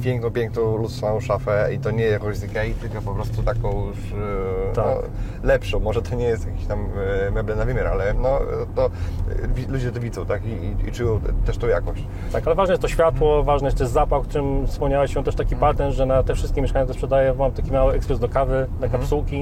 Piękną, 0.03 0.31
piękną, 0.31 0.77
lustrzaną 0.77 1.21
szafę 1.21 1.69
i 1.75 1.79
to 1.79 1.91
nie 1.91 2.05
jakąś 2.05 2.37
z 2.37 2.45
Ikei, 2.45 2.75
tylko 2.75 3.03
po 3.03 3.15
prostu 3.15 3.43
taką 3.43 3.87
już 3.87 3.97
e, 3.99 4.73
Tak. 4.75 4.85
no, 4.87 5.03
lepszą. 5.43 5.81
Może 5.81 6.03
to 6.03 6.15
nie 6.15 6.25
jest 6.25 6.47
jakiś 6.47 6.67
tam 6.67 6.89
e, 7.27 7.31
meble 7.31 7.57
na 7.57 7.65
wymiar, 7.65 7.87
ale 7.87 8.15
no, 8.15 8.39
to 8.75 8.87
e, 9.67 9.71
ludzie 9.73 9.93
to 9.93 10.01
widzą, 10.01 10.27
tak? 10.27 10.47
I, 10.47 10.49
i, 10.49 10.89
i 10.89 10.93
czują 10.93 11.21
też 11.47 11.59
tą 11.59 11.67
jakość. 11.67 12.05
Tak, 12.33 12.47
ale 12.47 12.55
ważne 12.57 12.73
jest 12.73 12.83
to 12.83 12.89
światło, 12.89 13.45
ważny 13.45 13.67
jest 13.69 13.79
też 13.79 13.89
zapach, 13.89 14.21
o 14.21 14.25
czym 14.25 14.67
wspomniałeś, 14.67 15.17
on 15.17 15.25
też 15.25 15.35
taki 15.35 15.57
patent, 15.57 15.95
że 15.95 16.07
na 16.07 16.23
te 16.23 16.35
wszystkie 16.35 16.63
mieszkania, 16.63 16.85
które 16.85 16.95
sprzedaję, 16.95 17.35
mam 17.35 17.53
taki 17.53 17.73
mały 17.73 17.95
ekspres 17.95 18.19
do 18.19 18.29
kawy, 18.29 18.67
na 18.81 18.89
kapsułki. 18.89 19.40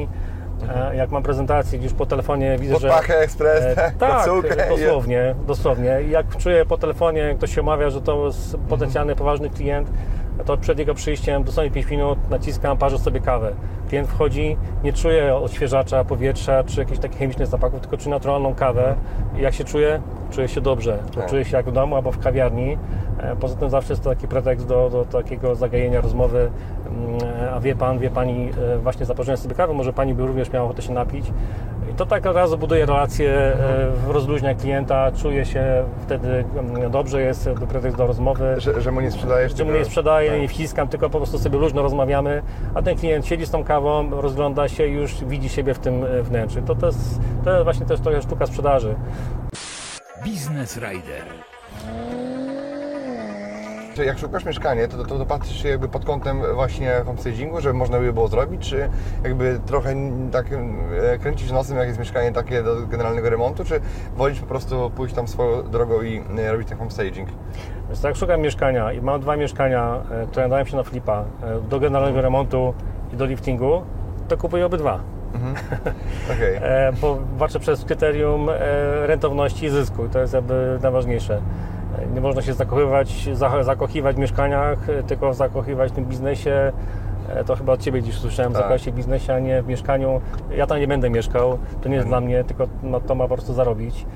E, 0.77 0.97
Jak 0.97 1.11
mam 1.11 1.23
prezentację, 1.23 1.79
już 1.83 1.93
po 1.93 2.07
telefonie 2.07 2.59
widzę, 2.59 2.73
Pod 2.73 2.83
że... 2.83 2.89
pachę, 2.89 3.19
ekspres, 3.19 3.65
E, 3.65 3.75
tak, 3.75 3.97
tak, 3.97 4.17
kocułkę. 4.25 4.69
dosłownie, 4.69 5.35
dosłownie. 5.47 5.99
Jak 6.11 6.37
czuję 6.37 6.65
po 6.67 6.79
telefonie, 6.79 7.35
ktoś 7.39 7.55
się 7.55 7.61
omawia, 7.61 7.91
że 7.91 8.01
to 8.01 8.27
jest 8.27 8.57
potencjalny, 8.69 9.17
poważny 9.17 9.51
klient, 9.51 9.91
to 10.45 10.57
przed 10.57 10.79
jego 10.79 10.95
przyjściem 10.95 11.45
dosłownie 11.45 11.71
5 11.71 11.91
minut 11.91 12.19
naciskam, 12.31 12.79
parzę 12.79 12.99
sobie 12.99 13.21
kawę. 13.21 13.53
Klient 13.89 14.09
wchodzi, 14.09 14.57
nie 14.85 14.93
czuje 14.93 15.37
odświeżacza 15.37 16.05
powietrza 16.05 16.65
czy 16.65 16.81
jakichś 16.81 16.99
takich 16.99 17.19
chemicznych 17.19 17.49
zapachów, 17.49 17.81
tylko 17.81 17.97
czuje 17.97 18.11
naturalną 18.11 18.55
kawę. 18.55 18.95
I 19.39 19.43
jak 19.43 19.55
się 19.55 19.65
czuje? 19.65 20.01
Czuje 20.31 20.49
się 20.49 20.61
dobrze. 20.61 20.99
Tak. 21.15 21.31
Czuje 21.31 21.45
się 21.45 21.57
jak 21.57 21.67
w 21.67 21.73
domu 21.73 21.97
albo 21.97 22.13
w 22.13 22.19
kawiarni. 22.19 22.79
E, 23.19 23.37
Poza 23.37 23.57
tym 23.57 23.71
zawsze 23.71 23.93
jest 23.93 24.03
to 24.03 24.11
taki 24.11 24.29
pretekst 24.29 24.67
do, 24.67 24.91
do 24.91 25.05
takiego 25.05 25.55
zagajenia 25.55 26.01
rozmowy. 26.01 26.51
Mm, 26.87 27.55
A 27.55 27.61
wie 27.61 27.75
pan, 27.77 27.99
wie 27.99 28.11
pani, 28.11 28.51
e, 28.75 28.79
właśnie 28.79 29.07
zaparzyłem 29.07 29.37
sobie 29.37 29.55
kawę, 29.55 29.75
może 29.75 29.93
pani 29.93 30.15
by 30.15 30.27
również 30.27 30.53
miała 30.53 30.65
ochotę 30.65 30.83
się 30.83 30.93
napić. 30.93 31.33
To 31.99 32.07
tak 32.07 32.27
od 32.27 32.37
razu 32.37 32.59
buduje 32.59 32.87
relację, 32.87 33.31
e, 33.31 33.91
rozluźnia 34.09 34.55
klienta, 34.55 35.13
czuje 35.13 35.45
się 35.45 35.85
wtedy 36.03 36.45
mm, 36.59 36.91
dobrze, 36.91 37.23
jest 37.23 37.51
pretekst 37.69 37.99
do 37.99 38.07
rozmowy. 38.07 38.55
Że, 38.59 38.81
że 38.81 38.93
mu 38.93 39.01
nie 39.01 39.11
sprzedajesz 39.11 39.57
Że 39.57 39.65
mu 39.65 39.73
nie 39.73 39.85
sprzedaję, 39.85 40.31
tak. 40.31 40.41
nie 40.41 40.49
wciskam, 40.49 40.89
tylko 40.89 41.11
po 41.11 41.19
prostu 41.19 41.39
sobie 41.39 41.59
luźno 41.59 41.83
rozmawiamy, 41.83 42.43
a 42.75 42.83
ten 42.83 42.97
klient 42.97 43.27
siedzi 43.27 43.47
z 43.47 43.51
tą 43.51 43.65
kawą, 43.65 44.11
rozgląda 44.11 44.69
się 44.69 44.87
i 44.87 44.93
już 44.93 45.25
widzi 45.25 45.49
siebie 45.49 45.75
w 45.75 45.79
tym 45.79 46.05
e, 46.05 46.23
wnętrzu. 46.23 46.63
To, 46.63 46.75
to, 46.75 46.87
jest, 46.87 47.21
to 47.45 47.51
jest 47.51 47.65
właśnie 47.65 47.87
też 47.87 48.01
trochę 48.01 48.23
sztuka 48.23 48.47
sprzedaży. 48.47 48.95
Business 50.25 50.77
Rider. 50.77 51.25
Czy 53.99 54.05
jak 54.05 54.19
szukasz 54.19 54.45
mieszkania, 54.45 54.89
to, 54.89 55.05
to, 55.05 55.19
to 55.19 55.27
patrzysz 55.27 55.63
się 55.63 55.69
jakby 55.69 55.89
pod 55.89 56.05
kątem 56.05 56.43
właśnie 56.55 56.93
homestagingu, 57.07 57.61
żeby 57.61 57.75
można 57.75 57.99
by 57.99 58.13
było 58.13 58.29
zrobić, 58.29 58.71
czy 58.71 58.91
jakby 59.25 59.61
trochę 59.67 59.95
tak 60.33 60.47
e, 60.53 61.19
kręcisz 61.19 61.51
nosem, 61.51 61.77
jak 61.77 61.87
jest 61.87 61.99
mieszkanie 61.99 62.33
takie 62.33 62.63
do 62.63 62.87
generalnego 62.87 63.31
remontu, 63.31 63.65
czy 63.65 63.81
wolisz 64.17 64.41
po 64.41 64.47
prostu 64.47 64.91
pójść 64.97 65.15
tam 65.15 65.29
swoją 65.29 65.63
drogą 65.63 66.03
i 66.03 66.23
e, 66.39 66.53
robić 66.53 66.69
ten 66.69 66.79
homestaging? 66.79 67.29
Więc 67.89 68.03
tak 68.03 68.17
szukam 68.17 68.41
mieszkania 68.41 68.93
i 68.93 69.01
mam 69.01 69.21
dwa 69.21 69.37
mieszkania, 69.37 70.01
które 70.31 70.49
nadają 70.49 70.65
się 70.65 70.77
na 70.77 70.83
flipa, 70.83 71.25
e, 71.43 71.61
do 71.61 71.81
generalnego 71.81 72.21
remontu 72.21 72.75
i 73.13 73.17
do 73.17 73.25
liftingu, 73.25 73.83
to 74.29 74.37
kupuję 74.37 74.67
obydwa. 74.67 75.01
Okej. 76.35 76.57
E, 76.63 76.93
bo 77.01 77.19
patrzę 77.39 77.61
przez 77.61 77.85
kryterium 77.85 78.51
rentowności 79.07 79.67
i 79.67 79.71
zysku 79.71 80.09
to 80.09 80.19
jest 80.19 80.35
jakby 80.35 80.79
najważniejsze. 80.83 81.41
Nie 82.15 82.21
można 82.21 82.43
się 82.43 82.53
zakochywać, 82.53 83.29
za- 83.33 83.63
zakochiwać 83.63 84.17
w 84.17 84.19
mieszkaniach, 84.19 84.89
e, 84.89 85.03
tylko 85.03 85.35
zakochiwać 85.35 85.93
w 85.93 85.95
tym 85.95 86.05
biznesie. 86.05 86.73
E, 87.29 87.45
To 87.45 87.57
chyba 87.57 87.73
od 87.73 87.81
Ciebie 87.81 88.03
gdzieś 88.03 88.15
słyszałem, 88.15 88.53
Tak. 88.53 88.63
zakochać 88.63 88.83
się 88.83 88.91
w 88.93 88.95
biznesie, 88.95 89.35
a 89.35 89.39
nie 89.39 89.63
w 89.63 89.67
mieszkaniu. 89.69 90.21
Ja 90.57 90.67
tam 90.67 90.79
nie 90.81 90.89
będę 90.89 91.11
mieszkał, 91.11 91.59
to 91.83 91.89
nie 91.89 91.95
jest 91.97 92.09
dla 92.09 92.21
mnie, 92.21 92.45
tylko 92.45 92.67
no, 92.83 93.01
to 93.01 93.15
ma 93.15 93.29
po 93.29 93.35
prostu 93.35 93.53
zarobić. 93.55 94.07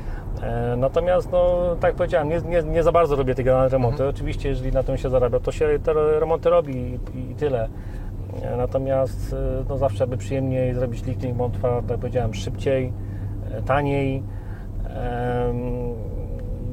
E, 0.42 0.76
Natomiast, 0.76 1.32
no, 1.32 1.58
tak 1.80 1.88
jak 1.88 1.94
powiedziałem, 1.96 2.28
nie, 2.28 2.40
nie, 2.40 2.62
nie 2.62 2.82
za 2.82 2.92
bardzo 2.92 3.16
robię 3.16 3.34
te 3.34 3.42
generalne 3.42 3.68
remonty. 3.68 4.08
Oczywiście, 4.08 4.48
jeżeli 4.48 4.72
na 4.72 4.82
tym 4.82 4.96
się 4.96 5.10
zarabia, 5.10 5.40
to 5.40 5.52
się 5.52 5.68
te 5.84 5.92
remonty 6.20 6.50
robi 6.50 6.76
i, 7.14 7.30
i 7.30 7.34
tyle. 7.34 7.68
Natomiast 8.56 9.36
no, 9.68 9.78
zawsze, 9.78 10.04
aby 10.04 10.16
przyjemniej 10.16 10.74
zrobić 10.74 11.04
lifting, 11.06 11.36
bo 11.36 11.50
tak 11.62 11.90
jak 11.90 11.98
powiedziałem, 12.00 12.34
szybciej, 12.34 12.92
taniej. 13.66 14.22
em, 14.84 15.91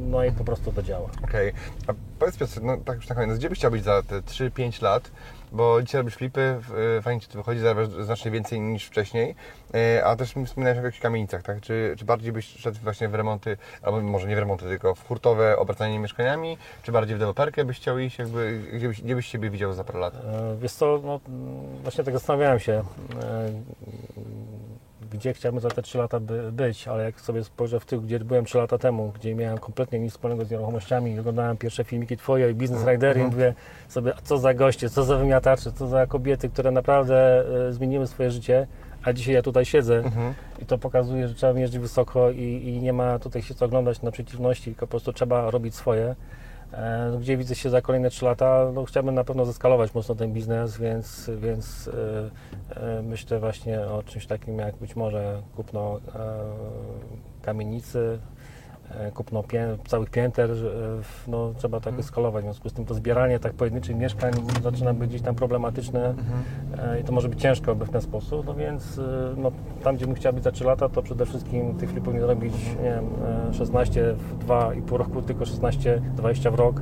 No 0.09 0.23
i 0.25 0.31
po 0.31 0.43
prostu 0.43 0.71
to 0.71 0.83
działa. 0.83 1.09
Okej. 1.23 1.53
A 1.87 1.93
powiedz 2.19 2.37
Piotr, 2.37 2.61
no 2.61 2.77
tak 2.77 2.95
już 2.95 3.09
na 3.09 3.15
koniec, 3.15 3.37
gdzie 3.37 3.49
byś 3.49 3.57
chciał 3.59 3.71
być 3.71 3.83
za 3.83 4.03
te 4.03 4.21
3-5 4.21 4.81
lat? 4.83 5.11
Bo 5.51 5.81
dzisiaj 5.81 5.99
robisz 6.01 6.15
flipy, 6.15 6.55
w- 6.59 6.99
fajnie 7.03 7.21
Ci 7.21 7.27
to 7.27 7.37
wychodzi, 7.37 7.59
znacznie 8.03 8.31
więcej 8.31 8.61
niż 8.61 8.85
wcześniej, 8.85 9.35
e, 9.73 10.05
a 10.05 10.15
też 10.15 10.29
wspominałeś 10.45 10.79
o 10.79 10.81
jakichś 10.81 11.01
kamienicach, 11.01 11.43
tak? 11.43 11.61
Czy, 11.61 11.95
czy 11.97 12.05
bardziej 12.05 12.31
byś 12.31 12.45
szedł 12.45 12.77
właśnie 12.83 13.07
w 13.09 13.15
remonty, 13.15 13.57
albo 13.81 14.01
może 14.01 14.27
nie 14.27 14.35
w 14.35 14.39
remonty, 14.39 14.65
tylko 14.65 14.95
w 14.95 15.07
hurtowe 15.07 15.57
obracanie 15.57 15.99
mieszkaniami, 15.99 16.57
czy 16.83 16.91
bardziej 16.91 17.15
w 17.15 17.19
deweloperkę 17.19 17.65
byś 17.65 17.77
chciał 17.77 17.99
iść, 17.99 18.19
jakby, 18.19 18.61
gdzie 18.73 18.87
byś, 18.87 19.01
gdzie 19.01 19.15
byś 19.15 19.25
siebie 19.25 19.49
widział 19.49 19.73
za 19.73 19.83
parę 19.83 19.99
lat? 19.99 20.13
E, 20.15 20.57
Wiesz 20.61 20.71
co, 20.73 20.99
no, 21.03 21.19
właśnie 21.83 22.03
tak 22.03 22.13
zastanawiałem 22.13 22.59
się, 22.59 22.73
e, 22.73 22.83
gdzie 25.11 25.33
chciałbym 25.33 25.61
za 25.61 25.69
te 25.69 25.81
3 25.81 25.97
lata 25.97 26.19
by, 26.19 26.51
być, 26.51 26.87
ale 26.87 27.03
jak 27.03 27.21
sobie 27.21 27.43
spojrzę 27.43 27.79
w 27.79 27.85
tył, 27.85 28.01
gdzie 28.01 28.19
byłem 28.19 28.45
3 28.45 28.57
lata 28.57 28.77
temu, 28.77 29.11
gdzie 29.15 29.35
miałem 29.35 29.57
kompletnie 29.57 29.99
nic 29.99 30.11
wspólnego 30.11 30.45
z 30.45 30.51
nieruchomościami, 30.51 31.19
oglądałem 31.19 31.57
pierwsze 31.57 31.83
filmiki 31.83 32.17
Twoje 32.17 32.51
i 32.51 32.53
Business 32.53 32.85
Ridery 32.87 33.21
i 33.21 33.23
mówię 33.23 33.53
sobie, 33.87 34.13
co 34.23 34.37
za 34.37 34.53
goście, 34.53 34.89
co 34.89 35.03
za 35.03 35.17
wymiatacze, 35.17 35.71
co 35.71 35.87
za 35.87 36.07
kobiety, 36.07 36.49
które 36.49 36.71
naprawdę 36.71 37.43
e, 37.67 37.73
zmieniły 37.73 38.07
swoje 38.07 38.31
życie, 38.31 38.67
a 39.03 39.13
dzisiaj 39.13 39.35
ja 39.35 39.41
tutaj 39.41 39.65
siedzę 39.65 40.03
i 40.61 40.65
to 40.65 40.77
pokazuje, 40.77 41.27
że 41.27 41.33
trzeba 41.33 41.53
mierzyć 41.53 41.79
wysoko 41.79 42.31
i, 42.31 42.43
i 42.43 42.81
nie 42.81 42.93
ma 42.93 43.19
tutaj 43.19 43.41
się 43.41 43.55
co 43.55 43.65
oglądać 43.65 44.01
na 44.01 44.11
przeciwności, 44.11 44.63
tylko 44.63 44.87
po 44.87 44.89
prostu 44.89 45.13
trzeba 45.13 45.51
robić 45.51 45.75
swoje. 45.75 46.15
E, 46.73 47.17
Gdzie 47.19 47.38
widzę 47.38 47.55
się 47.55 47.69
za 47.69 47.82
kolejne 47.82 48.10
3 48.10 48.25
lata, 48.25 48.71
no 48.73 48.86
chciałbym 48.86 49.15
na 49.15 49.23
pewno 49.23 49.45
zeskalować 49.45 49.93
mocno 49.93 50.15
ten 50.15 50.34
biznes, 50.34 50.77
więc, 50.77 51.32
więc 51.38 51.88
e, 51.88 52.82
e, 52.82 53.01
myślę 53.01 53.39
właśnie 53.39 53.82
o 53.82 54.03
czymś 54.03 54.25
takim 54.25 54.60
jak 54.60 54.75
być 54.75 54.95
może 54.95 55.41
kupno 55.55 55.99
kamienicy, 57.41 58.19
kupno 59.13 59.43
pię, 59.43 59.78
całych 59.88 60.10
pięter, 60.10 60.52
e, 60.52 60.56
no, 61.28 61.54
trzeba 61.58 61.80
tak 61.80 62.04
skalować, 62.04 62.43
w 62.43 62.45
związku 62.45 62.69
z 62.69 62.73
tym 62.73 62.86
to 62.86 62.93
zbieranie 62.93 63.39
tak 63.39 63.54
pojedynczych 63.54 63.95
mieszkań 63.95 64.34
zaczyna 64.63 64.93
być 64.93 65.10
gdzieś 65.10 65.21
tam 65.21 65.36
problematyczne 65.36 66.13
e, 66.78 66.99
i 66.99 67.04
to 67.04 67.12
może 67.12 67.30
być 67.30 67.41
ciężko 67.41 67.75
w 67.75 67.89
ten 67.89 68.02
sposób, 68.02 68.45
no 68.45 68.54
więc 68.54 68.97
e, 68.97 69.02
no, 69.38 69.52
tam 69.84 69.95
gdzie 69.95 70.06
bym 70.06 70.15
chciał 70.15 70.34
być 70.34 70.43
za 70.43 70.52
3 70.52 70.63
lata, 70.63 70.89
to 70.89 71.02
przede 71.02 71.25
wszystkim 71.25 71.78
tych 71.78 71.89
flipów 71.89 72.13
nie 72.13 72.21
zrobić, 72.21 72.54
nie 72.84 72.89
wiem, 72.89 73.06
e, 73.49 73.54
16 73.54 74.13
w 74.13 74.45
2,5 74.45 74.97
roku, 74.97 75.21
tylko 75.21 75.45
16-20 75.45 76.52
w 76.52 76.56
rok 76.56 76.82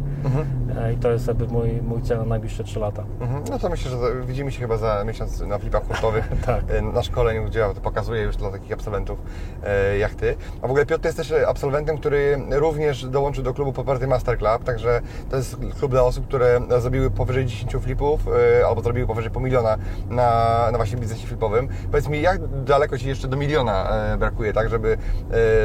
E, 0.77 0.93
i 0.93 0.97
to 0.97 1.11
jest 1.11 1.27
jakby 1.27 1.47
mój, 1.47 1.81
mój 1.81 2.01
cel 2.01 2.17
na 2.17 2.25
najbliższe 2.25 2.63
3 2.63 2.79
lata. 2.79 3.03
Mhm. 3.19 3.43
No 3.49 3.59
to 3.59 3.69
myślę, 3.69 3.91
że 3.91 3.97
widzimy 4.25 4.51
się 4.51 4.59
chyba 4.59 4.77
za 4.77 5.03
miesiąc 5.03 5.39
na 5.41 5.59
flipach 5.59 5.87
hurtowych 5.87 6.29
Tak. 6.45 6.63
e, 6.69 6.81
na 6.81 7.03
szkoleniu, 7.03 7.45
gdzie 7.45 7.65
to 7.75 7.81
pokazuję 7.81 8.21
już 8.21 8.37
dla 8.37 8.51
takich 8.51 8.71
absolwentów 8.71 9.19
e, 9.63 9.97
jak 9.97 10.15
Ty. 10.15 10.35
A 10.61 10.67
w 10.67 10.69
ogóle 10.69 10.85
Piotr 10.85 11.05
jest 11.05 11.17
też 11.17 11.33
absolwentem, 11.47 11.96
który 11.97 12.41
również 12.51 13.05
dołączył 13.05 13.43
do 13.43 13.53
klubu 13.53 13.73
Poparty 13.73 14.07
Master 14.07 14.37
Club, 14.37 14.63
także 14.63 15.01
to 15.29 15.37
jest 15.37 15.57
klub 15.79 15.91
dla 15.91 16.03
osób, 16.03 16.27
które 16.27 16.61
zrobiły 16.79 17.11
powyżej 17.11 17.45
10 17.45 17.75
flipów 17.83 18.21
e, 18.27 18.67
albo 18.67 18.81
zrobiły 18.81 19.07
powyżej 19.07 19.31
pół 19.31 19.41
miliona 19.41 19.77
na, 20.09 20.69
na 20.71 20.77
właśnie 20.77 20.97
biznesie 20.97 21.27
flipowym. 21.27 21.67
Powiedz 21.91 22.07
mi, 22.07 22.21
jak 22.21 22.63
daleko 22.63 22.97
Ci 22.97 23.07
jeszcze 23.07 23.27
do 23.27 23.37
miliona 23.37 23.89
e, 23.89 24.17
brakuje, 24.17 24.53
tak, 24.53 24.69
żeby, 24.69 24.97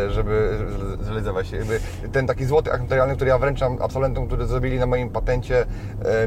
e, 0.06 0.10
żeby 0.10 0.58
zrealizować? 1.00 1.52
Jakby 1.52 1.80
ten 2.12 2.26
taki 2.26 2.44
złoty 2.44 2.72
akt 2.72 2.82
notarialny, 2.82 3.16
który 3.16 3.28
ja 3.28 3.38
wręczam 3.38 3.78
absolwentom, 3.80 4.26
którzy 4.26 4.46
zrobili 4.46 4.78
na 4.78 4.86
moim 4.86 5.10
patencie 5.10 5.66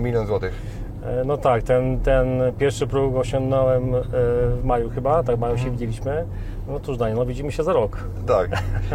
milion 0.01 0.27
złotych. 0.27 0.84
E, 1.05 1.23
No 1.25 1.37
tak, 1.37 1.63
ten, 1.63 1.99
ten 1.99 2.27
pierwszy 2.57 2.87
próg 2.87 3.15
osiągnąłem 3.15 3.95
e, 3.95 4.01
w 4.57 4.61
maju 4.63 4.89
chyba, 4.89 5.23
tak 5.23 5.35
w 5.35 5.39
maju 5.39 5.57
się 5.57 5.71
widzieliśmy. 5.71 6.25
No 6.67 6.79
cóż 6.79 6.97
Daniel, 6.97 7.17
no 7.17 7.25
widzimy 7.25 7.51
się 7.51 7.63
za 7.63 7.73
rok. 7.73 7.97
Tak. 8.27 8.49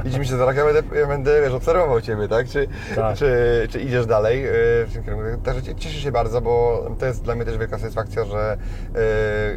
Widzimy 0.05 0.25
się 0.25 0.37
za 0.37 0.45
rok, 0.47 0.57
ja 0.57 0.65
będę, 0.65 0.99
ja 1.01 1.07
będę 1.07 1.41
wiesz, 1.43 1.53
obserwował 1.53 2.01
Ciebie, 2.01 2.29
tak? 2.29 2.49
Czy, 2.49 2.67
Tak. 2.97 3.17
Czy, 3.17 3.33
czy 3.71 3.81
idziesz 3.81 4.07
dalej 4.07 4.47
e, 4.47 4.51
w 4.87 4.91
tym 4.93 5.05
kierunku? 5.05 5.43
Także 5.45 5.63
cie- 5.63 5.75
cieszę 5.75 6.01
się 6.01 6.13
bardzo, 6.13 6.41
bo 6.41 6.87
to 6.99 7.07
jest 7.07 7.25
dla 7.25 7.35
mnie 7.35 7.45
też 7.45 7.59
wielka 7.59 7.79
satysfakcja, 7.79 8.25
że 8.25 8.57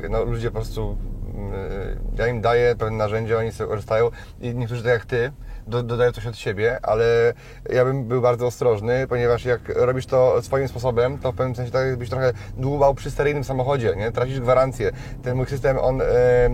no, 0.10 0.24
ludzie 0.24 0.48
po 0.48 0.54
prostu, 0.56 0.98
e, 1.54 2.22
ja 2.22 2.28
im 2.28 2.42
daję 2.42 2.76
pewne 2.76 2.98
narzędzia, 2.98 3.38
oni 3.38 3.52
sobie 3.52 3.70
korzystają 3.70 4.10
i 4.42 4.56
niektórzy 4.56 4.84
tak 4.84 4.92
jak 4.94 5.06
Ty, 5.06 5.32
do, 5.68 5.84
dodają 5.84 6.12
coś 6.12 6.28
od 6.28 6.38
siebie, 6.38 6.80
ale 6.84 7.34
ja 7.70 7.86
bym 7.86 8.04
był 8.04 8.22
bardzo 8.22 8.48
ostrożny, 8.48 9.08
ponieważ 9.08 9.46
jak 9.46 9.62
robisz 9.76 10.06
to 10.06 10.42
swoim 10.42 10.68
sposobem, 10.68 11.18
to 11.18 11.32
w 11.32 11.36
pewnym 11.36 11.56
sensie 11.56 11.72
tak 11.72 11.88
jakbyś 11.88 12.10
trochę 12.10 12.34
dłubał 12.58 12.96
przy 12.96 13.12
steryjnym 13.12 13.44
samochodzie, 13.44 13.96
nie? 13.98 14.12
Tracisz 14.12 14.40
gwarancję. 14.40 14.92
Ten 15.24 15.38
mój 15.38 15.46
system, 15.46 15.78
on 15.78 16.02
e, 16.02 16.06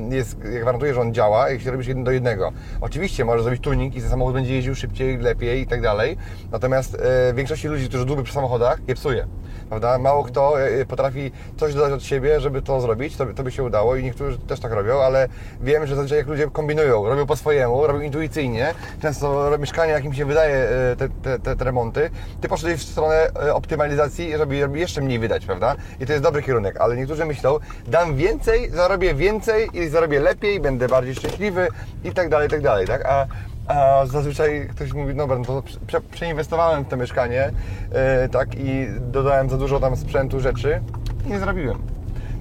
jest, 0.10 0.38
ja 0.54 0.62
gwarantuję, 0.62 0.93
że 0.93 1.02
on 1.02 1.13
działa, 1.13 1.50
jeśli 1.50 1.72
robisz 1.72 1.88
jeden 1.88 2.04
do 2.04 2.12
jednego. 2.12 2.52
Oczywiście 2.82 3.26
możesz 3.26 3.43
zrobić 3.43 3.63
tuning 3.63 3.95
i 3.95 4.02
ten 4.02 4.10
samochód 4.10 4.34
będzie 4.34 4.56
jeździł 4.56 4.76
szybciej, 4.76 5.17
lepiej 5.17 5.62
i 5.62 5.67
tak 5.67 5.82
dalej, 5.82 6.17
natomiast 6.52 6.95
e, 6.95 7.34
większości 7.34 7.67
ludzi, 7.67 7.89
którzy 7.89 8.06
dłubią 8.06 8.24
przy 8.24 8.34
samochodach, 8.34 8.80
je 8.88 8.95
psuje. 8.95 9.28
Prawda? 9.69 9.97
Mało 9.97 10.23
kto 10.23 10.62
e, 10.62 10.86
potrafi 10.86 11.32
coś 11.58 11.73
dodać 11.73 11.93
od 11.93 12.03
siebie, 12.03 12.41
żeby 12.41 12.62
to 12.62 12.82
zrobić, 12.82 13.15
to, 13.15 13.25
to 13.25 13.43
by 13.43 13.51
się 13.51 13.63
udało 13.63 13.95
i 13.95 14.03
niektórzy 14.03 14.38
też 14.38 14.60
tak 14.60 14.71
robią, 14.71 15.01
ale 15.01 15.27
wiem, 15.62 15.88
że 15.88 15.95
zazwyczaj 15.95 16.17
jak 16.17 16.27
ludzie 16.27 16.47
kombinują, 16.51 17.05
robią 17.05 17.25
po 17.25 17.36
swojemu, 17.36 17.88
robią 17.88 18.01
intuicyjnie, 18.01 18.73
często 19.01 19.58
mieszkanie, 19.60 19.91
jak 19.91 20.05
im 20.05 20.13
się 20.13 20.25
wydaje 20.25 20.55
e, 20.55 20.95
te, 20.95 21.10
te, 21.10 21.39
te, 21.39 21.55
te 21.55 21.63
remonty, 21.63 22.10
ty 22.41 22.49
poszedłeś 22.49 22.79
w 22.79 22.84
stronę 22.84 23.29
e, 23.45 23.55
optymalizacji, 23.55 24.38
żeby 24.38 24.60
żeby 24.60 24.79
jeszcze 24.79 25.01
mniej 25.01 25.19
wydać, 25.19 25.45
prawda? 25.45 25.75
I 25.99 26.05
to 26.05 26.12
jest 26.12 26.23
dobry 26.23 26.43
kierunek, 26.43 26.78
ale 26.78 26.97
niektórzy 26.97 27.26
myślą, 27.26 27.57
dam 27.88 28.15
więcej, 28.15 28.70
zarobię 28.70 29.13
więcej 29.13 29.70
i 29.74 29.88
zarobię 29.88 30.20
lepiej, 30.20 30.59
będę 30.59 30.88
bardziej 30.88 31.15
szczęśliwy 31.15 31.67
i 32.03 32.11
tak 32.11 32.30
dalej, 32.30 32.47
i 32.47 32.51
tak 32.51 32.61
dalej, 32.61 32.88
tak? 32.88 33.05
A, 33.05 33.28
a 33.70 34.05
zazwyczaj 34.05 34.67
ktoś 34.72 34.93
mówi, 34.93 35.15
no 35.15 35.24
dobra, 35.28 35.38
no 35.38 35.45
to 35.45 35.63
prze, 35.88 36.01
przeinwestowałem 36.01 36.86
w 36.86 36.88
to 36.88 36.97
mieszkanie, 36.97 37.51
e, 37.91 38.30
tak, 38.30 38.55
i 38.55 38.88
dodałem 38.99 39.49
za 39.49 39.57
dużo 39.57 39.80
tam 39.80 39.95
sprzętu, 39.95 40.39
rzeczy 40.39 40.82
i 41.26 41.30
nie 41.30 41.39
zrobiłem. 41.39 41.78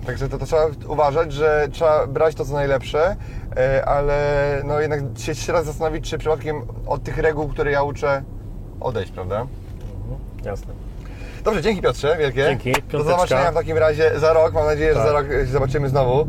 Także 0.07 0.29
to, 0.29 0.39
to 0.39 0.47
trzeba 0.47 0.67
uważać, 0.89 1.33
że 1.33 1.69
trzeba 1.73 2.07
brać 2.07 2.35
to 2.35 2.45
co 2.45 2.53
najlepsze, 2.55 3.17
e, 3.57 3.85
ale 3.85 4.17
no 4.65 4.81
jednak 4.81 5.01
się, 5.19 5.35
się 5.35 5.53
raz 5.53 5.65
zastanowić, 5.65 6.11
czy 6.11 6.19
przypadkiem 6.19 6.63
od 6.87 7.03
tych 7.03 7.19
reguł, 7.19 7.49
które 7.49 7.71
ja 7.71 7.83
uczę, 7.83 8.23
odejść, 8.81 9.13
prawda? 9.13 9.47
Jasne. 10.45 10.75
Dobrze, 11.45 11.63
dzięki 11.63 11.83
Piotrze, 11.83 12.17
wielkie. 12.19 12.45
Dzięki, 12.45 12.73
Do 12.73 12.81
piąteczka. 12.81 13.11
zobaczenia 13.17 13.51
w 13.51 13.55
takim 13.55 13.79
razie 13.79 14.19
za 14.21 14.33
rok. 14.33 14.53
Mam 14.53 14.67
nadzieję, 14.67 14.95
że 14.95 14.99
Tak. 15.01 15.07
za 15.07 15.13
rok 15.13 15.27
się 15.31 15.47
zobaczymy 15.47 15.89
znowu. 15.89 16.29